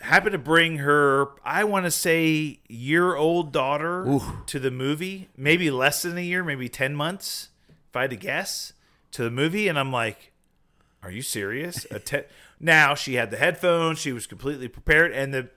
happened 0.00 0.32
to 0.32 0.38
bring 0.38 0.78
her, 0.78 1.28
I 1.44 1.64
want 1.64 1.84
to 1.86 1.90
say, 1.90 2.60
year 2.68 3.14
old 3.14 3.52
daughter 3.52 4.18
to 4.46 4.58
the 4.58 4.70
movie. 4.70 5.28
Maybe 5.36 5.70
less 5.70 6.02
than 6.02 6.18
a 6.18 6.22
year, 6.22 6.42
maybe 6.42 6.68
10 6.68 6.94
months, 6.94 7.50
if 7.88 7.96
I 7.96 8.02
had 8.02 8.10
to 8.10 8.16
guess, 8.16 8.72
to 9.12 9.22
the 9.22 9.30
movie. 9.30 9.68
And 9.68 9.78
I'm 9.78 9.92
like, 9.92 10.32
are 11.02 11.10
you 11.10 11.22
serious? 11.22 11.86
A 11.90 12.00
te- 12.00 12.22
now 12.58 12.94
she 12.94 13.14
had 13.14 13.30
the 13.30 13.36
headphones. 13.36 13.98
She 14.00 14.12
was 14.12 14.26
completely 14.26 14.66
prepared. 14.68 15.12
And 15.12 15.32
the 15.32 15.50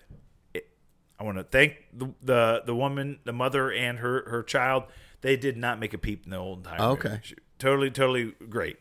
I 1.21 1.23
want 1.23 1.37
to 1.37 1.43
thank 1.43 1.75
the, 1.93 2.07
the 2.23 2.63
the 2.65 2.75
woman, 2.75 3.19
the 3.25 3.31
mother, 3.31 3.71
and 3.71 3.99
her 3.99 4.27
her 4.27 4.41
child. 4.41 4.85
They 5.21 5.37
did 5.37 5.55
not 5.55 5.79
make 5.79 5.93
a 5.93 5.99
peep 5.99 6.25
in 6.25 6.31
the 6.31 6.37
whole 6.39 6.57
entire. 6.57 6.79
movie. 6.79 7.07
Okay. 7.07 7.21
Totally, 7.59 7.91
totally 7.91 8.33
great. 8.49 8.77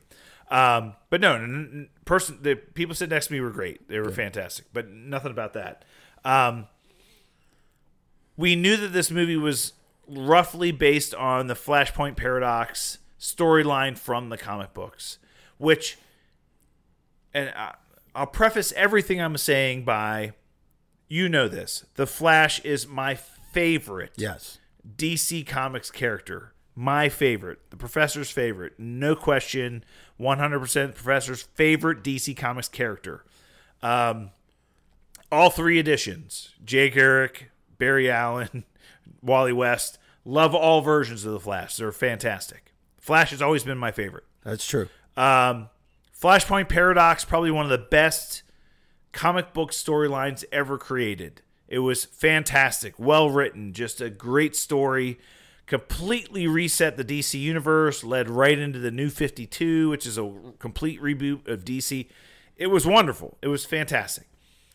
Um, 0.51 0.95
but 1.11 1.21
no, 1.21 1.87
person, 2.07 2.39
the 2.41 2.55
people 2.55 2.95
sitting 2.95 3.15
next 3.15 3.27
to 3.27 3.35
me 3.35 3.41
were 3.41 3.51
great. 3.51 3.89
They 3.89 3.99
were 3.99 4.11
fantastic. 4.11 4.65
But 4.73 4.89
nothing 4.89 5.31
about 5.31 5.53
that. 5.53 5.85
Um, 6.25 6.67
we 8.39 8.57
knew 8.57 8.79
that 8.79 8.95
this 8.95 9.11
movie 9.11 9.37
was 9.37 9.75
roughly 10.09 10.73
based 10.73 11.15
on 11.15 11.47
the 11.47 11.55
Flashpoint 11.55 12.17
Paradox 12.17 12.99
storyline 13.21 13.99
from 13.99 14.31
the 14.31 14.39
comic 14.39 14.73
books, 14.73 15.19
which, 15.59 15.99
and 17.35 17.53
I, 17.55 17.75
I'll 18.15 18.27
preface 18.27 18.73
everything 18.73 19.21
I'm 19.21 19.37
saying 19.37 19.85
by, 19.85 20.33
you 21.11 21.29
know 21.29 21.49
this, 21.49 21.85
the 21.97 22.07
Flash 22.07 22.61
is 22.61 22.87
my 22.87 23.15
favorite 23.17 24.13
Yes. 24.17 24.59
DC 24.97 25.47
Comics 25.47 25.91
character. 25.91 26.55
My 26.77 27.09
favorite, 27.11 27.59
the 27.71 27.77
professor's 27.77 28.31
favorite, 28.31 28.75
no 28.79 29.15
question, 29.15 29.85
100% 30.19 30.95
professor's 30.95 31.43
favorite 31.43 32.03
DC 32.03 32.35
Comics 32.37 32.69
character. 32.69 33.25
Um, 33.83 34.31
all 35.33 35.51
three 35.51 35.79
editions 35.79 36.55
Jay 36.65 36.89
Garrick, 36.89 37.51
Barry 37.77 38.11
Allen, 38.11 38.65
Wally 39.23 39.53
West. 39.53 39.99
Love 40.25 40.55
all 40.55 40.81
versions 40.81 41.25
of 41.25 41.33
the 41.33 41.41
Flash. 41.41 41.77
They're 41.77 41.93
fantastic. 41.93 42.73
Flash 42.99 43.31
has 43.31 43.43
always 43.43 43.65
been 43.65 43.79
my 43.79 43.91
favorite. 43.91 44.25
That's 44.45 44.67
true. 44.67 44.89
Um, 45.17 45.69
Flashpoint 46.19 46.69
Paradox, 46.69 47.25
probably 47.25 47.51
one 47.51 47.65
of 47.65 47.71
the 47.71 47.79
best 47.79 48.43
comic 49.13 49.53
book 49.53 49.71
storylines 49.71 50.45
ever 50.53 50.79
created. 50.79 51.43
It 51.69 51.81
was 51.81 52.05
fantastic, 52.05 52.99
well 52.99 53.31
written, 53.31 53.73
just 53.73 54.01
a 54.01 54.11
great 54.11 54.57
story. 54.57 55.19
Completely 55.67 56.49
reset 56.49 56.97
the 56.97 57.05
DC 57.05 57.39
universe, 57.41 58.03
led 58.03 58.29
right 58.29 58.59
into 58.59 58.81
the 58.81 58.91
new 58.91 59.09
52, 59.09 59.89
which 59.89 60.05
is 60.05 60.19
a 60.19 60.33
complete 60.59 61.01
reboot 61.01 61.47
of 61.47 61.65
DC. 61.65 62.09
It 62.57 62.67
was 62.67 62.85
wonderful. 62.85 63.39
It 63.41 63.49
was 63.49 63.65
fantastic. 63.65 64.27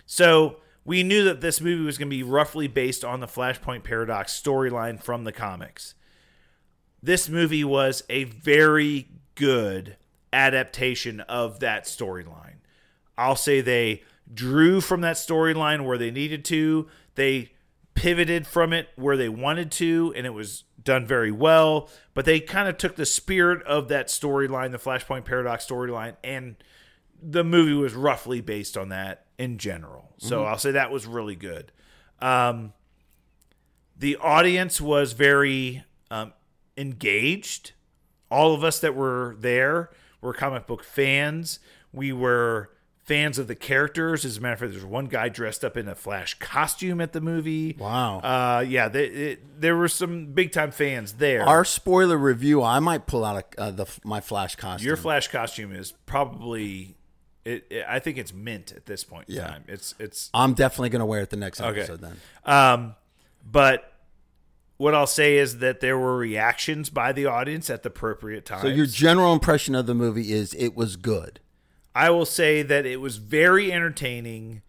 So 0.05 0.57
we 0.85 1.03
knew 1.03 1.23
that 1.25 1.41
this 1.41 1.59
movie 1.59 1.83
was 1.83 1.97
going 1.97 2.09
to 2.09 2.15
be 2.15 2.23
roughly 2.23 2.67
based 2.67 3.03
on 3.03 3.19
the 3.19 3.27
Flashpoint 3.27 3.83
Paradox 3.83 4.39
storyline 4.39 5.01
from 5.01 5.25
the 5.25 5.33
comics 5.33 5.95
this 7.05 7.29
movie 7.29 7.63
was 7.63 8.03
a 8.09 8.23
very 8.23 9.07
good 9.35 9.95
adaptation 10.33 11.19
of 11.21 11.59
that 11.59 11.85
storyline. 11.85 12.55
I'll 13.15 13.35
say 13.35 13.61
they 13.61 14.03
drew 14.33 14.81
from 14.81 15.01
that 15.01 15.15
storyline 15.15 15.85
where 15.85 15.97
they 15.97 16.11
needed 16.11 16.45
to. 16.45 16.87
They 17.15 17.51
pivoted 17.93 18.45
from 18.45 18.73
it 18.73 18.89
where 18.95 19.17
they 19.17 19.29
wanted 19.29 19.71
to, 19.71 20.13
and 20.15 20.25
it 20.25 20.33
was 20.33 20.63
done 20.81 21.05
very 21.05 21.31
well. 21.31 21.89
But 22.13 22.25
they 22.25 22.39
kind 22.39 22.67
of 22.67 22.77
took 22.77 22.95
the 22.95 23.05
spirit 23.05 23.63
of 23.63 23.87
that 23.89 24.07
storyline, 24.07 24.71
the 24.71 24.77
Flashpoint 24.77 25.25
Paradox 25.25 25.65
storyline, 25.65 26.15
and 26.23 26.55
the 27.21 27.43
movie 27.43 27.73
was 27.73 27.93
roughly 27.93 28.41
based 28.41 28.77
on 28.77 28.89
that 28.89 29.25
in 29.37 29.57
general. 29.57 30.13
So 30.17 30.45
I'll 30.45 30.57
say 30.57 30.71
that 30.71 30.91
was 30.91 31.05
really 31.05 31.35
good. 31.35 31.71
Um, 32.19 32.73
the 33.97 34.15
audience 34.17 34.79
was 34.79 35.13
very 35.13 35.83
um, 36.11 36.33
engaged. 36.77 37.73
All 38.29 38.53
of 38.53 38.63
us 38.63 38.79
that 38.79 38.95
were 38.95 39.35
there 39.39 39.91
were 40.21 40.33
comic 40.33 40.67
book 40.67 40.83
fans. 40.83 41.59
We 41.91 42.11
were 42.11 42.71
fans 43.05 43.37
of 43.37 43.47
the 43.47 43.55
characters. 43.55 44.25
As 44.25 44.37
a 44.37 44.41
matter 44.41 44.53
of 44.53 44.59
fact, 44.59 44.71
there's 44.73 44.83
one 44.85 45.05
guy 45.05 45.29
dressed 45.29 45.63
up 45.63 45.77
in 45.77 45.87
a 45.87 45.95
Flash 45.95 46.33
costume 46.39 46.99
at 46.99 47.13
the 47.13 47.21
movie. 47.21 47.75
Wow. 47.79 48.19
Uh, 48.19 48.65
yeah, 48.67 48.87
they, 48.89 49.05
it, 49.05 49.61
there 49.61 49.75
were 49.75 49.87
some 49.87 50.33
big 50.33 50.51
time 50.51 50.71
fans 50.71 51.13
there. 51.13 51.43
Our 51.43 51.63
spoiler 51.63 52.17
review, 52.17 52.63
I 52.63 52.79
might 52.79 53.05
pull 53.05 53.23
out 53.23 53.45
a, 53.57 53.61
uh, 53.61 53.71
the 53.71 53.85
my 54.03 54.21
flash 54.21 54.55
costume. 54.55 54.87
Your 54.87 54.97
Flash 54.97 55.27
costume 55.29 55.71
is 55.73 55.91
probably. 56.05 56.97
It, 57.45 57.67
it, 57.69 57.85
I 57.87 57.99
think 57.99 58.17
it's 58.17 58.33
mint 58.33 58.71
at 58.75 58.87
this 58.87 59.03
point 59.03 59.29
in 59.29 59.35
Yeah. 59.35 59.47
time. 59.47 59.63
It's 59.67 59.93
it's 59.99 60.31
I'm 60.33 60.55
definitely 60.55 60.89
going 60.89 61.01
to 61.01 61.05
wear 61.05 61.21
it 61.21 61.29
the 61.29 61.37
next 61.37 61.61
Okay. 61.61 61.81
episode 61.81 62.01
then. 62.01 62.17
Um, 62.43 62.95
but 63.45 63.91
what 64.77 64.95
I'll 64.95 65.05
say 65.05 65.37
is 65.37 65.59
that 65.59 65.79
there 65.79 65.95
were 65.97 66.17
reactions 66.17 66.89
by 66.89 67.11
the 67.11 67.27
audience 67.27 67.69
at 67.69 67.83
the 67.83 67.89
appropriate 67.89 68.45
times. 68.45 68.63
So 68.63 68.67
your 68.67 68.87
general 68.87 69.31
impression 69.31 69.75
of 69.75 69.85
the 69.85 69.93
movie 69.93 70.33
is 70.33 70.55
it 70.55 70.75
was 70.75 70.95
good. 70.95 71.39
I 71.95 72.09
will 72.09 72.25
say 72.25 72.61
that 72.61 72.85
it 72.85 72.99
was 72.99 73.17
very 73.17 73.71
entertaining, 73.71 74.61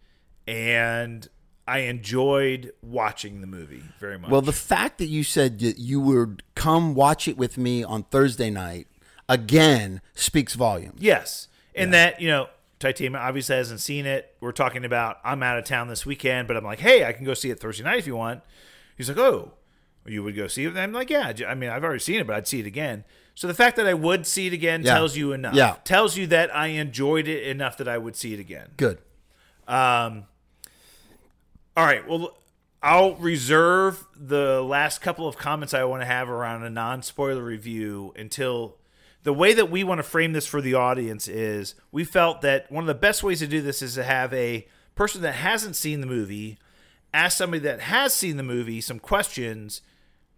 and 0.47 1.27
I 1.67 1.79
enjoyed 1.79 2.71
watching 2.81 3.41
the 3.41 3.47
movie 3.47 3.83
very 3.99 4.17
much. 4.17 4.31
Well, 4.31 4.41
the 4.41 4.53
fact 4.53 4.97
that 4.99 5.07
you 5.07 5.23
said 5.23 5.59
that 5.59 5.77
you 5.77 5.99
would 5.99 6.41
come 6.55 6.95
watch 6.95 7.27
it 7.27 7.37
with 7.37 7.57
me 7.57 7.83
on 7.83 8.03
Thursday 8.03 8.49
night 8.49 8.87
again 9.27 10.01
speaks 10.15 10.55
volumes. 10.55 11.01
yes, 11.01 11.49
and 11.75 11.93
that 11.93 12.21
you 12.21 12.29
know. 12.29 12.47
Titanium 12.79 13.15
obviously 13.15 13.55
hasn't 13.55 13.79
seen 13.79 14.05
it. 14.05 14.35
We're 14.39 14.51
talking 14.51 14.85
about 14.85 15.17
I'm 15.23 15.41
out 15.41 15.57
of 15.57 15.65
town 15.65 15.87
this 15.87 16.05
weekend, 16.05 16.47
but 16.47 16.55
I'm 16.55 16.63
like, 16.63 16.77
hey, 16.77 17.05
I 17.05 17.11
can 17.11 17.25
go 17.25 17.33
see 17.33 17.49
it 17.49 17.59
Thursday 17.59 17.83
night 17.83 17.97
if 17.97 18.05
you 18.05 18.15
want. 18.15 18.43
He's 18.95 19.09
like, 19.09 19.17
oh, 19.17 19.53
you 20.07 20.23
would 20.23 20.35
go 20.35 20.47
see 20.47 20.65
it? 20.65 20.75
I'm 20.77 20.93
like, 20.93 21.09
yeah. 21.09 21.33
I 21.47 21.53
mean, 21.55 21.69
I've 21.69 21.83
already 21.83 21.99
seen 21.99 22.19
it, 22.19 22.27
but 22.27 22.35
I'd 22.35 22.47
see 22.47 22.59
it 22.59 22.65
again. 22.65 23.03
So 23.35 23.47
the 23.47 23.53
fact 23.53 23.75
that 23.75 23.85
I 23.87 23.93
would 23.93 24.25
see 24.25 24.47
it 24.47 24.53
again 24.53 24.81
Yeah. 24.83 24.93
tells 24.95 25.15
you 25.15 25.31
enough. 25.33 25.53
Yeah. 25.53 25.75
Tells 25.83 26.17
you 26.17 26.25
that 26.27 26.53
I 26.55 26.67
enjoyed 26.67 27.27
it 27.27 27.43
enough 27.47 27.77
that 27.77 27.87
I 27.87 27.97
would 27.97 28.15
see 28.15 28.33
it 28.33 28.39
again. 28.39 28.69
Good. 28.77 28.97
Um, 29.67 30.25
all 31.75 31.85
right. 31.85 32.07
Well, 32.07 32.35
I'll 32.81 33.15
reserve 33.15 34.05
the 34.15 34.61
last 34.61 35.01
couple 35.01 35.27
of 35.27 35.37
comments 35.37 35.73
I 35.73 35.83
want 35.83 36.01
to 36.01 36.05
have 36.05 36.29
around 36.29 36.63
a 36.63 36.69
non 36.69 37.01
spoiler 37.01 37.43
review 37.43 38.13
until 38.15 38.77
the 39.23 39.33
way 39.33 39.53
that 39.53 39.69
we 39.69 39.83
want 39.83 39.99
to 39.99 40.03
frame 40.03 40.33
this 40.33 40.45
for 40.47 40.61
the 40.61 40.73
audience 40.75 41.27
is 41.27 41.75
we 41.91 42.03
felt 42.03 42.41
that 42.41 42.71
one 42.71 42.83
of 42.83 42.87
the 42.87 42.93
best 42.95 43.23
ways 43.23 43.39
to 43.39 43.47
do 43.47 43.61
this 43.61 43.81
is 43.81 43.95
to 43.95 44.03
have 44.03 44.33
a 44.33 44.67
person 44.95 45.21
that 45.21 45.33
hasn't 45.35 45.75
seen 45.75 46.01
the 46.01 46.07
movie 46.07 46.57
ask 47.13 47.37
somebody 47.37 47.59
that 47.61 47.81
has 47.81 48.13
seen 48.13 48.37
the 48.37 48.43
movie 48.43 48.79
some 48.81 48.99
questions 48.99 49.81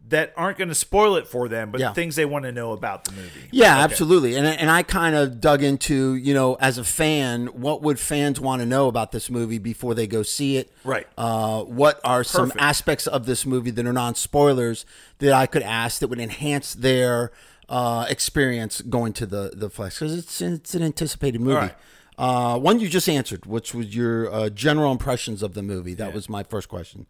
that 0.07 0.33
aren't 0.35 0.57
going 0.57 0.69
to 0.69 0.73
spoil 0.75 1.15
it 1.17 1.27
for 1.27 1.47
them, 1.47 1.69
but 1.69 1.79
Yeah. 1.79 1.93
things 1.93 2.15
they 2.15 2.25
want 2.25 2.45
to 2.45 2.51
know 2.51 2.71
about 2.71 3.05
the 3.05 3.11
movie. 3.11 3.29
Yeah, 3.51 3.73
Okay. 3.75 3.83
absolutely. 3.83 4.35
And 4.35 4.47
and 4.47 4.71
I 4.71 4.81
kind 4.81 5.15
of 5.15 5.39
dug 5.39 5.61
into, 5.61 6.15
you 6.15 6.33
know, 6.33 6.55
as 6.55 6.79
a 6.79 6.83
fan, 6.83 7.47
what 7.47 7.83
would 7.83 7.99
fans 7.99 8.39
want 8.39 8.61
to 8.61 8.65
know 8.65 8.87
about 8.87 9.11
this 9.11 9.29
movie 9.29 9.59
before 9.59 9.93
they 9.93 10.07
go 10.07 10.23
see 10.23 10.57
it? 10.57 10.71
Right. 10.83 11.05
Uh, 11.15 11.61
what 11.63 11.99
are 12.03 12.23
some 12.23 12.51
aspects 12.57 13.05
of 13.05 13.27
this 13.27 13.45
movie 13.45 13.69
that 13.69 13.85
are 13.85 13.93
non 13.93 14.15
spoilers 14.15 14.83
that 15.19 15.31
I 15.33 15.45
could 15.45 15.61
ask 15.63 15.99
that 15.99 16.07
would 16.07 16.19
enhance 16.19 16.73
their 16.73 17.31
uh, 17.69 18.05
experience 18.09 18.81
going 18.81 19.13
to 19.13 19.27
the 19.27 19.51
the 19.55 19.69
flex? 19.69 19.99
Because 19.99 20.15
it's 20.17 20.41
it's 20.41 20.73
an 20.73 20.81
anticipated 20.81 21.39
movie. 21.39 21.55
right. 21.57 21.75
Uh, 22.17 22.57
one 22.57 22.79
you 22.79 22.89
just 22.89 23.07
answered, 23.07 23.45
which 23.45 23.73
was 23.75 23.95
your 23.95 24.33
uh, 24.33 24.49
general 24.49 24.91
impressions 24.91 25.43
of 25.43 25.53
the 25.53 25.61
movie. 25.61 25.93
That 25.93 26.13
was 26.13 26.27
my 26.27 26.41
first 26.43 26.67
question. 26.67 27.05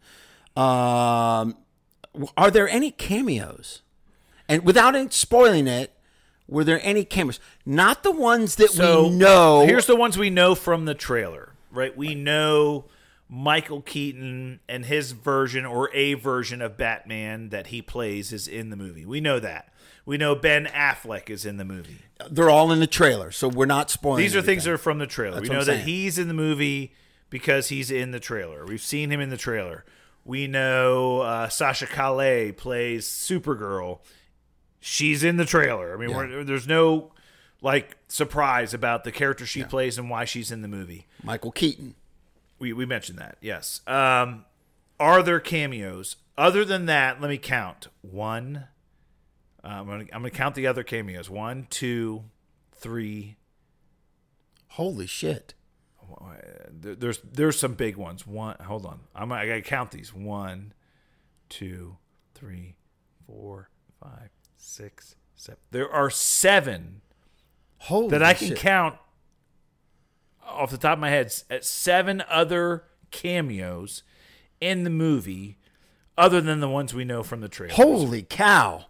Um, 0.56 1.56
are 2.36 2.50
there 2.50 2.68
any 2.68 2.90
cameos? 2.90 3.82
And 4.48 4.64
without 4.64 5.12
spoiling 5.12 5.66
it, 5.66 5.92
were 6.48 6.64
there 6.64 6.80
any 6.82 7.04
cameos? 7.04 7.38
Not 7.64 8.02
the 8.02 8.10
ones 8.10 8.56
that 8.56 8.70
So 8.70 9.04
we 9.04 9.10
know. 9.10 9.64
Here's 9.66 9.86
the 9.86 9.96
ones 9.96 10.18
we 10.18 10.30
know 10.30 10.54
from 10.54 10.84
the 10.84 10.94
trailer, 10.94 11.52
right? 11.70 11.96
We 11.96 12.14
know 12.14 12.86
Michael 13.28 13.80
Keaton 13.80 14.58
and 14.68 14.84
his 14.84 15.12
version 15.12 15.64
or 15.64 15.88
a 15.94 16.14
version 16.14 16.60
of 16.60 16.76
Batman 16.76 17.50
that 17.50 17.68
he 17.68 17.80
plays 17.80 18.32
is 18.32 18.48
in 18.48 18.70
the 18.70 18.76
movie. 18.76 19.06
We 19.06 19.20
know 19.20 19.38
that. 19.38 19.72
We 20.04 20.16
know 20.16 20.34
Ben 20.34 20.66
Affleck 20.66 21.30
is 21.30 21.46
in 21.46 21.56
the 21.56 21.64
movie. 21.64 21.98
They're 22.28 22.50
all 22.50 22.72
in 22.72 22.80
the 22.80 22.88
trailer, 22.88 23.30
so 23.30 23.46
we're 23.46 23.66
not 23.66 23.90
spoiling. 23.90 24.18
These 24.18 24.34
are 24.34 24.42
things 24.42 24.64
that 24.64 24.72
are 24.72 24.78
from 24.78 24.98
the 24.98 25.06
trailer. 25.06 25.36
That's 25.36 25.48
we 25.48 25.54
know 25.54 25.62
that 25.62 25.82
he's 25.82 26.18
in 26.18 26.26
the 26.26 26.34
movie 26.34 26.92
because 27.28 27.68
he's 27.68 27.92
in 27.92 28.10
the 28.10 28.18
trailer. 28.18 28.66
We've 28.66 28.80
seen 28.80 29.12
him 29.12 29.20
in 29.20 29.30
the 29.30 29.36
trailer. 29.36 29.84
We 30.24 30.46
know 30.46 31.20
uh, 31.20 31.48
Sasha 31.48 31.86
Calle 31.86 32.52
plays 32.52 33.06
Supergirl. 33.06 34.00
She's 34.80 35.24
in 35.24 35.36
the 35.36 35.44
trailer. 35.44 35.94
I 35.94 35.96
mean, 35.96 36.14
we're, 36.14 36.44
there's 36.44 36.68
no 36.68 37.12
like 37.62 37.96
surprise 38.08 38.72
about 38.72 39.04
the 39.04 39.12
character 39.12 39.44
she 39.44 39.64
plays 39.64 39.98
and 39.98 40.08
why 40.08 40.24
she's 40.24 40.50
in 40.50 40.62
the 40.62 40.68
movie. 40.68 41.06
Michael 41.22 41.52
Keaton. 41.52 41.94
We 42.58 42.72
we 42.72 42.86
mentioned 42.86 43.18
that. 43.18 43.38
Yes. 43.40 43.80
Um, 43.86 44.44
are 44.98 45.22
there 45.22 45.40
cameos? 45.40 46.16
Other 46.36 46.64
than 46.64 46.86
that, 46.86 47.20
let 47.20 47.28
me 47.28 47.38
count. 47.38 47.88
One. 48.02 48.64
Uh, 49.62 49.68
I'm 49.68 49.86
gonna 49.86 50.04
I'm 50.12 50.22
gonna 50.22 50.30
count 50.30 50.54
the 50.54 50.66
other 50.66 50.82
cameos. 50.82 51.28
One, 51.28 51.66
two, 51.70 52.24
three, 52.74 53.36
Holy 54.74 55.06
shit! 55.06 55.54
There- 56.72 56.94
there's 56.94 57.18
there's 57.22 57.58
some 57.58 57.74
big 57.74 57.96
ones. 57.96 58.26
One, 58.26 58.56
hold 58.64 58.86
on, 58.86 59.00
I'm 59.14 59.30
I 59.32 59.46
gotta 59.46 59.62
count 59.62 59.90
these. 59.90 60.14
One, 60.14 60.72
two, 61.48 61.96
three, 62.34 62.76
four, 63.26 63.70
five, 64.02 64.30
six, 64.56 65.14
seven. 65.34 65.58
There 65.70 65.90
are 65.90 66.10
seven 66.10 67.00
Holy 67.78 68.08
that 68.10 68.22
I 68.22 68.34
can 68.34 68.48
shit. 68.48 68.58
count 68.58 68.96
off 70.46 70.70
the 70.70 70.78
top 70.78 70.94
of 70.94 70.98
my 71.00 71.10
head. 71.10 71.32
At 71.50 71.64
seven 71.64 72.22
other 72.28 72.84
cameos 73.10 74.02
in 74.60 74.84
the 74.84 74.90
movie, 74.90 75.58
other 76.16 76.40
than 76.40 76.60
the 76.60 76.68
ones 76.68 76.92
we 76.94 77.04
know 77.04 77.22
from 77.22 77.40
the 77.40 77.48
trailer. 77.48 77.74
Holy 77.74 78.22
cow! 78.22 78.86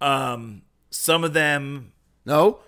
Um, 0.00 0.62
some 0.90 1.22
of 1.24 1.32
them 1.32 1.92
No, 2.24 2.60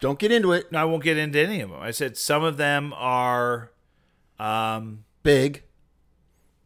don't 0.00 0.18
get 0.18 0.32
into 0.32 0.52
it. 0.52 0.72
No, 0.72 0.78
I 0.80 0.84
won't 0.84 1.04
get 1.04 1.16
into 1.18 1.38
any 1.38 1.60
of 1.60 1.70
them. 1.70 1.78
I 1.80 1.90
said 1.90 2.16
some 2.16 2.42
of 2.42 2.56
them 2.56 2.92
are, 2.96 3.70
um, 4.38 5.04
Big. 5.22 5.62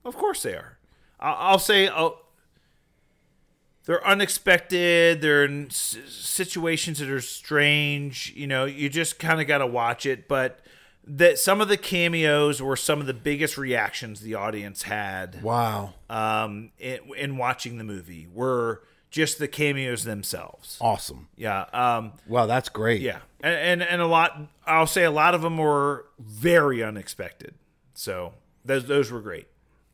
of 0.04 0.16
course 0.16 0.42
they 0.44 0.54
are. 0.54 0.78
I'll, 1.20 1.36
I'll 1.52 1.58
say 1.58 1.88
oh, 1.88 2.18
they're 3.86 4.06
unexpected. 4.06 5.20
They're 5.20 5.44
in 5.44 5.66
s- 5.66 5.98
situations 6.08 6.98
that 7.00 7.10
are 7.10 7.20
strange. 7.20 8.32
You 8.34 8.46
know, 8.46 8.64
you 8.64 8.88
just 8.88 9.18
kind 9.18 9.40
of 9.40 9.46
got 9.46 9.58
to 9.58 9.66
watch 9.66 10.06
it. 10.06 10.26
But 10.28 10.60
that 11.06 11.38
some 11.38 11.60
of 11.60 11.68
the 11.68 11.76
cameos 11.76 12.62
were 12.62 12.76
some 12.76 13.00
of 13.00 13.06
the 13.06 13.12
biggest 13.14 13.58
reactions 13.58 14.20
the 14.20 14.34
audience 14.34 14.84
had 14.84 15.42
Wow. 15.42 15.92
um, 16.08 16.70
in, 16.78 16.98
in 17.18 17.36
watching 17.36 17.76
the 17.76 17.84
movie. 17.84 18.26
Were 18.32 18.82
just 19.14 19.38
the 19.38 19.46
cameos 19.46 20.02
themselves. 20.02 20.76
Awesome. 20.80 21.28
Yeah. 21.36 21.66
Um, 21.72 22.14
Wow, 22.26 22.46
that's 22.46 22.68
great. 22.68 23.00
Yeah, 23.00 23.20
and, 23.40 23.54
and 23.54 23.82
and 23.82 24.02
a 24.02 24.08
lot. 24.08 24.36
I'll 24.66 24.88
say 24.88 25.04
a 25.04 25.10
lot 25.12 25.36
of 25.36 25.42
them 25.42 25.56
were 25.56 26.06
very 26.18 26.82
unexpected. 26.82 27.54
So 27.94 28.32
those 28.64 28.86
those 28.86 29.12
were 29.12 29.20
great. 29.20 29.46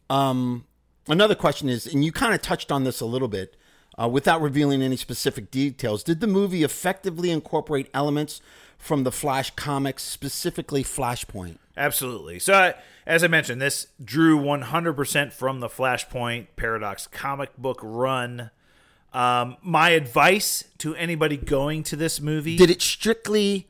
Um, 0.09 0.65
another 1.07 1.35
question 1.35 1.69
is, 1.69 1.87
and 1.87 2.03
you 2.03 2.13
kind 2.13 2.33
of 2.35 2.41
touched 2.41 2.73
on 2.73 2.85
this 2.85 3.03
a 3.03 3.05
little 3.07 3.29
bit, 3.29 3.57
uh, 4.01 4.09
without 4.09 4.41
revealing 4.41 4.81
any 4.81 4.97
specific 4.97 5.51
details. 5.51 6.03
Did 6.03 6.21
the 6.21 6.27
movie 6.27 6.65
effectively 6.65 7.31
incorporate 7.31 7.91
elements 7.93 8.41
from 8.79 9.05
the 9.05 9.13
Flash 9.13 9.51
comics, 9.51 10.03
specifically 10.03 10.83
Flashpoint? 10.83 11.59
Absolutely. 11.77 12.39
So 12.39 12.55
I, 12.55 12.75
as 13.07 13.23
I 13.23 13.29
mentioned, 13.29 13.61
this 13.61 13.89
drew 14.03 14.41
100% 14.41 15.33
from 15.35 15.61
the 15.61 15.69
Flashpoint 15.69 16.47
Paradox 16.57 17.07
comic 17.07 17.55
book 17.59 17.81
run. 17.83 18.51
Um, 19.13 19.57
my 19.63 19.91
advice 19.91 20.65
to 20.79 20.95
anybody 20.95 21.37
going 21.37 21.83
to 21.85 21.97
this 21.97 22.21
movie, 22.21 22.57
Did 22.57 22.71
it 22.71 22.81
strictly 22.81 23.69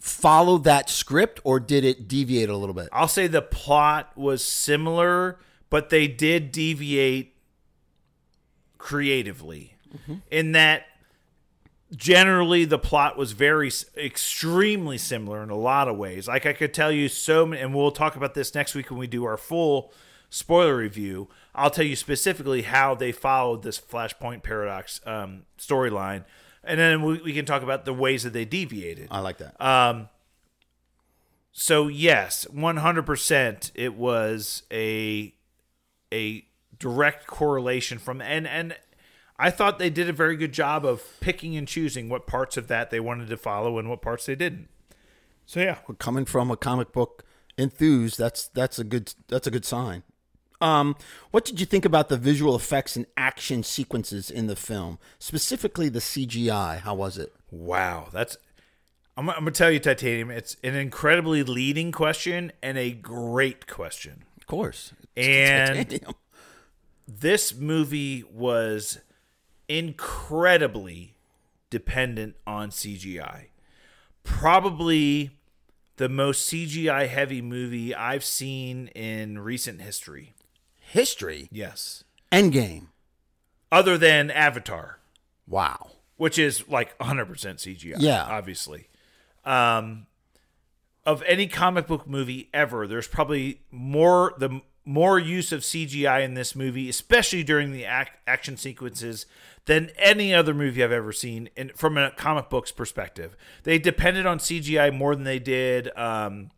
follow 0.00 0.58
that 0.58 0.90
script, 0.90 1.40
or 1.44 1.58
did 1.58 1.84
it 1.84 2.06
deviate 2.08 2.48
a 2.48 2.56
little 2.56 2.74
bit? 2.74 2.88
I'll 2.92 3.08
say 3.08 3.26
the 3.26 3.42
plot 3.42 4.12
was 4.16 4.44
similar, 4.44 5.38
but 5.70 5.90
they 5.90 6.06
did 6.06 6.52
deviate 6.52 7.34
creatively 8.78 9.74
in 10.30 10.52
that 10.52 10.84
generally 11.94 12.64
the 12.64 12.78
plot 12.78 13.16
was 13.16 13.32
very 13.32 13.70
extremely 13.96 14.98
similar 14.98 15.42
in 15.42 15.50
a 15.50 15.56
lot 15.56 15.88
of 15.88 15.96
ways. 15.96 16.28
Like 16.28 16.46
I 16.46 16.52
could 16.52 16.74
tell 16.74 16.92
you 16.92 17.08
so 17.08 17.46
many, 17.46 17.62
and 17.62 17.74
we'll 17.74 17.90
talk 17.90 18.16
about 18.16 18.34
this 18.34 18.54
next 18.54 18.74
week 18.74 18.90
when 18.90 18.98
we 18.98 19.06
do 19.06 19.24
our 19.24 19.36
full 19.36 19.92
spoiler 20.30 20.76
review. 20.76 21.28
I'll 21.56 21.70
tell 21.70 21.86
you 21.86 21.96
specifically 21.96 22.62
how 22.62 22.94
they 22.94 23.12
followed 23.12 23.62
this 23.62 23.80
Flashpoint 23.80 24.42
Paradox 24.42 25.00
um, 25.06 25.44
storyline, 25.58 26.24
and 26.62 26.78
then 26.78 27.02
we, 27.02 27.20
we 27.22 27.32
can 27.32 27.46
talk 27.46 27.62
about 27.62 27.86
the 27.86 27.94
ways 27.94 28.22
that 28.24 28.34
they 28.34 28.44
deviated. 28.44 29.08
I 29.10 29.20
like 29.20 29.38
that. 29.38 29.60
Um, 29.60 30.10
so 31.52 31.88
yes, 31.88 32.46
one 32.50 32.76
hundred 32.76 33.06
percent, 33.06 33.72
it 33.74 33.94
was 33.94 34.64
a 34.70 35.34
a 36.12 36.46
direct 36.78 37.26
correlation 37.26 37.98
from 37.98 38.20
and 38.20 38.46
and 38.46 38.76
I 39.38 39.50
thought 39.50 39.78
they 39.78 39.90
did 39.90 40.08
a 40.08 40.12
very 40.12 40.36
good 40.36 40.52
job 40.52 40.84
of 40.84 41.02
picking 41.20 41.56
and 41.56 41.66
choosing 41.66 42.08
what 42.08 42.26
parts 42.26 42.56
of 42.56 42.68
that 42.68 42.90
they 42.90 43.00
wanted 43.00 43.28
to 43.28 43.36
follow 43.36 43.78
and 43.78 43.88
what 43.88 44.02
parts 44.02 44.26
they 44.26 44.34
didn't. 44.34 44.68
So 45.46 45.60
yeah, 45.60 45.78
coming 45.98 46.24
from 46.24 46.50
a 46.50 46.56
comic 46.56 46.92
book 46.92 47.24
enthused, 47.56 48.18
that's 48.18 48.48
that's 48.48 48.78
a 48.78 48.84
good 48.84 49.14
that's 49.28 49.46
a 49.46 49.50
good 49.50 49.64
sign. 49.64 50.02
Um, 50.60 50.96
what 51.30 51.44
did 51.44 51.60
you 51.60 51.66
think 51.66 51.84
about 51.84 52.08
the 52.08 52.16
visual 52.16 52.56
effects 52.56 52.96
and 52.96 53.06
action 53.16 53.62
sequences 53.62 54.30
in 54.30 54.46
the 54.46 54.56
film, 54.56 54.98
specifically 55.18 55.88
the 55.88 55.98
CGI? 55.98 56.80
How 56.80 56.94
was 56.94 57.18
it? 57.18 57.32
wow, 57.50 58.08
that's. 58.12 58.36
I'm, 59.18 59.28
I'm 59.30 59.36
gonna 59.38 59.50
tell 59.52 59.70
you, 59.70 59.78
Titanium. 59.78 60.30
It's 60.30 60.56
an 60.62 60.74
incredibly 60.74 61.42
leading 61.42 61.90
question 61.92 62.52
and 62.62 62.76
a 62.76 62.90
great 62.92 63.66
question. 63.66 64.24
Of 64.38 64.46
course, 64.46 64.92
And 65.16 65.88
Titanium. 65.88 66.14
this 67.08 67.54
movie 67.54 68.24
was 68.30 68.98
incredibly 69.68 71.14
dependent 71.70 72.36
on 72.46 72.70
CGI. 72.70 73.46
Probably 74.22 75.30
the 75.96 76.08
most 76.08 76.50
CGI 76.50 77.08
heavy 77.08 77.40
movie 77.40 77.94
I've 77.94 78.24
seen 78.24 78.88
in 78.88 79.38
recent 79.38 79.80
history. 79.80 80.34
History, 80.86 81.48
Yes. 81.50 82.04
Endgame. 82.32 82.86
Other 83.72 83.96
than 83.98 84.30
Avatar, 84.30 84.98
Wow. 85.46 85.90
which 86.16 86.38
is 86.38 86.66
like 86.68 86.96
100% 86.98 87.58
CGI. 87.60 87.96
Yeah. 87.98 88.22
Obviously. 88.24 88.88
Um, 89.44 90.06
of 91.04 91.22
any 91.26 91.46
comic 91.46 91.86
book 91.86 92.06
movie 92.08 92.48
ever, 92.52 92.86
there's 92.86 93.06
probably 93.08 93.60
more 93.70 94.34
the 94.38 94.60
more 94.88 95.18
use 95.18 95.50
of 95.50 95.62
CGI 95.62 96.20
in 96.24 96.34
this 96.34 96.54
movie, 96.54 96.88
especially 96.88 97.42
during 97.42 97.72
the 97.72 97.84
ac- 97.84 98.10
action 98.26 98.56
sequences, 98.56 99.26
than 99.64 99.90
any 99.98 100.32
other 100.32 100.54
movie 100.54 100.82
I've 100.82 100.92
ever 100.92 101.12
seen. 101.12 101.48
In, 101.56 101.70
from 101.74 101.98
a 101.98 102.12
comic 102.12 102.48
books 102.48 102.70
perspective, 102.70 103.36
they 103.64 103.78
depended 103.80 104.26
on 104.26 104.38
CGI 104.38 104.94
more 104.94 105.14
than 105.16 105.24
they 105.24 105.40
did 105.40 105.90
um, 105.98 106.50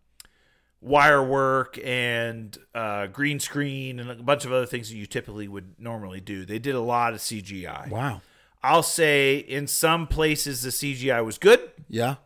wire 0.80 1.22
work 1.22 1.78
and 1.84 2.56
uh, 2.74 3.06
green 3.08 3.40
screen 3.40 3.98
and 3.98 4.10
a 4.10 4.14
bunch 4.16 4.44
of 4.44 4.52
other 4.52 4.66
things 4.66 4.88
that 4.90 4.96
you 4.96 5.06
typically 5.06 5.48
would 5.48 5.74
normally 5.78 6.20
do. 6.20 6.44
They 6.44 6.58
did 6.58 6.74
a 6.74 6.80
lot 6.80 7.12
of 7.14 7.18
CGI. 7.20 7.88
Wow. 7.90 8.20
I'll 8.62 8.82
say 8.82 9.38
in 9.38 9.66
some 9.66 10.06
places 10.06 10.62
the 10.62 10.70
CGI 10.70 11.24
was 11.24 11.38
good. 11.38 11.60
Yeah. 11.88 12.16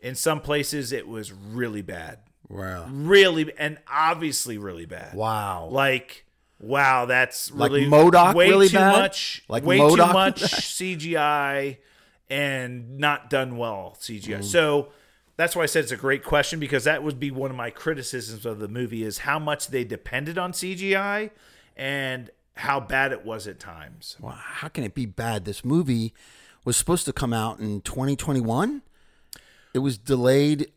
In 0.00 0.14
some 0.14 0.40
places 0.40 0.92
it 0.92 1.06
was 1.06 1.32
really 1.32 1.82
bad. 1.82 2.18
Wow. 2.48 2.86
Really 2.90 3.52
and 3.58 3.78
obviously 3.90 4.58
really 4.58 4.86
bad. 4.86 5.14
Wow. 5.14 5.68
Like 5.70 6.24
wow, 6.60 7.06
that's 7.06 7.50
Like 7.52 7.70
really 7.70 7.86
MODOK 7.86 8.34
way 8.34 8.48
really 8.48 8.68
too 8.68 8.76
bad? 8.76 8.98
much. 8.98 9.42
Like 9.48 9.64
way 9.64 9.78
MODOK 9.78 9.96
too 10.06 10.12
much 10.12 10.42
CGI 10.42 11.78
and 12.28 12.98
not 12.98 13.30
done 13.30 13.56
well 13.56 13.96
CGI. 14.00 14.42
So 14.42 14.88
that's 15.36 15.56
why 15.56 15.62
I 15.64 15.66
said 15.66 15.84
it's 15.84 15.92
a 15.92 15.96
great 15.96 16.24
question 16.24 16.60
because 16.60 16.84
that 16.84 17.02
would 17.02 17.18
be 17.18 17.30
one 17.30 17.50
of 17.50 17.56
my 17.56 17.70
criticisms 17.70 18.46
of 18.46 18.58
the 18.58 18.68
movie 18.68 19.02
is 19.02 19.18
how 19.18 19.38
much 19.38 19.68
they 19.68 19.84
depended 19.84 20.38
on 20.38 20.52
CGI 20.52 21.30
and 21.76 22.30
how 22.56 22.78
bad 22.80 23.12
it 23.12 23.24
was 23.24 23.46
at 23.48 23.58
times. 23.58 24.16
Wow. 24.20 24.38
How 24.38 24.68
can 24.68 24.84
it 24.84 24.94
be 24.94 25.06
bad? 25.06 25.44
This 25.44 25.64
movie 25.64 26.14
was 26.64 26.76
supposed 26.76 27.04
to 27.06 27.12
come 27.12 27.32
out 27.32 27.58
in 27.58 27.80
2021. 27.80 28.82
It 29.74 29.80
was 29.80 29.98
delayed 29.98 30.70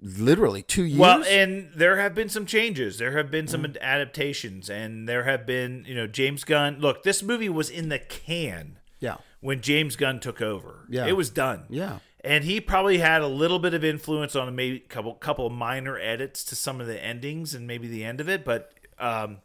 literally 0.00 0.62
two 0.62 0.84
years. 0.84 1.00
Well, 1.00 1.24
and 1.24 1.70
there 1.74 1.96
have 1.96 2.14
been 2.14 2.28
some 2.28 2.46
changes. 2.46 2.98
There 2.98 3.16
have 3.16 3.30
been 3.30 3.48
some 3.48 3.64
Mm-hmm. 3.64 3.82
adaptations, 3.82 4.70
and 4.70 5.08
there 5.08 5.24
have 5.24 5.44
been, 5.44 5.84
you 5.88 5.94
know, 5.94 6.06
James 6.06 6.44
Gunn. 6.44 6.78
Look, 6.78 7.02
this 7.02 7.22
movie 7.22 7.48
was 7.48 7.68
in 7.68 7.88
the 7.88 7.98
can 7.98 8.78
yeah. 9.00 9.16
when 9.40 9.60
James 9.60 9.96
Gunn 9.96 10.20
took 10.20 10.40
over. 10.40 10.86
Yeah. 10.88 11.06
It 11.06 11.16
was 11.16 11.30
done. 11.30 11.64
Yeah. 11.68 11.98
And 12.28 12.44
he 12.44 12.60
probably 12.60 12.98
had 12.98 13.22
a 13.22 13.26
little 13.26 13.58
bit 13.58 13.72
of 13.72 13.82
influence 13.82 14.36
on 14.36 14.48
a 14.48 14.52
maybe 14.52 14.80
couple 14.80 15.14
couple 15.14 15.46
of 15.46 15.52
minor 15.54 15.98
edits 15.98 16.44
to 16.44 16.54
some 16.54 16.78
of 16.78 16.86
the 16.86 17.02
endings 17.02 17.54
and 17.54 17.66
maybe 17.66 17.88
the 17.88 18.04
end 18.04 18.20
of 18.20 18.28
it, 18.28 18.44
but 18.44 18.70
um 18.98 19.38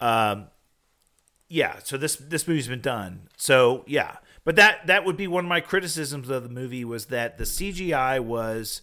um 0.00 0.46
yeah, 1.48 1.80
so 1.82 1.96
this 1.96 2.14
this 2.14 2.46
movie's 2.46 2.68
been 2.68 2.80
done. 2.80 3.28
So, 3.36 3.82
yeah. 3.88 4.18
But 4.44 4.54
that 4.54 4.86
that 4.86 5.04
would 5.04 5.16
be 5.16 5.26
one 5.26 5.44
of 5.44 5.48
my 5.48 5.60
criticisms 5.60 6.30
of 6.30 6.44
the 6.44 6.48
movie 6.48 6.84
was 6.84 7.06
that 7.06 7.38
the 7.38 7.44
CGI 7.44 8.20
was 8.20 8.82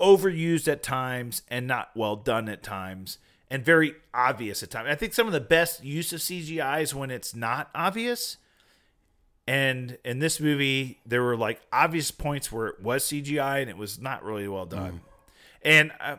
overused 0.00 0.68
at 0.68 0.80
times 0.84 1.42
and 1.48 1.66
not 1.66 1.90
well 1.96 2.14
done 2.14 2.48
at 2.48 2.62
times 2.62 3.18
and 3.50 3.64
very 3.64 3.96
obvious 4.14 4.62
at 4.62 4.70
times. 4.70 4.88
I 4.88 4.94
think 4.94 5.12
some 5.12 5.26
of 5.26 5.32
the 5.32 5.40
best 5.40 5.82
use 5.82 6.12
of 6.12 6.20
CGI 6.20 6.82
is 6.82 6.94
when 6.94 7.10
it's 7.10 7.34
not 7.34 7.68
obvious. 7.74 8.36
And 9.50 9.98
in 10.04 10.20
this 10.20 10.38
movie, 10.38 11.00
there 11.04 11.22
were 11.24 11.36
like 11.36 11.60
obvious 11.72 12.10
points 12.12 12.52
where 12.52 12.68
it 12.68 12.80
was 12.80 13.04
CGI 13.04 13.60
and 13.60 13.68
it 13.68 13.76
was 13.76 13.98
not 13.98 14.22
really 14.22 14.46
well 14.46 14.64
done. 14.66 15.00
And 15.62 15.90
uh, 16.00 16.16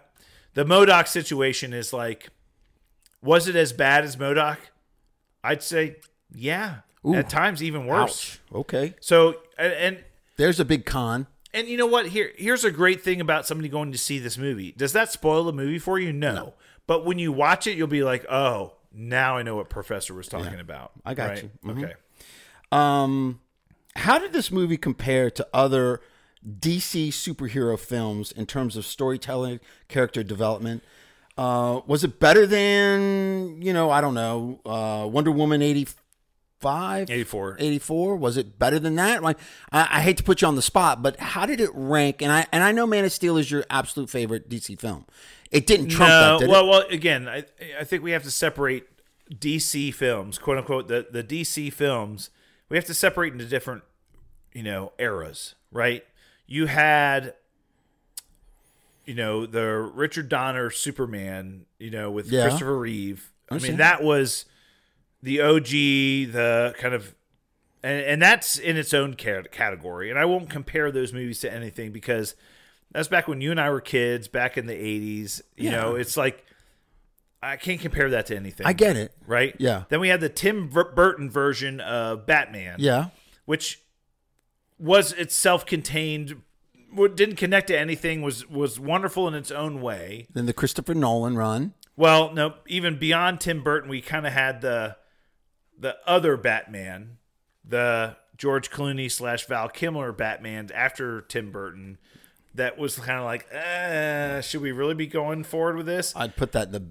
the 0.53 0.65
MODOK 0.65 1.07
situation 1.07 1.71
is 1.71 1.93
like, 1.93 2.27
was 3.23 3.47
it 3.47 3.55
as 3.55 3.71
bad 3.71 4.03
as 4.03 4.17
MODOK? 4.17 4.57
I'd 5.45 5.63
say, 5.63 5.95
yeah. 6.33 6.79
At 7.15 7.29
times, 7.29 7.63
even 7.63 7.85
worse. 7.87 8.37
Ouch. 8.53 8.57
Okay. 8.59 8.95
So, 8.99 9.35
and, 9.57 9.73
and 9.73 10.03
There's 10.37 10.59
a 10.59 10.65
big 10.65 10.85
con. 10.85 11.25
and 11.53 11.67
you 11.67 11.77
know 11.77 11.87
what? 11.87 12.07
Here, 12.07 12.31
here's 12.35 12.63
a 12.65 12.69
great 12.71 13.01
thing 13.01 13.21
about 13.21 13.47
somebody 13.47 13.69
going 13.69 13.91
to 13.93 13.97
see 13.97 14.19
this 14.19 14.37
movie. 14.37 14.73
Does 14.73 14.93
that 14.93 15.11
spoil 15.11 15.43
the 15.45 15.53
movie 15.53 15.79
for 15.79 15.97
you? 15.99 16.11
No. 16.13 16.53
But 16.85 17.05
when 17.05 17.17
you 17.17 17.31
watch 17.31 17.65
it, 17.65 17.75
you'll 17.77 17.87
be 17.87 18.03
like, 18.03 18.25
"Oh, 18.29 18.73
now 18.93 19.37
I 19.37 19.41
know 19.43 19.55
what 19.55 19.69
Professor 19.69 20.13
was 20.13 20.27
talking 20.27 20.59
about." 20.59 20.91
I 21.05 21.13
got 21.15 21.29
Right? 21.29 21.43
you. 21.43 21.49
Mhm. 21.65 21.83
Okay. 21.83 21.93
Um, 22.71 23.41
how 23.95 24.19
did 24.19 24.33
this 24.33 24.51
movie 24.51 24.77
compare 24.77 25.29
to 25.31 25.47
other 25.53 26.01
DC 26.45 27.09
superhero 27.09 27.77
films 27.77 28.31
in 28.31 28.45
terms 28.45 28.77
of 28.77 28.85
storytelling, 28.85 29.59
character 29.87 30.23
development? 30.23 30.83
Uh, 31.37 31.81
was 31.85 32.03
it 32.03 32.19
better 32.19 32.45
than 32.45 33.61
you 33.61 33.73
know? 33.73 33.89
I 33.89 34.01
don't 34.01 34.13
know. 34.13 34.59
Uh, 34.65 35.07
Wonder 35.07 35.31
Woman 35.31 35.61
eighty 35.61 35.87
five. 36.59 37.09
84. 37.09 37.57
84 37.57 38.17
was 38.17 38.37
it 38.37 38.59
better 38.59 38.77
than 38.77 38.93
that 38.93 39.23
like 39.23 39.39
I, 39.71 39.97
I 39.97 40.01
hate 40.01 40.17
to 40.17 40.23
put 40.23 40.43
you 40.43 40.47
on 40.47 40.55
the 40.55 40.61
spot 40.61 41.01
but 41.01 41.19
how 41.19 41.47
did 41.47 41.59
it 41.59 41.71
rank 41.73 42.21
and 42.21 42.31
i 42.31 42.45
and 42.51 42.63
i 42.63 42.71
know 42.71 42.85
man 42.85 43.03
of 43.03 43.11
steel 43.11 43.37
is 43.37 43.49
your 43.49 43.65
absolute 43.71 44.11
favorite 44.11 44.47
dc 44.47 44.79
film 44.79 45.07
it 45.51 45.65
didn't 45.65 45.89
trump 45.89 46.09
no, 46.09 46.19
that 46.21 46.39
did 46.39 46.49
well, 46.49 46.65
it 46.65 46.69
well, 46.69 46.83
again, 46.89 47.27
I, 47.27 47.45
I 47.79 47.83
think 47.83 48.03
we 48.03 48.11
have 48.11 48.21
to 48.23 48.31
separate 48.31 48.85
DC 49.33 49.93
films, 49.93 50.37
quote 50.37 50.57
unquote, 50.57 50.87
the 50.87 51.07
the 51.11 51.23
DC 51.23 51.71
films. 51.73 52.29
We 52.71 52.77
have 52.77 52.85
to 52.85 52.93
separate 52.93 53.33
into 53.33 53.45
different, 53.45 53.83
you 54.53 54.63
know, 54.63 54.93
eras, 54.97 55.55
right? 55.73 56.05
You 56.47 56.67
had, 56.67 57.33
you 59.05 59.13
know, 59.13 59.45
the 59.45 59.67
Richard 59.93 60.29
Donner 60.29 60.69
Superman, 60.69 61.65
you 61.79 61.91
know, 61.91 62.09
with 62.09 62.31
Yeah. 62.31 62.43
Christopher 62.43 62.77
Reeve. 62.79 63.29
I 63.49 63.57
mean, 63.57 63.75
that 63.77 64.01
was 64.01 64.45
the 65.21 65.41
OG, 65.41 65.65
the 66.31 66.73
kind 66.77 66.93
of, 66.93 67.13
and, 67.83 68.05
and 68.05 68.21
that's 68.21 68.57
in 68.57 68.77
its 68.77 68.93
own 68.93 69.15
category. 69.15 70.09
And 70.09 70.17
I 70.17 70.23
won't 70.23 70.49
compare 70.49 70.91
those 70.93 71.11
movies 71.11 71.41
to 71.41 71.51
anything 71.53 71.91
because 71.91 72.35
that's 72.93 73.09
back 73.09 73.27
when 73.27 73.41
you 73.41 73.51
and 73.51 73.59
I 73.59 73.69
were 73.69 73.81
kids, 73.81 74.29
back 74.29 74.57
in 74.57 74.65
the 74.67 74.73
'80s. 74.75 75.41
You 75.57 75.71
Yeah. 75.71 75.71
know, 75.71 75.95
it's 75.95 76.15
like 76.15 76.45
I 77.43 77.55
can't 77.57 77.81
compare 77.81 78.09
that 78.11 78.27
to 78.27 78.35
anything. 78.35 78.67
i 78.67 78.73
get 78.73 78.95
it 78.97 79.13
right. 79.25 79.55
Yeah. 79.57 79.83
Then 79.89 79.99
we 79.99 80.09
had 80.09 80.21
the 80.21 80.29
Tim 80.29 80.69
Burton 80.69 81.29
version 81.29 81.79
of 81.79 82.25
Batman. 82.25 82.75
yeah 82.79 83.09
which 83.45 83.81
was 84.79 85.11
itself 85.13 85.65
contained. 85.65 86.41
Didn't 86.95 87.35
connect 87.35 87.67
to 87.67 87.77
anything. 87.77 88.21
Was 88.21 88.47
was 88.49 88.79
wonderful 88.79 89.27
in 89.27 89.33
its 89.33 89.51
own 89.51 89.81
way. 89.81 90.27
then 90.33 90.45
the 90.45 90.53
christopher 90.53 90.93
nolan 90.93 91.35
run 91.37 91.73
Well, 91.95 92.33
no, 92.33 92.55
even 92.67 92.97
beyond 92.99 93.41
Tim 93.41 93.63
Burton, 93.63 93.89
we 93.89 94.01
kind 94.01 94.27
of 94.27 94.33
had 94.33 94.61
the 94.61 94.97
the 95.77 95.97
other 96.05 96.37
Batman, 96.37 97.17
the 97.67 98.15
George 98.37 98.69
Clooney 98.69 99.09
slash 99.11 99.45
Val 99.47 99.67
Kilmer 99.69 100.11
Batman 100.11 100.69
after 100.73 101.21
Tim 101.21 101.51
Burton. 101.51 101.97
That 102.53 102.77
was 102.77 102.97
kind 102.99 103.17
of 103.19 103.25
like, 103.25 103.47
uh, 103.53 104.41
should 104.41 104.61
we 104.61 104.71
really 104.71 104.93
be 104.93 105.07
going 105.07 105.43
forward 105.45 105.77
with 105.77 105.85
this? 105.85 106.13
i'd 106.15 106.35
put 106.35 106.51
that 106.51 106.67
in 106.67 106.71
the 106.73 106.85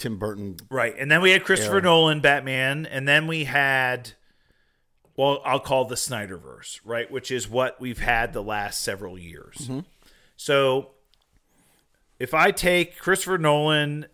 tim 0.00 0.16
burton 0.16 0.56
Right. 0.70 0.94
And 0.98 1.10
then 1.10 1.20
we 1.20 1.30
had 1.30 1.44
Christopher 1.44 1.74
Era. 1.74 1.82
Nolan 1.82 2.20
Batman, 2.20 2.86
and 2.86 3.06
then 3.06 3.26
we 3.26 3.44
had 3.44 4.12
well, 5.16 5.42
I'll 5.44 5.60
call 5.60 5.84
the 5.84 5.96
Snyderverse, 5.96 6.80
right, 6.84 7.10
which 7.10 7.30
is 7.30 7.48
what 7.48 7.78
we've 7.78 7.98
had 7.98 8.32
the 8.32 8.42
last 8.42 8.82
several 8.82 9.18
years. 9.18 9.56
Mm-hmm. 9.58 9.80
So 10.36 10.92
if 12.18 12.32
I 12.32 12.50
take 12.50 12.98
Christopher 12.98 13.36
Nolan 13.36 14.06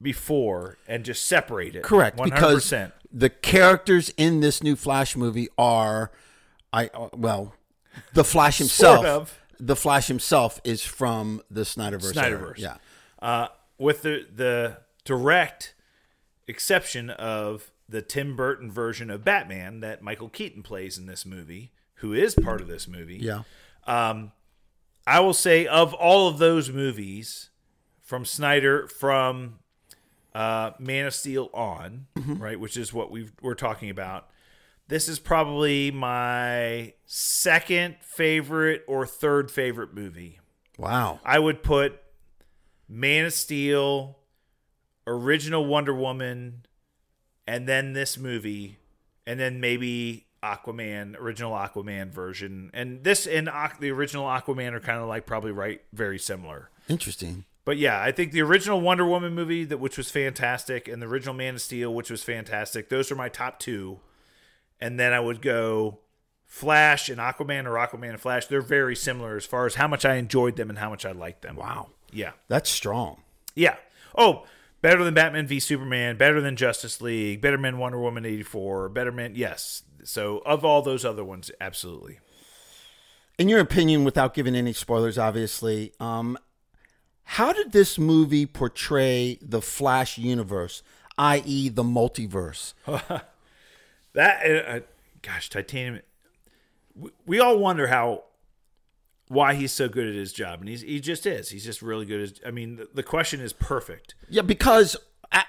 before 0.00 0.78
and 0.88 1.04
just 1.04 1.24
separate 1.24 1.76
it, 1.76 1.82
correct 1.82 2.16
100%. 2.18 2.24
because 2.24 2.74
the 3.12 3.28
characters 3.30 4.10
in 4.16 4.40
this 4.40 4.62
new 4.62 4.76
flash 4.76 5.16
movie 5.16 5.48
are 5.56 6.10
i 6.72 6.88
uh, 6.92 7.08
well 7.14 7.54
the 8.12 8.24
flash 8.24 8.58
himself 8.64 9.04
of. 9.06 9.38
the 9.58 9.76
flash 9.76 10.08
himself 10.08 10.60
is 10.64 10.82
from 10.82 11.40
the 11.50 11.62
snyderverse 11.62 12.16
era. 12.16 12.38
Snyderverse. 12.38 12.58
yeah 12.58 12.76
uh, 13.20 13.48
with 13.78 14.02
the 14.02 14.26
the 14.34 14.78
direct 15.06 15.74
exception 16.46 17.08
of 17.10 17.70
the 17.88 18.02
Tim 18.02 18.36
Burton 18.36 18.70
version 18.70 19.10
of 19.10 19.24
Batman 19.24 19.80
that 19.80 20.02
Michael 20.02 20.28
Keaton 20.28 20.62
plays 20.62 20.98
in 20.98 21.06
this 21.06 21.24
movie, 21.24 21.72
who 21.96 22.12
is 22.12 22.34
part 22.34 22.60
of 22.60 22.66
this 22.68 22.86
movie. 22.86 23.18
yeah 23.18 23.42
Um, 23.86 24.32
I 25.06 25.20
will 25.20 25.34
say 25.34 25.66
of 25.66 25.94
all 25.94 26.28
of 26.28 26.38
those 26.38 26.68
movies 26.70 27.50
from 28.02 28.24
Snyder, 28.24 28.88
from 28.88 29.60
uh, 30.34 30.72
Man 30.78 31.06
of 31.06 31.14
Steel 31.14 31.48
on, 31.54 32.06
right, 32.16 32.58
which 32.58 32.76
is 32.76 32.92
what 32.92 33.10
we 33.10 33.30
we're 33.40 33.54
talking 33.54 33.88
about. 33.90 34.28
This 34.88 35.08
is 35.08 35.18
probably 35.18 35.90
my 35.90 36.94
second 37.06 37.96
favorite 38.00 38.84
or 38.86 39.06
third 39.06 39.50
favorite 39.50 39.94
movie. 39.94 40.38
wow 40.78 41.20
I 41.24 41.38
would 41.38 41.62
put 41.62 42.00
Man 42.88 43.24
of 43.26 43.32
Steel, 43.32 44.18
original 45.06 45.64
Wonder 45.64 45.94
Woman, 45.94 46.64
and 47.46 47.68
then 47.68 47.92
this 47.92 48.18
movie, 48.18 48.78
and 49.26 49.38
then 49.38 49.60
maybe 49.60 50.26
Aquaman, 50.42 51.18
original 51.18 51.52
Aquaman 51.52 52.10
version, 52.10 52.70
and 52.74 53.02
this 53.04 53.26
and 53.26 53.48
Aqu- 53.48 53.78
the 53.80 53.90
original 53.90 54.24
Aquaman 54.26 54.72
are 54.72 54.80
kind 54.80 55.00
of 55.00 55.08
like 55.08 55.26
probably 55.26 55.52
right, 55.52 55.82
very 55.92 56.18
similar. 56.18 56.70
interesting 56.88 57.44
But 57.64 57.78
yeah, 57.78 58.00
I 58.00 58.12
think 58.12 58.30
the 58.32 58.42
original 58.42 58.80
Wonder 58.80 59.04
Woman 59.04 59.34
movie 59.34 59.64
that 59.64 59.78
which 59.78 59.96
was 59.98 60.10
fantastic, 60.10 60.86
and 60.88 61.00
the 61.02 61.06
original 61.06 61.34
Man 61.34 61.54
of 61.56 61.60
Steel, 61.60 61.92
which 61.94 62.10
was 62.10 62.22
fantastic. 62.22 62.88
Those 62.88 63.10
are 63.10 63.16
my 63.16 63.28
top 63.28 63.58
two, 63.58 64.00
and 64.80 64.98
then 65.00 65.12
I 65.12 65.18
would 65.20 65.42
go 65.42 65.98
Flash 66.44 67.08
and 67.08 67.18
Aquaman 67.18 67.64
or 67.66 67.72
Aquaman 67.74 68.10
and 68.10 68.20
Flash. 68.20 68.46
They're 68.46 68.60
very 68.60 68.94
similar 68.94 69.36
as 69.36 69.44
far 69.46 69.66
as 69.66 69.74
how 69.76 69.88
much 69.88 70.04
I 70.04 70.14
enjoyed 70.14 70.54
them 70.56 70.70
and 70.70 70.78
how 70.78 70.90
much 70.90 71.04
I 71.04 71.10
liked 71.12 71.42
them. 71.42 71.56
wow 71.56 71.88
Yeah. 72.12 72.32
that's 72.48 72.70
strong 72.70 73.22
Yeah. 73.56 73.76
Oh, 74.16 74.46
better 74.86 75.02
than 75.02 75.14
Batman 75.14 75.48
v 75.48 75.58
Superman, 75.58 76.16
better 76.16 76.40
than 76.40 76.54
Justice 76.54 77.00
League, 77.00 77.40
better 77.40 77.56
than 77.56 77.78
Wonder 77.78 77.98
Woman 77.98 78.24
84, 78.24 78.88
better 78.90 79.10
than, 79.10 79.34
yes. 79.34 79.82
So 80.04 80.38
of 80.46 80.64
all 80.64 80.80
those 80.80 81.04
other 81.04 81.24
ones, 81.24 81.50
absolutely. 81.60 82.20
in 83.36 83.48
your 83.48 83.58
opinion, 83.58 84.04
without 84.04 84.32
giving 84.32 84.54
any 84.54 84.72
spoilers, 84.72 85.18
obviously, 85.18 85.92
um, 85.98 86.38
how 87.24 87.52
did 87.52 87.72
this 87.72 87.98
movie 87.98 88.46
portray 88.46 89.40
the 89.42 89.60
Flash 89.60 90.18
universe, 90.18 90.84
i.e., 91.18 91.68
the 91.68 91.82
multiverse? 91.82 92.74
That, 94.14 94.46
uh, 94.46 94.76
uh, 94.76 94.80
gosh, 95.20 95.50
Titanium. 95.50 96.00
We, 96.94 97.10
we 97.26 97.38
all 97.38 97.58
wonder 97.58 97.88
how, 97.88 98.22
why 99.28 99.54
he's 99.54 99.72
so 99.72 99.88
good 99.88 100.06
at 100.06 100.14
his 100.14 100.32
job, 100.32 100.60
and 100.60 100.68
he's 100.68 100.82
he 100.82 101.00
just 101.00 101.26
is. 101.26 101.50
He's 101.50 101.64
just 101.64 101.82
really 101.82 102.06
good. 102.06 102.30
At, 102.30 102.46
I 102.46 102.50
mean, 102.50 102.76
the, 102.76 102.88
the 102.94 103.02
question 103.02 103.40
is 103.40 103.52
perfect. 103.52 104.14
Yeah, 104.28 104.42
because 104.42 104.96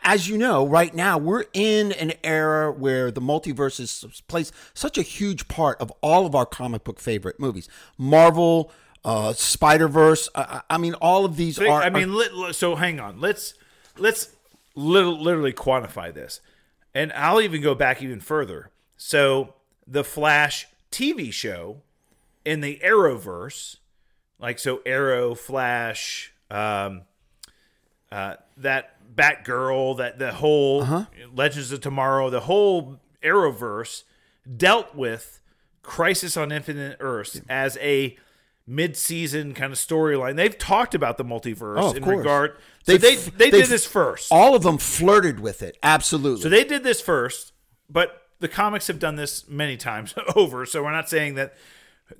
as 0.04 0.28
you 0.28 0.38
know, 0.38 0.66
right 0.66 0.94
now 0.94 1.18
we're 1.18 1.46
in 1.54 1.92
an 1.94 2.14
era 2.24 2.72
where 2.72 3.12
the 3.12 3.22
multiverse 3.22 3.80
is 3.80 4.22
plays 4.28 4.52
such 4.74 4.98
a 4.98 5.02
huge 5.02 5.48
part 5.48 5.80
of 5.80 5.92
all 6.02 6.26
of 6.26 6.36
our 6.36 6.46
comic 6.46 6.84
book 6.84 7.00
favorite 7.00 7.40
movies. 7.40 7.70
Marvel, 7.98 8.72
uh, 9.06 9.34
Spider 9.34 9.88
Verse. 9.88 10.30
I, 10.34 10.42
I 10.42 10.62
I 10.76 10.78
mean, 10.78 10.94
all 10.96 11.26
of 11.26 11.38
these 11.38 11.60
are. 11.60 11.82
I 11.82 11.90
mean, 11.90 12.16
li- 12.16 12.54
so 12.54 12.76
hang 12.76 13.00
on. 13.00 13.20
Let's 13.20 13.54
let's 13.98 14.36
lit- 14.76 15.06
literally 15.06 15.54
quantify 15.54 16.14
this, 16.14 16.42
and 16.94 17.14
I'll 17.14 17.42
even 17.42 17.62
go 17.62 17.76
back 17.76 18.02
even 18.02 18.20
further. 18.20 18.72
So 18.98 19.54
the 19.86 20.04
Flash 20.04 20.68
TV 20.92 21.32
show 21.32 21.82
in 22.48 22.62
the 22.62 22.80
Arrowverse, 22.84 23.76
like 24.40 24.58
so, 24.58 24.82
Arrow, 24.86 25.36
Flash, 25.36 26.32
um, 26.50 27.02
uh, 28.12 28.36
that 28.56 28.96
Batgirl, 29.14 29.98
that 29.98 30.18
the 30.18 30.32
whole 30.34 31.06
Legends 31.34 31.72
of 31.74 31.82
Tomorrow, 31.82 32.30
the 32.30 32.40
whole 32.42 33.00
Arrowverse 33.22 34.04
dealt 34.56 34.96
with 34.96 35.42
Crisis 35.84 36.38
on 36.38 36.52
Infinite 36.54 36.98
Earths 37.02 37.42
as 37.50 37.78
a 37.82 38.18
mid-season 38.66 39.54
kind 39.54 39.74
of 39.74 39.78
storyline. 39.80 40.36
They've 40.36 40.58
talked 40.58 40.94
about 40.96 41.18
the 41.18 41.26
multiverse 41.26 41.78
Oh, 41.82 41.92
in 41.94 42.04
course. 42.04 42.18
regard. 42.18 42.58
So 42.86 42.98
they 42.98 43.16
they 43.16 43.16
they've- 43.16 43.52
did 43.52 43.66
this 43.68 43.86
first. 43.86 44.32
All 44.32 44.56
of 44.56 44.64
them 44.64 44.78
flirted 44.78 45.40
with 45.42 45.62
it. 45.62 45.78
Absolutely. 45.84 46.42
So 46.44 46.50
they 46.50 46.64
did 46.64 46.84
this 46.84 47.02
first, 47.02 47.52
but 47.90 48.22
the 48.40 48.48
comics 48.48 48.88
have 48.88 49.00
done 49.00 49.16
this 49.18 49.48
many 49.50 49.76
times 49.78 50.14
over. 50.36 50.66
So 50.66 50.84
we're 50.84 50.92
not 50.92 51.10
saying 51.10 51.36
that. 51.36 51.56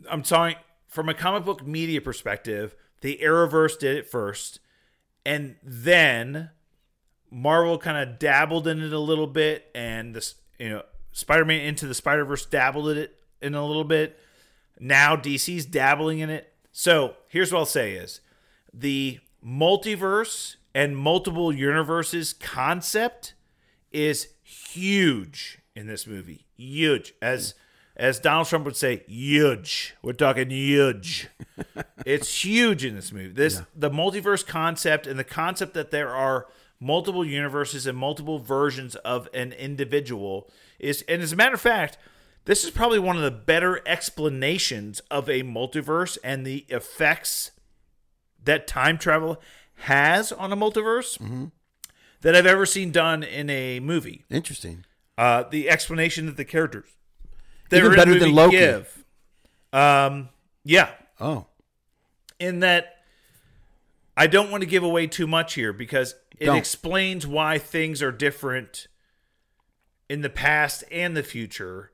I'm 0.10 0.24
sorry, 0.24 0.58
from 0.88 1.10
a 1.10 1.14
comic 1.14 1.46
book 1.46 1.66
media 1.66 2.02
perspective. 2.02 2.76
The 3.02 3.20
Arrowverse 3.22 3.78
did 3.78 3.96
it 3.96 4.10
first, 4.10 4.60
and 5.26 5.56
then 5.64 6.50
Marvel 7.30 7.78
kind 7.78 7.98
of 7.98 8.18
dabbled 8.18 8.68
in 8.68 8.82
it 8.82 8.94
a 8.94 9.00
little 9.00 9.28
bit, 9.28 9.70
and 9.76 10.16
this 10.16 10.36
you 10.58 10.70
know 10.70 10.84
Spider-Man 11.12 11.62
into 11.62 11.88
the 11.88 11.94
Spider-Verse 11.94 12.46
dabbled 12.48 12.90
in 12.90 12.98
it 12.98 13.16
in 13.42 13.54
a 13.54 13.66
little 13.66 13.84
bit. 13.84 14.20
Now 14.80 15.16
DC's 15.16 15.66
dabbling 15.66 16.20
in 16.20 16.30
it. 16.30 16.54
So 16.72 17.16
here's 17.30 17.52
what 17.52 17.60
I'll 17.60 17.66
say 17.66 17.94
is 17.94 18.22
the 18.74 19.20
multiverse 19.44 20.58
and 20.76 20.96
multiple 20.96 21.52
universes 21.52 22.34
concept 22.34 23.34
is 23.92 24.28
huge 24.44 25.60
in 25.76 25.88
this 25.88 26.06
movie. 26.06 26.46
Huge. 26.56 27.14
As 27.22 27.56
as 27.98 28.20
Donald 28.20 28.48
Trump 28.48 28.64
would 28.66 28.76
say, 28.76 29.04
huge. 29.08 29.96
We're 30.04 30.14
talking 30.14 30.52
huge. 30.52 31.28
it's 32.06 32.46
huge 32.46 32.86
in 32.86 32.96
this 32.96 33.12
movie. 33.12 33.34
This 33.34 33.62
the 33.76 33.90
multiverse 33.90 34.46
concept 34.46 35.08
and 35.08 35.20
the 35.20 35.24
concept 35.24 35.74
that 35.74 35.92
there 35.92 36.14
are 36.16 36.46
multiple 36.80 37.26
universes 37.26 37.88
and 37.88 37.98
multiple 37.98 38.38
versions 38.38 38.96
of 38.98 39.28
an 39.34 39.52
individual 39.52 40.48
is 40.78 41.04
and 41.10 41.24
as 41.24 41.34
a 41.34 41.36
matter 41.36 41.56
of 41.56 41.62
fact, 41.62 41.98
this 42.46 42.64
is 42.64 42.70
probably 42.70 43.00
one 43.00 43.18
of 43.18 43.24
the 43.24 43.32
better 43.32 43.82
explanations 43.88 45.00
of 45.12 45.28
a 45.28 45.42
multiverse 45.42 46.20
and 46.24 46.46
the 46.46 46.66
effects 46.70 47.52
that 48.44 48.68
time 48.68 49.00
travel 49.00 49.42
has 49.82 50.32
on 50.32 50.54
a 50.54 50.58
multiverse 50.58 51.20
that 52.22 52.36
I've 52.36 52.46
ever 52.46 52.66
seen 52.66 52.92
done 52.92 53.24
in 53.24 53.50
a 53.50 53.80
movie. 53.80 54.24
Interesting. 54.30 54.86
Uh, 55.18 55.44
the 55.50 55.68
explanation 55.68 56.28
that 56.28 56.38
the 56.38 56.46
characters 56.46 56.86
that 57.70 57.78
Even 57.80 57.96
better 57.96 58.18
than 58.20 58.34
Loki. 58.34 58.58
give. 58.58 59.04
Um, 59.74 60.30
yeah, 60.64 60.92
Oh. 61.20 61.48
in 62.40 62.60
that 62.62 62.94
I 64.16 64.28
don't 64.28 64.50
want 64.50 64.62
to 64.62 64.68
give 64.68 64.84
away 64.84 65.08
too 65.08 65.28
much 65.28 65.54
here 65.54 65.72
because 65.74 66.16
it 66.40 66.46
Don't. 66.46 66.58
explains 66.58 67.28
why 67.28 67.58
things 67.60 68.02
are 68.02 68.12
different 68.12 68.88
in 70.10 70.22
the 70.22 70.30
past 70.30 70.84
and 70.92 71.16
the 71.16 71.22
future 71.24 71.92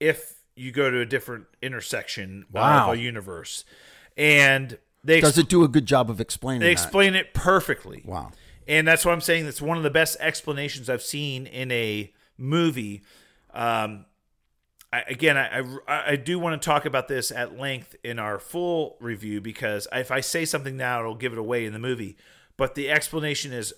if 0.00 0.40
you 0.56 0.72
go 0.72 0.90
to 0.90 0.98
a 1.00 1.06
different 1.06 1.46
intersection 1.62 2.44
Wow. 2.50 2.88
of 2.92 2.94
a 2.94 2.98
universe. 3.00 3.64
And 4.16 4.78
they 5.04 5.18
ex- 5.18 5.28
Does 5.28 5.38
it 5.38 5.48
do 5.48 5.62
a 5.62 5.68
good 5.68 5.86
job 5.86 6.10
of 6.10 6.20
explaining 6.20 6.60
they 6.60 6.66
that? 6.74 6.82
explain 6.82 7.14
it 7.14 7.32
perfectly. 7.34 8.02
Wow. 8.04 8.32
And 8.66 8.86
that's 8.88 9.04
what 9.04 9.12
I'm 9.12 9.20
saying. 9.20 9.44
That's 9.44 9.62
one 9.62 9.76
of 9.76 9.82
the 9.82 9.90
best 9.90 10.16
explanations 10.20 10.88
I've 10.90 11.02
seen 11.02 11.46
in 11.46 11.70
a 11.70 12.12
movie. 12.36 13.02
Um, 13.52 14.06
I, 14.92 15.02
again, 15.02 15.36
I, 15.36 15.60
I 15.86 16.12
I 16.12 16.16
do 16.16 16.38
want 16.38 16.60
to 16.60 16.64
talk 16.64 16.84
about 16.84 17.08
this 17.08 17.30
at 17.30 17.58
length 17.58 17.94
in 18.02 18.18
our 18.18 18.38
full 18.38 18.96
review 19.00 19.40
because 19.40 19.86
if 19.92 20.10
I 20.10 20.20
say 20.20 20.44
something 20.44 20.76
now, 20.76 21.00
it'll 21.00 21.14
give 21.14 21.32
it 21.32 21.38
away 21.38 21.64
in 21.64 21.72
the 21.72 21.78
movie. 21.78 22.16
But 22.56 22.74
the 22.74 22.90
explanation 22.90 23.52
is 23.52 23.72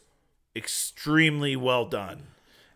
extremely 0.56 1.54
well 1.56 1.84
done, 1.84 2.24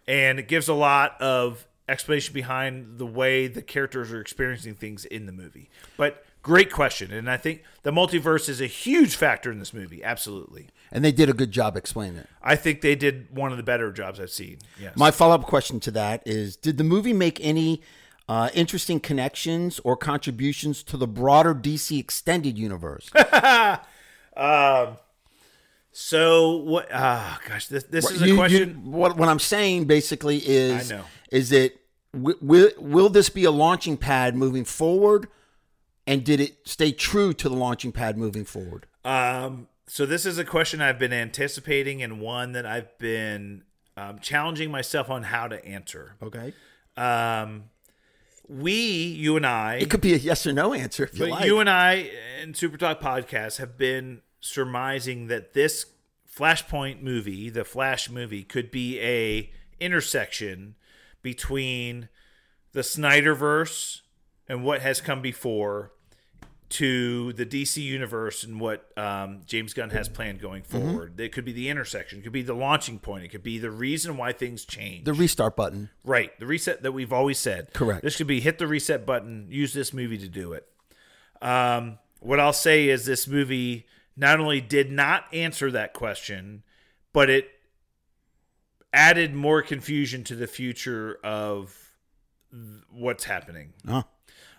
and 0.07 0.39
it 0.39 0.49
gives 0.49 0.69
a 0.69 0.75
lot 0.75 1.21
of 1.21 1.67
explanation 1.89 2.35
behind 2.35 2.99
the 2.99 3.07
way 3.07 3.47
the 3.47 3.63
characters 3.63 4.13
are 4.13 4.21
experiencing 4.21 4.75
things 4.75 5.05
in 5.05 5.27
the 5.27 5.33
movie. 5.33 5.71
But 5.97 6.25
great 6.43 6.71
question, 6.71 7.13
and 7.13 7.31
I 7.31 7.37
think 7.37 7.63
the 7.83 7.91
multiverse 7.91 8.49
is 8.49 8.61
a 8.61 8.67
huge 8.67 9.17
factor 9.17 9.51
in 9.51 9.59
this 9.59 9.73
movie. 9.73 10.03
Absolutely. 10.03 10.69
And 10.93 11.05
they 11.05 11.13
did 11.13 11.29
a 11.29 11.33
good 11.33 11.51
job 11.51 11.77
explaining 11.77 12.19
it. 12.19 12.29
I 12.43 12.57
think 12.57 12.81
they 12.81 12.95
did 12.95 13.35
one 13.35 13.51
of 13.51 13.57
the 13.57 13.65
better 13.65 13.91
jobs 13.93 14.21
I've 14.21 14.31
seen. 14.31 14.59
Yes. 14.81 14.97
My 14.97 15.11
follow 15.11 15.35
up 15.35 15.43
question 15.43 15.81
to 15.81 15.91
that 15.93 16.23
is 16.27 16.57
Did 16.57 16.79
the 16.79 16.85
movie 16.85 17.13
make 17.13 17.41
any 17.41 17.83
uh, 18.29 18.51
interesting 18.55 18.99
connections 19.01 19.81
or 19.85 19.97
contributions 19.97 20.83
to 20.85 20.97
the 20.97 21.07
broader 21.07 21.55
DC 21.55 21.99
extended 21.99 22.59
universe? 22.59 23.11
so 25.93 26.57
what? 26.57 26.89
Ah, 26.93 27.41
gosh, 27.49 27.69
this 27.69 27.85
this 27.85 28.11
is 28.11 28.23
a 28.23 28.27
You- 28.27 28.33
you- 28.33 28.39
question. 28.39 28.93
what, 28.93 29.17
what 29.17 29.29
I'm 29.29 29.39
saying 29.39 29.85
basically 29.87 30.39
is 30.39 30.91
I 30.93 30.97
know. 30.97 31.05
is 31.31 31.53
it 31.53 31.81
wi- 32.13 32.39
will, 32.41 32.71
will 32.79 33.09
this 33.09 33.29
be 33.29 33.45
a 33.45 33.51
launching 33.51 33.97
pad 33.97 34.35
moving 34.37 34.65
forward? 34.65 35.29
And 36.09 36.23
did 36.25 36.39
it 36.39 36.59
stay 36.69 36.93
true 36.93 37.33
to 37.33 37.49
the 37.49 37.57
launching 37.57 37.91
pad 37.91 38.17
moving 38.17 38.45
forward? 38.45 38.87
Um, 39.05 39.67
so 39.89 40.07
this 40.07 40.25
is 40.25 40.39
a 40.39 40.45
question 40.45 40.81
I've 40.81 41.01
been 41.01 41.13
anticipating 41.13 42.01
and 42.01 42.21
one 42.21 42.53
that 42.53 42.65
I've 42.65 42.97
been 42.99 43.65
um, 43.97 44.21
challenging 44.21 44.71
myself 44.71 45.11
on 45.11 45.25
how 45.25 45.49
to 45.49 45.65
answer. 45.65 46.15
Okay. 46.23 46.53
Um, 46.97 47.65
we, 48.49 48.73
you 48.73 49.37
and 49.37 49.47
I, 49.47 49.77
It 49.77 49.91
could 49.91 50.01
be 50.01 50.15
a 50.15 50.17
yes 50.17 50.47
or 50.47 50.53
no 50.53 50.73
answer 50.73 51.05
if 51.05 51.19
you 51.19 51.27
like. 51.27 51.45
you 51.45 51.59
and 51.59 51.69
I 51.69 52.11
and 52.41 52.57
Super 52.57 52.77
Talk 52.77 53.01
Podcast 53.01 53.59
have 53.59 53.77
been 53.77 54.23
surmising 54.41 55.27
that 55.29 55.53
this 55.53 55.87
Flashpoint 56.33 57.03
movie, 57.03 57.51
the 57.51 57.65
Flash 57.65 58.11
movie, 58.11 58.45
could 58.45 58.71
be 58.71 59.01
a 59.01 59.51
intersection 59.81 60.75
between 61.23 62.09
the 62.73 62.83
Snyderverse 62.83 64.03
and 64.49 64.63
what 64.63 64.83
has 64.83 65.01
come 65.01 65.23
before 65.23 65.93
to 66.69 67.33
the 67.35 67.47
DC 67.47 67.77
universe 67.83 68.43
and 68.43 68.59
what 68.61 68.91
um, 68.99 69.43
James 69.47 69.73
Gunn 69.73 69.91
has 69.91 70.09
planned 70.09 70.41
going 70.41 70.63
Mm-hmm. 70.63 70.79
forward. 70.91 71.21
It 71.21 71.31
could 71.33 71.45
be 71.45 71.53
the 71.53 71.69
intersection. 71.69 72.19
It 72.19 72.23
could 72.23 72.33
be 72.33 72.43
the 72.43 72.55
launching 72.55 72.99
point. 72.99 73.25
It 73.25 73.29
could 73.29 73.43
be 73.45 73.59
the 73.59 73.71
reason 73.71 74.17
why 74.17 74.33
things 74.33 74.65
change. 74.65 75.05
the 75.05 75.13
restart 75.15 75.55
button. 75.57 75.91
Right. 76.05 76.39
The 76.41 76.47
reset 76.47 76.83
that 76.83 76.93
we've 76.93 77.13
always 77.13 77.39
said. 77.39 77.73
Correct. 77.73 78.03
This 78.03 78.17
could 78.17 78.27
be 78.27 78.41
hit 78.41 78.59
the 78.59 78.67
reset 78.67 79.07
button, 79.07 79.47
use 79.51 79.73
this 79.73 79.93
movie 79.93 80.19
to 80.19 80.29
do 80.29 80.53
it. 80.55 80.67
Um, 81.41 81.99
what 82.21 82.41
I'll 82.41 82.53
say 82.53 82.89
is 82.89 83.05
this 83.07 83.29
movie 83.29 83.87
not 84.17 84.41
only 84.41 84.61
did 84.61 84.91
not 84.91 85.25
answer 85.33 85.71
that 85.71 85.93
question, 85.93 86.63
but 87.13 87.31
it 87.31 87.49
added 88.93 89.35
more 89.35 89.63
confusion 89.63 90.25
to 90.25 90.35
the 90.35 90.47
future 90.47 91.19
of 91.23 91.93
what's 92.91 93.25
happening. 93.25 93.75
Oh. 93.87 94.05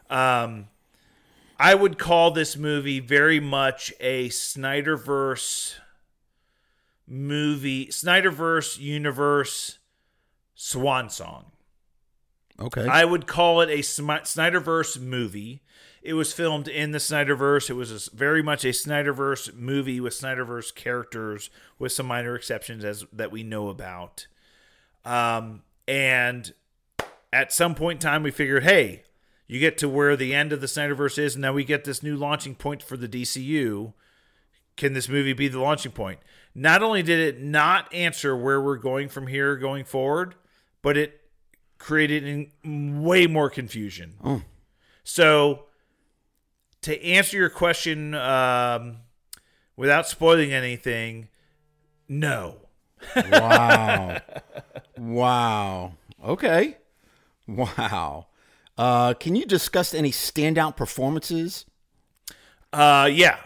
Um, 0.10 0.68
I 1.60 1.76
would 1.76 1.98
call 1.98 2.32
this 2.32 2.56
movie 2.56 3.00
very 3.00 3.40
much 3.40 3.94
a 4.00 4.30
Snyderverse 4.30 5.76
movie, 7.08 7.88
Snyderverse 7.88 8.80
universe 8.80 9.80
swan 10.54 11.10
song. 11.10 11.52
Okay. 12.60 12.88
I 12.88 13.06
would 13.06 13.28
call 13.28 13.62
it 13.62 13.70
a 13.70 13.80
Snyderverse 13.80 15.00
movie. 15.00 15.62
It 16.02 16.14
was 16.14 16.34
filmed 16.34 16.68
in 16.68 16.92
the 16.92 17.00
Snyderverse. 17.00 17.70
It 17.70 17.74
was 17.74 18.08
very 18.14 18.42
much 18.42 18.64
a 18.64 18.70
Snyderverse 18.70 19.54
movie 19.54 20.00
with 20.00 20.14
Snyderverse 20.14 20.74
characters, 20.74 21.50
with 21.78 21.92
some 21.92 22.06
minor 22.06 22.36
exceptions 22.36 22.84
as 22.84 23.06
that 23.12 23.32
we 23.32 23.44
know 23.44 23.70
about. 23.70 24.28
Um, 25.06 25.64
and 25.88 26.54
at 27.34 27.52
some 27.54 27.76
point 27.76 27.98
in 27.98 28.10
time, 28.10 28.24
we 28.24 28.32
figured, 28.32 28.64
hey, 28.64 29.04
you 29.48 29.60
get 29.60 29.78
to 29.80 29.90
where 29.90 30.16
the 30.16 30.34
end 30.36 30.52
of 30.52 30.62
the 30.62 30.68
Snyderverse 30.68 31.18
is, 31.18 31.36
and 31.36 31.42
now 31.42 31.54
we 31.54 31.64
get 31.64 31.86
this 31.86 32.04
new 32.04 32.16
launching 32.16 32.56
point 32.56 32.84
for 32.84 32.98
the 32.98 33.08
DCU. 33.08 33.94
Can 34.76 34.94
this 34.94 35.08
movie 35.10 35.34
be 35.34 35.48
the 35.48 35.60
launching 35.60 35.92
point? 35.92 36.20
Not 36.54 36.84
only 36.84 37.02
did 37.02 37.20
it 37.20 37.42
not 37.42 37.92
answer 37.94 38.36
where 38.36 38.62
we're 38.62 38.78
going 38.78 39.10
from 39.10 39.28
here 39.28 39.56
going 39.56 39.86
forward, 39.86 40.36
but 40.82 40.98
it 40.98 41.22
created 41.78 42.52
in 42.64 43.04
way 43.04 43.28
more 43.28 43.50
confusion. 43.50 44.16
So, 45.04 45.66
to 46.82 47.04
answer 47.04 47.38
your 47.38 47.50
question 47.50 48.14
um, 48.16 48.98
without 49.76 50.08
spoiling 50.08 50.52
anything, 50.52 51.30
no. 52.10 52.58
Wow. 53.16 54.22
wow. 54.98 55.94
Okay. 56.24 56.78
Wow. 57.48 58.28
Uh, 58.78 59.14
can 59.16 59.36
you 59.36 59.46
discuss 59.46 59.94
any 59.94 60.12
standout 60.12 60.76
performances? 60.76 61.66
Uh, 62.72 63.10
yeah, 63.12 63.38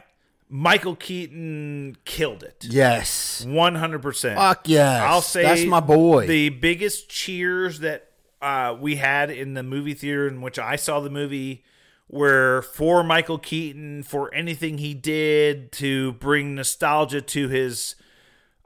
Michael 0.50 0.96
Keaton 0.96 1.96
killed 2.06 2.44
it. 2.44 2.66
Yes. 2.68 3.46
One 3.46 3.76
hundred 3.76 4.02
percent. 4.02 4.38
Fuck 4.38 4.68
yes. 4.68 5.02
I'll 5.02 5.22
say 5.22 5.44
that's 5.44 5.66
my 5.66 5.80
boy. 5.80 6.28
The 6.28 6.50
biggest 6.50 7.08
cheers 7.10 7.80
that 7.80 8.10
uh, 8.42 8.76
we 8.80 8.98
had 8.98 9.30
in 9.30 9.54
the 9.54 9.64
movie 9.64 9.94
theater 9.94 10.28
in 10.28 10.42
which 10.42 10.60
I 10.60 10.76
saw 10.76 11.00
the 11.00 11.10
movie 11.10 11.64
were 12.10 12.64
for 12.74 13.04
Michael 13.04 13.38
Keaton 13.38 14.04
for 14.04 14.34
anything 14.34 14.80
he 14.80 14.94
did 14.94 15.72
to 15.74 16.12
bring 16.14 16.56
nostalgia 16.56 17.22
to 17.22 17.48
his 17.48 17.96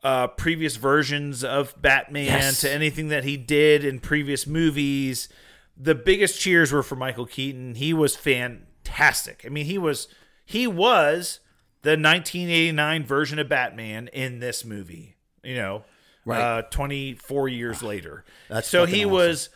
uh, 0.01 0.28
previous 0.28 0.78
versions 0.78 1.43
of 1.43 1.80
Batman, 1.80 2.26
Yes. 2.26 2.61
to 2.61 2.72
anything 2.72 3.09
that 3.09 3.24
he 3.24 3.38
did 3.38 3.86
in 3.86 3.99
previous 3.99 4.47
movies. 4.47 5.30
The 5.78 5.95
biggest 5.95 6.39
cheers 6.39 6.71
were 6.71 6.84
for 6.84 6.95
Michael 6.95 7.26
Keaton. 7.26 7.76
He 7.76 7.93
was 7.93 8.15
fantastic. 8.15 9.43
I 9.45 9.49
mean, 9.49 9.65
he 9.65 9.78
was 9.78 10.07
he 10.45 10.67
was 10.67 11.39
the 11.82 11.91
1989 11.91 13.03
version 13.05 13.39
of 13.39 13.49
Batman 13.49 14.07
in 14.09 14.39
this 14.39 14.63
movie. 14.65 15.15
You 15.43 15.55
know, 15.55 15.84
Right. 16.26 16.41
uh, 16.41 16.61
24 16.63 17.47
years 17.49 17.84
later. 17.84 18.26
That's 18.49 18.67
so 18.67 18.86
he 18.86 19.03
awesome. 19.05 19.11
was 19.11 19.49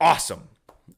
awesome. 0.00 0.48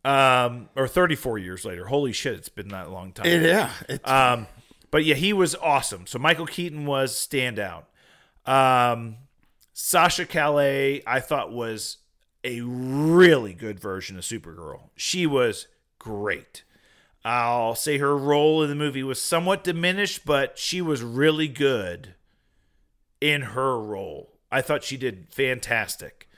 Um, 0.04 0.68
or 0.76 0.88
34 0.88 1.38
years 1.38 1.64
later. 1.64 1.86
Holy 1.86 2.12
shit, 2.12 2.34
it's 2.34 2.48
been 2.48 2.68
that 2.68 2.90
long 2.90 3.12
time. 3.12 3.26
yeah. 3.42 3.70
Um, 4.04 4.46
but 4.90 5.04
yeah, 5.04 5.14
he 5.16 5.32
was 5.32 5.54
awesome. 5.56 6.06
So 6.06 6.18
Michael 6.18 6.46
Keaton 6.46 6.86
was 6.86 7.14
standout. 7.14 7.84
Um, 8.46 9.16
Sasha 9.72 10.24
Calle, 10.24 11.00
I 11.06 11.20
thought 11.20 11.52
was 11.52 11.98
a 12.46 12.60
really 12.60 13.52
good 13.52 13.80
version 13.80 14.16
of 14.16 14.22
Supergirl. 14.22 14.90
She 14.94 15.26
was 15.26 15.66
great. 15.98 16.62
I'll 17.24 17.74
say 17.74 17.98
her 17.98 18.16
role 18.16 18.62
in 18.62 18.68
the 18.68 18.76
movie 18.76 19.02
was 19.02 19.20
somewhat 19.20 19.64
diminished, 19.64 20.24
but 20.24 20.56
she 20.56 20.80
was 20.80 21.02
really 21.02 21.48
good 21.48 22.14
in 23.20 23.42
her 23.42 23.80
role. 23.80 24.38
I 24.52 24.62
thought 24.62 24.84
she 24.84 24.96
did 24.96 25.26
fantastic. 25.32 26.28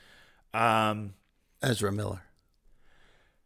Um, 0.51 1.13
Ezra 1.61 1.91
Miller. 1.91 2.23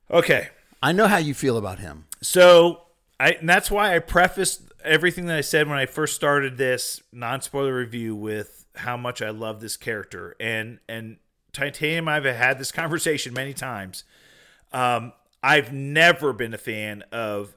okay, 0.09 0.49
I 0.81 0.93
know 0.93 1.07
how 1.07 1.17
you 1.17 1.33
feel 1.33 1.57
about 1.57 1.79
him. 1.79 2.05
So 2.21 2.83
I 3.19 3.31
and 3.33 3.49
that's 3.49 3.69
why 3.69 3.93
I 3.93 3.99
prefaced 3.99 4.61
everything 4.85 5.25
that 5.25 5.37
I 5.37 5.41
said 5.41 5.67
when 5.67 5.77
I 5.77 5.85
first 5.85 6.15
started 6.15 6.55
this 6.57 7.01
non-spoiler 7.11 7.75
review 7.75 8.15
with 8.15 8.65
how 8.75 8.95
much 8.95 9.21
I 9.21 9.31
love 9.31 9.59
this 9.59 9.75
character. 9.75 10.37
And 10.39 10.79
and 10.87 11.17
Titanium 11.53 12.07
I've 12.07 12.25
had 12.25 12.59
this 12.59 12.71
conversation 12.71 13.33
many 13.33 13.53
times. 13.53 14.03
Um 14.71 15.13
I've 15.45 15.73
never 15.73 16.31
been 16.31 16.53
a 16.53 16.57
fan 16.57 17.03
of 17.11 17.53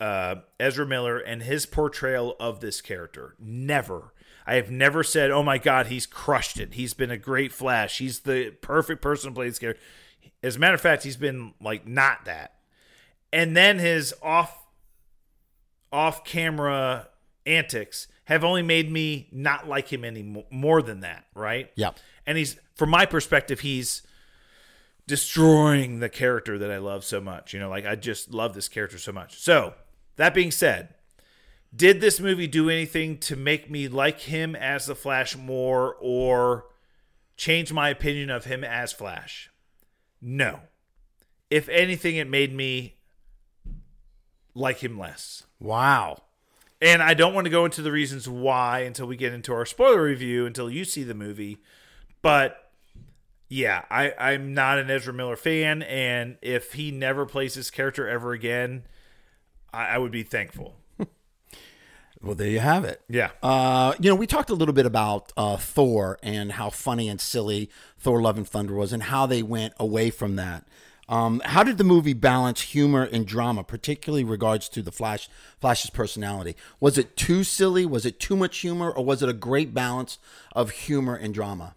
uh, 0.00 0.36
Ezra 0.58 0.86
Miller 0.86 1.18
and 1.18 1.42
his 1.42 1.66
portrayal 1.66 2.34
of 2.40 2.60
this 2.60 2.80
character. 2.80 3.34
Never. 3.38 4.14
I 4.46 4.54
have 4.54 4.70
never 4.70 5.02
said, 5.02 5.30
"Oh 5.30 5.42
my 5.42 5.58
God, 5.58 5.88
he's 5.88 6.06
crushed 6.06 6.58
it. 6.58 6.74
He's 6.74 6.94
been 6.94 7.10
a 7.10 7.18
great 7.18 7.52
Flash. 7.52 7.98
He's 7.98 8.20
the 8.20 8.52
perfect 8.62 9.02
person 9.02 9.30
to 9.30 9.34
play 9.34 9.48
this 9.48 9.58
character." 9.58 9.82
As 10.42 10.56
a 10.56 10.58
matter 10.58 10.74
of 10.76 10.80
fact, 10.80 11.02
he's 11.02 11.18
been 11.18 11.52
like 11.60 11.86
not 11.86 12.24
that 12.24 12.56
and 13.32 13.56
then 13.56 13.78
his 13.78 14.14
off 14.22 14.64
off 15.92 16.24
camera 16.24 17.08
antics 17.44 18.08
have 18.24 18.42
only 18.42 18.62
made 18.62 18.90
me 18.90 19.28
not 19.30 19.68
like 19.68 19.92
him 19.92 20.04
any 20.04 20.44
more 20.50 20.82
than 20.82 21.00
that 21.00 21.24
right 21.34 21.70
Yep. 21.76 21.98
And 22.26 22.38
he's 22.38 22.58
from 22.74 22.90
my 22.90 23.06
perspective 23.06 23.60
he's 23.60 24.02
destroying 25.06 26.00
the 26.00 26.08
character 26.08 26.58
that 26.58 26.70
i 26.70 26.78
love 26.78 27.04
so 27.04 27.20
much 27.20 27.52
you 27.52 27.60
know 27.60 27.68
like 27.68 27.86
i 27.86 27.94
just 27.94 28.32
love 28.32 28.54
this 28.54 28.68
character 28.68 28.98
so 28.98 29.12
much 29.12 29.38
so 29.38 29.74
that 30.16 30.34
being 30.34 30.50
said 30.50 30.94
did 31.74 32.00
this 32.00 32.20
movie 32.20 32.46
do 32.46 32.70
anything 32.70 33.18
to 33.18 33.36
make 33.36 33.70
me 33.70 33.86
like 33.88 34.20
him 34.20 34.56
as 34.56 34.86
the 34.86 34.94
flash 34.94 35.36
more 35.36 35.96
or 36.00 36.66
change 37.36 37.72
my 37.72 37.88
opinion 37.88 38.30
of 38.30 38.44
him 38.44 38.64
as 38.64 38.92
flash 38.92 39.50
no 40.20 40.60
if 41.50 41.68
anything 41.68 42.16
it 42.16 42.28
made 42.28 42.52
me 42.52 42.96
like 44.56 44.78
him 44.78 44.98
less. 44.98 45.44
Wow. 45.60 46.16
And 46.80 47.02
I 47.02 47.14
don't 47.14 47.34
want 47.34 47.44
to 47.44 47.50
go 47.50 47.64
into 47.64 47.82
the 47.82 47.92
reasons 47.92 48.28
why 48.28 48.80
until 48.80 49.06
we 49.06 49.16
get 49.16 49.32
into 49.32 49.52
our 49.52 49.66
spoiler 49.66 50.02
review, 50.02 50.46
until 50.46 50.70
you 50.70 50.84
see 50.84 51.04
the 51.04 51.14
movie. 51.14 51.58
But 52.26 52.72
yeah, 53.48 53.84
I, 53.88 54.12
I'm 54.18 54.52
not 54.52 54.80
an 54.80 54.90
Ezra 54.90 55.14
Miller 55.14 55.36
fan. 55.36 55.82
And 55.82 56.38
if 56.42 56.72
he 56.72 56.90
never 56.90 57.24
plays 57.24 57.54
this 57.54 57.70
character 57.70 58.08
ever 58.08 58.32
again, 58.32 58.82
I, 59.72 59.90
I 59.90 59.98
would 59.98 60.10
be 60.10 60.24
thankful. 60.24 60.74
Well, 62.22 62.34
there 62.34 62.48
you 62.48 62.60
have 62.60 62.84
it. 62.84 63.02
Yeah. 63.08 63.30
Uh, 63.42 63.92
you 64.00 64.08
know, 64.08 64.16
we 64.16 64.26
talked 64.26 64.48
a 64.48 64.54
little 64.54 64.72
bit 64.72 64.86
about 64.86 65.32
uh, 65.36 65.58
Thor 65.58 66.18
and 66.22 66.50
how 66.52 66.70
funny 66.70 67.08
and 67.08 67.20
silly 67.20 67.70
Thor: 67.98 68.20
Love 68.22 68.38
and 68.38 68.48
Thunder 68.48 68.74
was, 68.74 68.92
and 68.92 69.02
how 69.04 69.26
they 69.26 69.42
went 69.42 69.74
away 69.78 70.10
from 70.10 70.34
that. 70.36 70.66
Um, 71.10 71.40
how 71.44 71.62
did 71.62 71.76
the 71.76 71.84
movie 71.84 72.14
balance 72.14 72.62
humor 72.62 73.04
and 73.04 73.26
drama, 73.26 73.62
particularly 73.62 74.24
regards 74.24 74.68
to 74.70 74.82
the 74.82 74.90
Flash 74.90 75.28
Flash's 75.60 75.90
personality? 75.90 76.56
Was 76.80 76.96
it 76.96 77.18
too 77.18 77.44
silly? 77.44 77.84
Was 77.84 78.06
it 78.06 78.18
too 78.18 78.34
much 78.34 78.58
humor, 78.58 78.90
or 78.90 79.04
was 79.04 79.22
it 79.22 79.28
a 79.28 79.34
great 79.34 79.74
balance 79.74 80.18
of 80.52 80.70
humor 80.70 81.14
and 81.14 81.34
drama? 81.34 81.76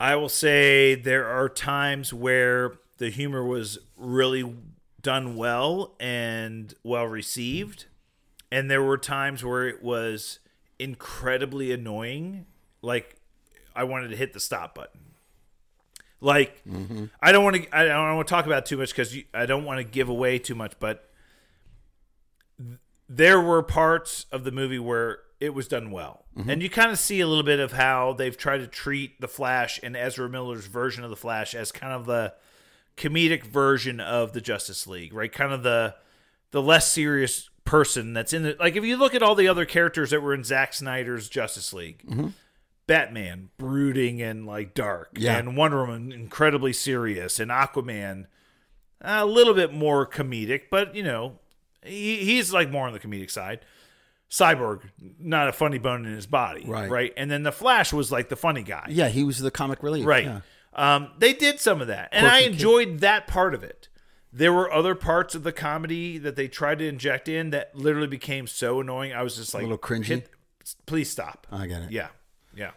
I 0.00 0.16
will 0.16 0.28
say 0.28 0.94
there 0.94 1.26
are 1.26 1.48
times 1.48 2.12
where 2.12 2.72
the 2.98 3.10
humor 3.10 3.44
was 3.44 3.78
really 3.96 4.54
done 5.00 5.36
well 5.36 5.94
and 6.00 6.74
well 6.82 7.06
received. 7.06 7.86
And 8.50 8.70
there 8.70 8.82
were 8.82 8.98
times 8.98 9.44
where 9.44 9.68
it 9.68 9.82
was 9.82 10.38
incredibly 10.78 11.72
annoying. 11.72 12.46
Like 12.82 13.16
I 13.74 13.84
wanted 13.84 14.08
to 14.08 14.16
hit 14.16 14.32
the 14.32 14.40
stop 14.40 14.74
button. 14.74 15.00
Like 16.20 16.62
I 17.20 17.32
don't 17.32 17.44
want 17.44 17.56
to 17.56 17.76
I 17.76 17.84
don't 17.84 18.16
want 18.16 18.26
to 18.26 18.32
talk 18.34 18.46
about 18.46 18.64
too 18.66 18.78
much 18.78 18.90
because 18.90 19.16
I 19.34 19.46
don't 19.46 19.64
want 19.64 19.78
to 19.78 19.84
give 19.84 20.08
away 20.08 20.38
too 20.38 20.54
much, 20.54 20.72
but 20.78 21.10
th- 22.58 22.78
there 23.08 23.40
were 23.40 23.62
parts 23.62 24.24
of 24.32 24.44
the 24.44 24.50
movie 24.50 24.78
where 24.78 25.18
it 25.40 25.52
was 25.52 25.68
done 25.68 25.90
well. 25.90 26.23
Mm-hmm. 26.36 26.50
And 26.50 26.62
you 26.62 26.68
kind 26.70 26.90
of 26.90 26.98
see 26.98 27.20
a 27.20 27.26
little 27.28 27.44
bit 27.44 27.60
of 27.60 27.72
how 27.72 28.12
they've 28.12 28.36
tried 28.36 28.58
to 28.58 28.66
treat 28.66 29.20
the 29.20 29.28
Flash 29.28 29.78
and 29.82 29.96
Ezra 29.96 30.28
Miller's 30.28 30.66
version 30.66 31.04
of 31.04 31.10
the 31.10 31.16
Flash 31.16 31.54
as 31.54 31.70
kind 31.70 31.92
of 31.92 32.06
the 32.06 32.34
comedic 32.96 33.44
version 33.44 34.00
of 34.00 34.32
the 34.32 34.40
Justice 34.40 34.86
League, 34.86 35.12
right? 35.14 35.32
Kind 35.32 35.52
of 35.52 35.62
the 35.62 35.94
the 36.50 36.62
less 36.62 36.90
serious 36.90 37.50
person 37.64 38.12
that's 38.12 38.32
in 38.32 38.44
it. 38.46 38.60
Like 38.60 38.76
if 38.76 38.84
you 38.84 38.96
look 38.96 39.14
at 39.14 39.22
all 39.22 39.34
the 39.34 39.48
other 39.48 39.64
characters 39.64 40.10
that 40.10 40.22
were 40.22 40.34
in 40.34 40.44
Zack 40.44 40.72
Snyder's 40.74 41.28
Justice 41.28 41.72
League, 41.72 42.02
mm-hmm. 42.06 42.28
Batman 42.86 43.50
brooding 43.56 44.20
and 44.20 44.46
like 44.46 44.74
dark, 44.74 45.10
Yeah. 45.16 45.38
and 45.38 45.56
Wonder 45.56 45.84
Woman 45.84 46.12
incredibly 46.12 46.72
serious, 46.72 47.40
and 47.40 47.50
Aquaman 47.50 48.26
a 49.00 49.26
little 49.26 49.54
bit 49.54 49.72
more 49.72 50.06
comedic, 50.06 50.62
but 50.70 50.94
you 50.94 51.02
know 51.02 51.38
he, 51.84 52.16
he's 52.24 52.52
like 52.52 52.70
more 52.70 52.86
on 52.86 52.92
the 52.92 53.00
comedic 53.00 53.30
side. 53.30 53.60
Cyborg, 54.34 54.80
not 55.20 55.48
a 55.48 55.52
funny 55.52 55.78
bone 55.78 56.04
in 56.06 56.12
his 56.12 56.26
body, 56.26 56.64
Right. 56.66 56.90
Right, 56.90 57.12
and 57.16 57.30
then 57.30 57.44
the 57.44 57.52
Flash 57.52 57.92
was 57.92 58.10
like 58.10 58.28
the 58.30 58.36
funny 58.36 58.64
guy, 58.64 58.86
Yeah, 58.88 59.08
he 59.08 59.22
was 59.22 59.38
the 59.38 59.52
comic 59.52 59.80
relief. 59.80 60.04
Right. 60.04 60.24
Yeah. 60.24 60.40
Um, 60.74 61.12
they 61.18 61.32
did 61.32 61.60
some 61.60 61.80
of 61.80 61.86
that, 61.86 62.08
and 62.10 62.26
I 62.26 62.30
Quirky 62.30 62.44
kid. 62.44 62.52
enjoyed 62.54 62.98
that 63.00 63.26
part 63.28 63.54
of 63.54 63.62
it. 63.62 63.88
There 64.32 64.52
were 64.52 64.72
other 64.72 64.96
parts 64.96 65.36
of 65.36 65.44
the 65.44 65.52
comedy 65.52 66.18
that 66.18 66.34
they 66.34 66.48
tried 66.48 66.80
to 66.80 66.88
inject 66.88 67.28
in 67.28 67.50
that 67.50 67.76
literally 67.76 68.08
became 68.08 68.48
so 68.48 68.80
annoying. 68.80 69.12
I 69.12 69.22
was 69.22 69.36
just 69.36 69.54
like, 69.54 69.62
a 69.62 69.66
little 69.66 69.78
cringy? 69.78 70.06
"Hit- 70.06 70.30
please 70.86 71.08
stop. 71.08 71.46
I 71.52 71.68
get 71.68 71.82
it. 71.82 71.92
Yeah, 71.92 72.08
yeah. 72.56 72.72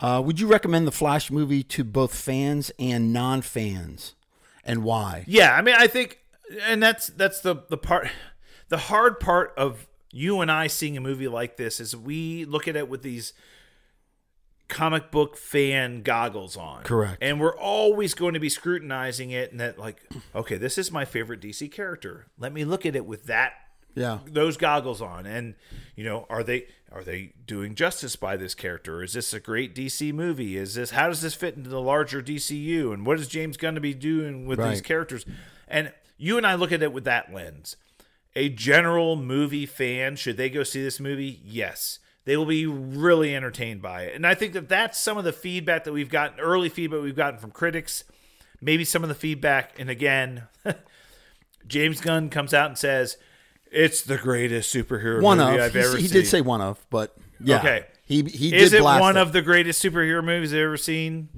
Uh, 0.00 0.20
would 0.24 0.40
you 0.40 0.48
recommend 0.48 0.88
the 0.88 0.92
Flash 0.92 1.30
movie 1.30 1.62
to 1.62 1.84
both 1.84 2.12
fans 2.16 2.72
and 2.80 3.12
non-fans, 3.12 4.14
and 4.64 4.82
why? 4.82 5.22
Yeah, 5.28 5.54
I 5.54 5.62
mean, 5.62 5.76
I 5.78 5.86
think, 5.86 6.18
and 6.62 6.82
that's 6.82 7.06
that's 7.06 7.40
the 7.42 7.54
the 7.68 7.78
part, 7.78 8.08
the 8.70 8.78
hard 8.78 9.20
part 9.20 9.54
of 9.56 9.86
you 10.12 10.40
and 10.40 10.50
I 10.50 10.66
seeing 10.66 10.96
a 10.96 11.00
movie 11.00 11.28
like 11.28 11.56
this 11.56 11.80
is 11.80 11.96
we 11.96 12.44
look 12.44 12.66
at 12.68 12.76
it 12.76 12.88
with 12.88 13.02
these 13.02 13.32
comic 14.68 15.10
book 15.10 15.36
fan 15.36 16.02
goggles 16.02 16.56
on. 16.56 16.84
Correct. 16.84 17.18
And 17.20 17.40
we're 17.40 17.56
always 17.56 18.14
going 18.14 18.34
to 18.34 18.40
be 18.40 18.48
scrutinizing 18.48 19.30
it 19.30 19.50
and 19.50 19.60
that 19.60 19.78
like, 19.78 20.02
okay, 20.34 20.56
this 20.56 20.78
is 20.78 20.92
my 20.92 21.04
favorite 21.04 21.40
DC 21.40 21.70
character. 21.72 22.26
Let 22.38 22.52
me 22.52 22.64
look 22.64 22.86
at 22.86 22.94
it 22.94 23.04
with 23.04 23.24
that 23.26 23.52
Yeah. 23.96 24.18
those 24.26 24.56
goggles 24.56 25.02
on 25.02 25.26
and 25.26 25.56
you 25.96 26.04
know 26.04 26.24
are 26.30 26.44
they 26.44 26.68
are 26.92 27.02
they 27.02 27.32
doing 27.44 27.74
justice 27.74 28.14
by 28.14 28.36
this 28.36 28.54
character 28.54 29.02
is 29.02 29.14
this 29.14 29.32
a 29.34 29.40
great 29.40 29.74
dc 29.74 30.14
movie 30.14 30.56
is 30.56 30.74
this 30.76 30.90
how 30.92 31.08
does 31.08 31.20
this 31.22 31.34
fit 31.34 31.56
into 31.56 31.68
the 31.68 31.80
larger 31.80 32.22
dcu 32.22 32.94
and 32.94 33.04
what 33.04 33.18
is 33.18 33.26
james 33.26 33.56
going 33.56 33.74
to 33.74 33.80
be 33.80 33.92
doing 33.92 34.46
with 34.46 34.60
these 34.70 34.80
characters 34.80 35.26
and 35.66 35.92
you 36.16 36.36
and 36.38 36.46
i 36.46 36.54
look 36.54 36.70
at 36.70 36.82
it 36.84 36.92
with 36.92 37.02
that 37.02 37.34
lens 37.34 37.74
a 38.36 38.48
general 38.48 39.16
movie 39.16 39.66
fan 39.66 40.16
should 40.16 40.36
they 40.36 40.48
go 40.50 40.62
see 40.62 40.82
this 40.82 41.00
movie 41.00 41.40
yes 41.44 41.98
they 42.24 42.36
will 42.36 42.46
be 42.46 42.66
really 42.66 43.34
entertained 43.34 43.82
by 43.82 44.02
it 44.02 44.14
and 44.14 44.26
i 44.26 44.34
think 44.34 44.52
that 44.52 44.68
that's 44.68 44.98
some 44.98 45.18
of 45.18 45.24
the 45.24 45.32
feedback 45.32 45.84
that 45.84 45.92
we've 45.92 46.10
gotten 46.10 46.38
early 46.40 46.68
feedback 46.68 47.02
we've 47.02 47.16
gotten 47.16 47.38
from 47.40 47.50
critics 47.50 48.04
maybe 48.60 48.84
some 48.84 49.02
of 49.02 49.08
the 49.08 49.14
feedback 49.14 49.78
and 49.80 49.90
again 49.90 50.44
james 51.66 52.00
gunn 52.00 52.28
comes 52.30 52.54
out 52.54 52.68
and 52.68 52.78
says 52.78 53.16
it's 53.72 54.02
the 54.02 54.18
greatest 54.18 54.74
superhero 54.74 55.22
One 55.22 55.38
movie 55.38 55.56
of 55.56 55.62
I've 55.62 55.72
he, 55.74 55.78
ever 55.80 55.96
he 55.96 56.08
seen. 56.08 56.22
did 56.22 56.26
say 56.26 56.40
one 56.40 56.60
of, 56.60 56.84
but 56.90 57.16
yeah. 57.38 57.58
Okay. 57.60 57.84
He 58.04 58.24
he 58.24 58.52
Is 58.52 58.72
it 58.72 58.82
one 58.82 59.16
it. 59.16 59.20
of 59.20 59.32
the 59.32 59.42
greatest 59.42 59.80
superhero 59.80 60.24
movies 60.24 60.52
I've 60.52 60.58
ever 60.58 60.76
seen? 60.76 61.28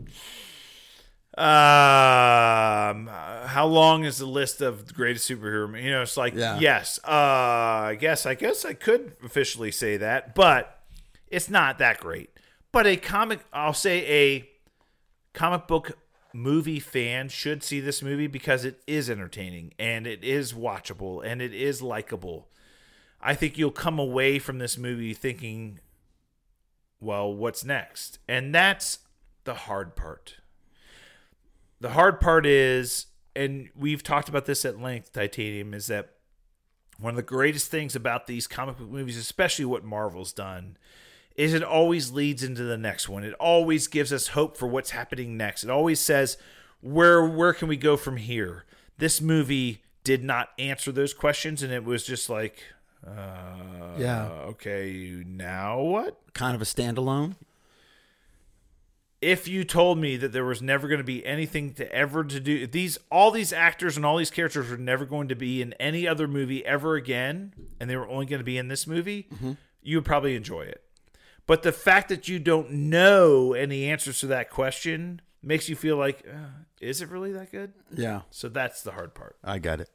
Um, 1.38 3.06
how 3.06 3.66
long 3.66 4.04
is 4.04 4.18
the 4.18 4.26
list 4.26 4.60
of 4.60 4.86
the 4.86 4.92
greatest 4.92 5.28
superhero? 5.28 5.82
You 5.82 5.90
know, 5.90 6.02
it's 6.02 6.16
like 6.16 6.34
Yeah. 6.34 6.58
yes. 6.58 7.00
Uh, 7.04 7.10
I 7.10 7.96
guess 7.98 8.26
I 8.26 8.34
guess 8.34 8.64
I 8.64 8.74
could 8.74 9.16
officially 9.24 9.70
say 9.70 9.96
that, 9.96 10.34
but 10.34 10.80
it's 11.28 11.48
not 11.48 11.78
that 11.78 12.00
great. 12.00 12.30
But 12.70 12.86
a 12.86 12.96
comic, 12.96 13.40
I'll 13.52 13.72
say 13.74 14.06
a 14.06 14.48
comic 15.32 15.66
book 15.66 15.92
movie 16.34 16.80
fan 16.80 17.28
should 17.28 17.62
see 17.62 17.80
this 17.80 18.02
movie 18.02 18.26
because 18.26 18.64
it 18.64 18.80
is 18.86 19.10
entertaining 19.10 19.72
and 19.78 20.06
it 20.06 20.22
is 20.24 20.52
watchable 20.52 21.24
and 21.24 21.40
it 21.42 21.54
is 21.54 21.82
likable. 21.82 22.48
I 23.20 23.34
think 23.34 23.56
you'll 23.56 23.70
come 23.70 23.98
away 23.98 24.38
from 24.38 24.58
this 24.58 24.76
movie 24.76 25.14
thinking, 25.14 25.78
well, 27.00 27.32
what's 27.32 27.64
next? 27.64 28.18
And 28.28 28.54
that's 28.54 28.98
the 29.44 29.54
hard 29.54 29.94
part. 29.94 30.36
The 31.82 31.90
hard 31.90 32.20
part 32.20 32.46
is, 32.46 33.06
and 33.34 33.68
we've 33.74 34.04
talked 34.04 34.28
about 34.28 34.46
this 34.46 34.64
at 34.64 34.80
length, 34.80 35.12
Titanium, 35.12 35.74
is 35.74 35.88
that 35.88 36.10
one 37.00 37.10
of 37.10 37.16
the 37.16 37.22
greatest 37.22 37.72
things 37.72 37.96
about 37.96 38.28
these 38.28 38.46
comic 38.46 38.78
book 38.78 38.88
movies, 38.88 39.16
especially 39.16 39.64
what 39.64 39.82
Marvel's 39.84 40.32
done, 40.32 40.76
is 41.34 41.52
it 41.52 41.64
always 41.64 42.12
leads 42.12 42.44
into 42.44 42.62
the 42.62 42.76
next 42.78 43.08
one. 43.08 43.24
It 43.24 43.34
always 43.34 43.88
gives 43.88 44.12
us 44.12 44.28
hope 44.28 44.56
for 44.56 44.68
what's 44.68 44.90
happening 44.90 45.36
next. 45.36 45.64
It 45.64 45.70
always 45.70 45.98
says, 45.98 46.36
where 46.80 47.24
where 47.26 47.52
can 47.52 47.66
we 47.66 47.76
go 47.76 47.96
from 47.96 48.16
here? 48.16 48.64
This 48.98 49.20
movie 49.20 49.82
did 50.04 50.22
not 50.22 50.50
answer 50.60 50.92
those 50.92 51.12
questions, 51.12 51.64
and 51.64 51.72
it 51.72 51.82
was 51.84 52.04
just 52.04 52.30
like, 52.30 52.62
uh, 53.04 53.96
Yeah. 53.98 54.28
okay, 54.50 55.24
now 55.26 55.80
what? 55.80 56.20
Kind 56.32 56.54
of 56.54 56.62
a 56.62 56.64
standalone. 56.64 57.34
If 59.22 59.46
you 59.48 59.62
told 59.64 59.98
me 59.98 60.16
that 60.16 60.32
there 60.32 60.44
was 60.44 60.60
never 60.60 60.88
going 60.88 60.98
to 60.98 61.04
be 61.04 61.24
anything 61.24 61.72
to 61.74 61.90
ever 61.94 62.24
to 62.24 62.40
do 62.40 62.66
these 62.66 62.98
all 63.10 63.30
these 63.30 63.52
actors 63.52 63.96
and 63.96 64.04
all 64.04 64.16
these 64.16 64.30
characters 64.30 64.68
were 64.68 64.76
never 64.76 65.04
going 65.06 65.28
to 65.28 65.36
be 65.36 65.62
in 65.62 65.72
any 65.74 66.06
other 66.08 66.26
movie 66.28 66.64
ever 66.66 66.96
again 66.96 67.54
and 67.80 67.88
they 67.88 67.96
were 67.96 68.08
only 68.08 68.26
going 68.26 68.40
to 68.40 68.44
be 68.44 68.58
in 68.58 68.68
this 68.68 68.86
movie 68.86 69.28
you 69.82 69.96
would 69.96 70.04
probably 70.04 70.34
enjoy 70.36 70.62
it 70.62 70.82
but 71.46 71.62
the 71.62 71.72
fact 71.72 72.08
that 72.08 72.26
you 72.28 72.38
don't 72.38 72.70
know 72.72 73.52
any 73.52 73.84
answers 73.86 74.20
to 74.20 74.26
that 74.26 74.50
question 74.50 75.20
makes 75.42 75.68
you 75.68 75.76
feel 75.76 75.96
like 75.96 76.24
uh, 76.28 76.46
is 76.80 77.00
it 77.00 77.08
really 77.08 77.32
that 77.32 77.50
good 77.52 77.72
Yeah. 77.94 78.22
so 78.30 78.48
that's 78.48 78.82
the 78.82 78.90
hard 78.92 79.14
part 79.14 79.36
I 79.44 79.58
got 79.60 79.80
it. 79.80 79.88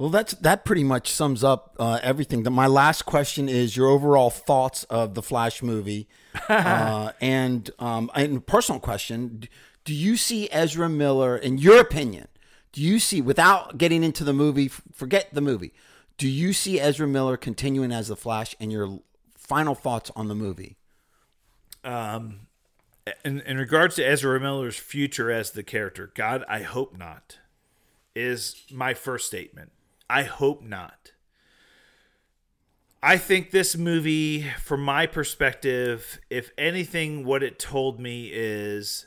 Well, 0.00 0.08
that's 0.08 0.32
that 0.32 0.64
pretty 0.64 0.82
much 0.82 1.10
sums 1.12 1.44
up 1.44 1.76
uh, 1.78 2.00
everything. 2.02 2.44
The, 2.44 2.50
my 2.50 2.66
last 2.66 3.02
question 3.02 3.50
is 3.50 3.76
your 3.76 3.88
overall 3.88 4.30
thoughts 4.30 4.84
of 4.84 5.12
the 5.12 5.20
Flash 5.20 5.62
movie, 5.62 6.08
uh, 6.48 7.12
and 7.20 7.70
um, 7.78 8.10
and 8.14 8.38
a 8.38 8.40
personal 8.40 8.80
question: 8.80 9.46
Do 9.84 9.92
you 9.92 10.16
see 10.16 10.48
Ezra 10.50 10.88
Miller, 10.88 11.36
in 11.36 11.58
your 11.58 11.78
opinion, 11.78 12.28
do 12.72 12.80
you 12.80 12.98
see 12.98 13.20
without 13.20 13.76
getting 13.76 14.02
into 14.02 14.24
the 14.24 14.32
movie? 14.32 14.68
Forget 14.68 15.34
the 15.34 15.42
movie. 15.42 15.74
Do 16.16 16.30
you 16.30 16.54
see 16.54 16.80
Ezra 16.80 17.06
Miller 17.06 17.36
continuing 17.36 17.92
as 17.92 18.08
the 18.08 18.16
Flash? 18.16 18.56
And 18.58 18.72
your 18.72 19.00
final 19.36 19.74
thoughts 19.74 20.10
on 20.16 20.28
the 20.28 20.34
movie? 20.34 20.78
Um, 21.84 22.46
in, 23.22 23.40
in 23.40 23.58
regards 23.58 23.96
to 23.96 24.02
Ezra 24.02 24.40
Miller's 24.40 24.78
future 24.78 25.30
as 25.30 25.50
the 25.50 25.62
character, 25.62 26.10
God, 26.14 26.42
I 26.48 26.62
hope 26.62 26.96
not, 26.96 27.38
is 28.14 28.62
my 28.72 28.94
first 28.94 29.26
statement. 29.26 29.72
I 30.10 30.24
hope 30.24 30.60
not. 30.60 31.12
I 33.00 33.16
think 33.16 33.52
this 33.52 33.76
movie, 33.76 34.42
from 34.60 34.82
my 34.82 35.06
perspective, 35.06 36.20
if 36.28 36.50
anything, 36.58 37.24
what 37.24 37.44
it 37.44 37.60
told 37.60 38.00
me 38.00 38.28
is 38.32 39.06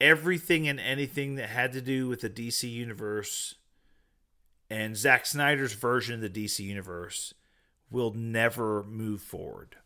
everything 0.00 0.68
and 0.68 0.78
anything 0.78 1.34
that 1.34 1.48
had 1.48 1.72
to 1.72 1.80
do 1.80 2.06
with 2.06 2.20
the 2.20 2.30
DC 2.30 2.70
universe 2.70 3.56
and 4.70 4.96
Zack 4.96 5.26
Snyder's 5.26 5.72
version 5.72 6.14
of 6.14 6.20
the 6.20 6.44
DC 6.44 6.60
universe 6.60 7.34
will 7.90 8.12
never 8.12 8.84
move 8.84 9.20
forward. 9.20 9.76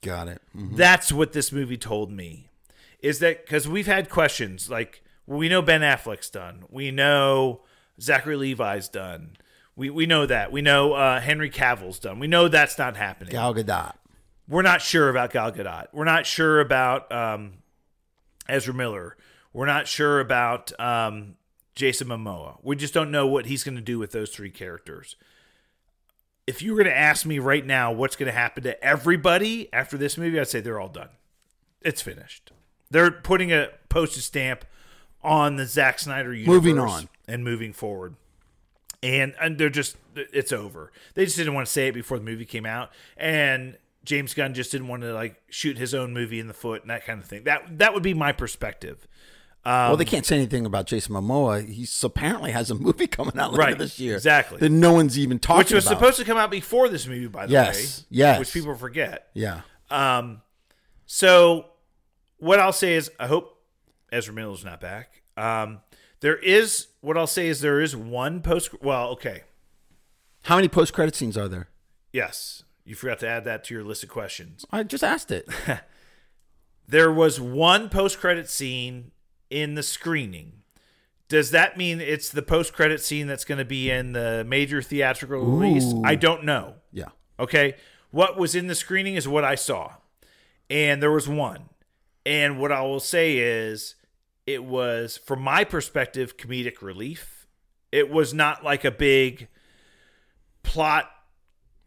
Got 0.00 0.28
it. 0.28 0.42
Mm-hmm. 0.56 0.76
That's 0.76 1.10
what 1.10 1.32
this 1.32 1.50
movie 1.50 1.76
told 1.76 2.12
me. 2.12 2.50
Is 3.00 3.18
that 3.18 3.44
because 3.44 3.66
we've 3.66 3.86
had 3.86 4.08
questions 4.08 4.70
like, 4.70 5.02
well, 5.26 5.38
we 5.38 5.48
know 5.48 5.60
Ben 5.60 5.80
Affleck's 5.80 6.30
done. 6.30 6.64
We 6.70 6.92
know 6.92 7.62
Zachary 8.00 8.36
Levi's 8.36 8.88
done. 8.88 9.36
We, 9.76 9.90
we 9.90 10.06
know 10.06 10.26
that. 10.26 10.50
We 10.50 10.60
know 10.62 10.94
uh, 10.94 11.20
Henry 11.20 11.50
Cavill's 11.50 11.98
done. 11.98 12.18
We 12.18 12.26
know 12.26 12.48
that's 12.48 12.78
not 12.78 12.96
happening. 12.96 13.30
Gal 13.30 13.54
Gadot. 13.54 13.94
We're 14.48 14.62
not 14.62 14.82
sure 14.82 15.08
about 15.08 15.32
Gal 15.32 15.52
Gadot. 15.52 15.86
We're 15.92 16.04
not 16.04 16.26
sure 16.26 16.60
about 16.60 17.10
um, 17.12 17.54
Ezra 18.48 18.74
Miller. 18.74 19.16
We're 19.52 19.66
not 19.66 19.86
sure 19.86 20.20
about 20.20 20.78
um, 20.80 21.36
Jason 21.74 22.08
Momoa. 22.08 22.58
We 22.62 22.76
just 22.76 22.94
don't 22.94 23.10
know 23.10 23.26
what 23.26 23.46
he's 23.46 23.62
going 23.62 23.76
to 23.76 23.80
do 23.80 23.98
with 23.98 24.12
those 24.12 24.30
three 24.30 24.50
characters. 24.50 25.16
If 26.46 26.62
you 26.62 26.72
were 26.72 26.82
going 26.82 26.92
to 26.92 26.98
ask 26.98 27.26
me 27.26 27.38
right 27.38 27.64
now 27.64 27.92
what's 27.92 28.16
going 28.16 28.26
to 28.26 28.36
happen 28.36 28.62
to 28.64 28.82
everybody 28.82 29.72
after 29.72 29.96
this 29.98 30.16
movie, 30.16 30.40
I'd 30.40 30.48
say 30.48 30.60
they're 30.60 30.80
all 30.80 30.88
done. 30.88 31.10
It's 31.82 32.02
finished. 32.02 32.52
They're 32.90 33.10
putting 33.10 33.52
a 33.52 33.68
postage 33.88 34.24
stamp 34.24 34.64
on 35.28 35.56
the 35.56 35.66
Zack 35.66 35.98
Snyder 35.98 36.32
universe 36.32 36.54
Moving 36.54 36.78
on. 36.78 37.08
and 37.28 37.44
moving 37.44 37.72
forward. 37.72 38.14
And 39.02 39.34
and 39.40 39.58
they're 39.58 39.68
just 39.70 39.96
it's 40.16 40.50
over. 40.52 40.90
They 41.14 41.24
just 41.24 41.36
didn't 41.36 41.54
want 41.54 41.66
to 41.66 41.72
say 41.72 41.88
it 41.88 41.92
before 41.92 42.18
the 42.18 42.24
movie 42.24 42.44
came 42.46 42.66
out. 42.66 42.90
And 43.16 43.76
James 44.04 44.34
Gunn 44.34 44.54
just 44.54 44.72
didn't 44.72 44.88
want 44.88 45.02
to 45.02 45.12
like 45.12 45.40
shoot 45.50 45.78
his 45.78 45.94
own 45.94 46.12
movie 46.12 46.40
in 46.40 46.48
the 46.48 46.54
foot 46.54 46.80
and 46.82 46.90
that 46.90 47.04
kind 47.04 47.20
of 47.20 47.26
thing. 47.26 47.44
That 47.44 47.78
that 47.78 47.94
would 47.94 48.02
be 48.02 48.14
my 48.14 48.32
perspective. 48.32 49.06
well, 49.64 49.92
Um, 49.92 49.98
they 49.98 50.04
can't 50.04 50.24
say 50.26 50.34
anything 50.36 50.66
about 50.66 50.86
Jason 50.86 51.14
Momoa. 51.14 51.68
He 51.68 51.86
apparently 52.02 52.50
has 52.52 52.70
a 52.70 52.74
movie 52.74 53.06
coming 53.18 53.38
out 53.38 53.52
later 53.52 53.62
Right, 53.62 53.78
this 53.78 54.00
year. 54.00 54.14
exactly. 54.16 54.58
That 54.58 54.70
no 54.70 54.92
one's 54.94 55.16
even 55.18 55.38
talking 55.38 55.58
Which 55.58 55.72
was 55.72 55.86
about. 55.86 55.98
supposed 55.98 56.16
to 56.18 56.24
come 56.24 56.38
out 56.38 56.50
before 56.50 56.88
this 56.88 57.06
movie, 57.06 57.26
by 57.28 57.46
the 57.46 57.52
Yes, 57.52 57.76
way. 58.00 58.06
yes. 58.10 58.38
Which 58.40 58.52
people 58.52 58.74
forget. 58.74 59.28
Yeah. 59.34 59.60
Um, 59.90 60.42
so 61.06 61.66
what 62.38 62.58
I'll 62.58 62.72
say 62.72 62.94
is 62.94 63.10
I 63.20 63.26
hope 63.28 63.60
Ezra 64.10 64.34
Miller's 64.34 64.64
not 64.64 64.80
back. 64.80 65.17
Um, 65.38 65.80
there 66.20 66.36
is 66.36 66.88
what 67.00 67.16
I'll 67.16 67.26
say 67.26 67.46
is 67.48 67.60
there 67.60 67.80
is 67.80 67.94
one 67.96 68.40
post. 68.42 68.82
Well, 68.82 69.08
okay, 69.10 69.42
How 70.44 70.56
many 70.56 70.68
post 70.68 70.92
credit 70.92 71.14
scenes 71.14 71.36
are 71.38 71.48
there? 71.48 71.68
yes, 72.12 72.62
you 72.84 72.94
forgot 72.94 73.18
to 73.20 73.28
add 73.28 73.44
that 73.44 73.64
to 73.64 73.74
your 73.74 73.84
list 73.84 74.02
of 74.02 74.08
questions. 74.08 74.64
I 74.72 74.82
just 74.82 75.04
asked 75.04 75.30
it. 75.30 75.48
There 76.90 77.12
was 77.12 77.38
one 77.38 77.90
post 77.90 78.18
credit 78.18 78.48
scene 78.48 79.10
in 79.50 79.74
the 79.74 79.82
screening. 79.82 80.62
Does 81.28 81.50
that 81.50 81.76
mean 81.76 82.00
it's 82.00 82.30
the 82.30 82.40
post 82.40 82.72
credit 82.72 83.02
scene 83.02 83.26
that's 83.26 83.44
going 83.44 83.58
to 83.58 83.64
be 83.66 83.90
in 83.90 84.12
the 84.12 84.42
major 84.48 84.80
theatrical 84.80 85.40
release? 85.44 85.92
I 86.02 86.14
don't 86.14 86.44
know. 86.44 86.76
yeah. 86.90 87.08
Okay. 87.38 87.74
What 88.10 88.38
was 88.38 88.54
in 88.54 88.68
the 88.68 88.74
screening 88.74 89.16
is 89.16 89.28
what 89.28 89.44
I 89.44 89.54
saw. 89.54 89.96
And 90.70 91.02
there 91.02 91.10
was 91.12 91.28
one. 91.28 91.68
And 92.24 92.58
what 92.58 92.72
I 92.72 92.80
will 92.80 93.00
say 93.00 93.36
is 93.36 93.94
it 94.48 94.64
was, 94.64 95.18
from 95.18 95.42
my 95.42 95.62
perspective, 95.62 96.38
comedic 96.38 96.80
relief. 96.80 97.46
It 97.92 98.10
was 98.10 98.32
not 98.32 98.64
like 98.64 98.82
a 98.82 98.90
big 98.90 99.48
plot 100.62 101.10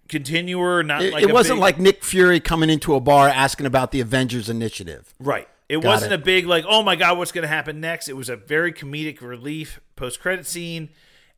continuer, 0.08 0.84
not 0.84 1.02
It, 1.02 1.12
like 1.12 1.24
it 1.24 1.34
wasn't 1.34 1.58
big- 1.58 1.62
like 1.62 1.80
Nick 1.80 2.04
Fury 2.04 2.40
coming 2.40 2.70
into 2.70 2.94
a 2.94 3.00
bar 3.00 3.28
asking 3.30 3.66
about 3.66 3.92
the 3.92 4.00
Avengers 4.00 4.48
Initiative. 4.48 5.12
Right. 5.20 5.48
It 5.70 5.82
Got 5.82 5.86
wasn't 5.86 6.14
it. 6.14 6.22
a 6.22 6.24
big 6.24 6.46
like, 6.46 6.66
oh 6.68 6.84
my 6.84 6.96
god, 6.96 7.18
what's 7.18 7.32
going 7.32 7.44
to 7.44 7.48
happen 7.48 7.80
next? 7.80 8.10
It 8.10 8.16
was 8.18 8.30
a 8.30 8.36
very 8.36 8.72
comedic 8.72 9.22
relief 9.22 9.80
post 9.96 10.20
credit 10.20 10.46
scene, 10.46 10.90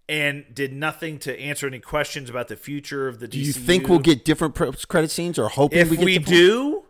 and 0.10 0.44
did 0.54 0.74
nothing 0.74 1.20
to 1.20 1.40
answer 1.40 1.68
any 1.68 1.80
questions 1.80 2.30
about 2.30 2.48
the 2.50 2.58
future 2.58 3.08
of 3.08 3.20
the. 3.20 3.28
Do 3.30 3.40
you 3.40 3.54
think 3.54 3.88
we'll 3.88 4.00
get 4.00 4.26
different 4.26 4.56
post 4.56 4.88
credit 4.90 5.12
scenes 5.12 5.38
or 5.40 5.50
hoping 5.50 5.80
If 5.80 5.92
we 5.92 5.98
we, 5.98 6.18
do, 6.18 6.83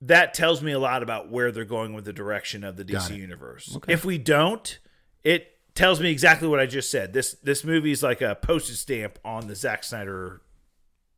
that 0.00 0.34
tells 0.34 0.62
me 0.62 0.72
a 0.72 0.78
lot 0.78 1.02
about 1.02 1.30
where 1.30 1.50
they're 1.50 1.64
going 1.64 1.92
with 1.92 2.04
the 2.04 2.12
direction 2.12 2.64
of 2.64 2.76
the 2.76 2.84
DC 2.84 3.16
universe. 3.16 3.74
Okay. 3.76 3.92
If 3.92 4.04
we 4.04 4.18
don't, 4.18 4.78
it 5.24 5.58
tells 5.74 6.00
me 6.00 6.10
exactly 6.10 6.48
what 6.48 6.60
I 6.60 6.66
just 6.66 6.90
said. 6.90 7.12
This 7.12 7.32
this 7.42 7.64
movie 7.64 7.92
is 7.92 8.02
like 8.02 8.20
a 8.20 8.34
postage 8.36 8.76
stamp 8.76 9.18
on 9.24 9.48
the 9.48 9.54
Zack 9.54 9.84
Snyder 9.84 10.42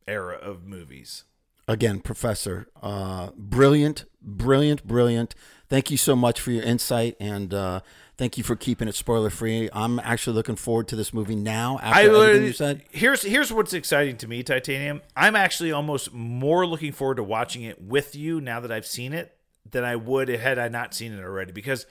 era 0.07 0.37
of 0.37 0.65
movies. 0.65 1.25
Again, 1.69 2.01
Professor, 2.01 2.69
uh, 2.83 3.31
brilliant, 3.37 4.05
brilliant, 4.21 4.85
brilliant. 4.87 5.35
Thank 5.69 5.91
you 5.91 5.97
so 5.97 6.17
much 6.17 6.41
for 6.41 6.51
your 6.51 6.65
insight 6.65 7.15
and 7.21 7.55
uh, 7.55 7.81
thank 8.21 8.37
you 8.37 8.45
for 8.45 8.55
keeping 8.55 8.87
it 8.87 8.95
spoiler 8.95 9.31
free. 9.31 9.71
I'm 9.73 9.99
actually 9.99 10.35
looking 10.37 10.55
forward 10.57 10.89
to 10.89 10.97
this 10.97 11.15
movie 11.15 11.35
now 11.35 11.79
after 11.83 12.01
everything 12.01 12.43
would- 12.43 12.47
you 12.49 12.53
said. 12.53 12.83
Here's 12.91 13.23
here's 13.23 13.51
what's 13.51 13.73
exciting 13.73 14.19
to 14.19 14.29
me, 14.29 14.43
Titanium. 14.43 15.01
I'm 15.17 15.35
actually 15.35 15.73
almost 15.73 16.13
more 16.13 16.67
looking 16.67 16.93
forward 16.93 17.17
to 17.17 17.23
watching 17.23 17.63
it 17.63 17.81
with 17.81 18.15
you 18.15 18.39
now 18.43 18.61
that 18.61 18.71
I've 18.71 18.85
seen 18.87 19.15
it 19.15 19.35
than 19.69 19.85
I 19.85 19.97
would 19.97 20.29
had 20.29 20.59
I 20.59 20.69
not 20.69 20.93
seen 20.93 21.15
it 21.15 21.23
already 21.23 21.53
because 21.53 21.87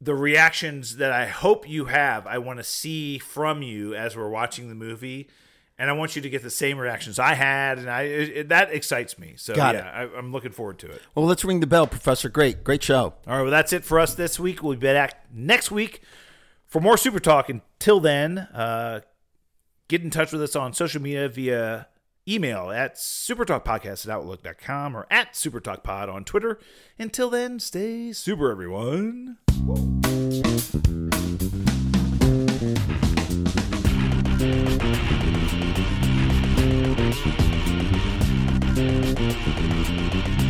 the 0.00 0.14
reactions 0.16 0.96
that 0.96 1.12
I 1.12 1.26
hope 1.26 1.68
you 1.68 1.84
have, 1.84 2.26
I 2.26 2.38
want 2.38 2.58
to 2.58 2.64
see 2.64 3.18
from 3.18 3.62
you 3.62 3.94
as 3.94 4.16
we're 4.16 4.30
watching 4.30 4.68
the 4.68 4.74
movie. 4.74 5.28
And 5.80 5.88
I 5.88 5.94
want 5.94 6.14
you 6.14 6.20
to 6.20 6.28
get 6.28 6.42
the 6.42 6.50
same 6.50 6.76
reactions 6.76 7.18
I 7.18 7.32
had, 7.32 7.78
and 7.78 7.88
I 7.88 8.02
it, 8.02 8.28
it- 8.36 8.48
that 8.50 8.70
excites 8.70 9.18
me. 9.18 9.32
So 9.36 9.54
Got 9.54 9.76
yeah, 9.76 9.90
I, 9.90 10.18
I'm 10.18 10.30
looking 10.30 10.52
forward 10.52 10.78
to 10.80 10.90
it. 10.90 11.00
Well, 11.14 11.24
let's 11.24 11.42
ring 11.42 11.60
the 11.60 11.66
bell, 11.66 11.86
Professor. 11.86 12.28
Great, 12.28 12.62
great 12.62 12.82
show. 12.82 13.14
All 13.26 13.36
right, 13.36 13.40
well, 13.40 13.50
that's 13.50 13.72
it 13.72 13.82
for 13.82 13.98
us 13.98 14.14
this 14.14 14.38
week. 14.38 14.62
We'll 14.62 14.76
be 14.76 14.86
back 14.92 15.24
next 15.32 15.70
week 15.70 16.02
for 16.66 16.80
more 16.82 16.98
Super 16.98 17.18
Talk. 17.18 17.48
Until 17.48 17.98
then, 17.98 18.36
uh, 18.38 19.00
get 19.88 20.02
in 20.02 20.10
touch 20.10 20.32
with 20.32 20.42
us 20.42 20.54
on 20.54 20.74
social 20.74 21.00
media 21.00 21.30
via 21.30 21.86
email 22.28 22.70
at 22.70 22.96
supertalkpodcast 22.96 24.06
at 24.06 24.12
outlook.com 24.12 24.94
or 24.94 25.06
at 25.10 25.32
supertalkpod 25.32 26.12
on 26.12 26.24
Twitter. 26.24 26.58
Until 26.98 27.30
then, 27.30 27.58
stay 27.58 28.12
super, 28.12 28.50
everyone. 28.50 29.38
Whoa. 29.64 29.86
Thank 37.12 37.34
you. 40.44 40.49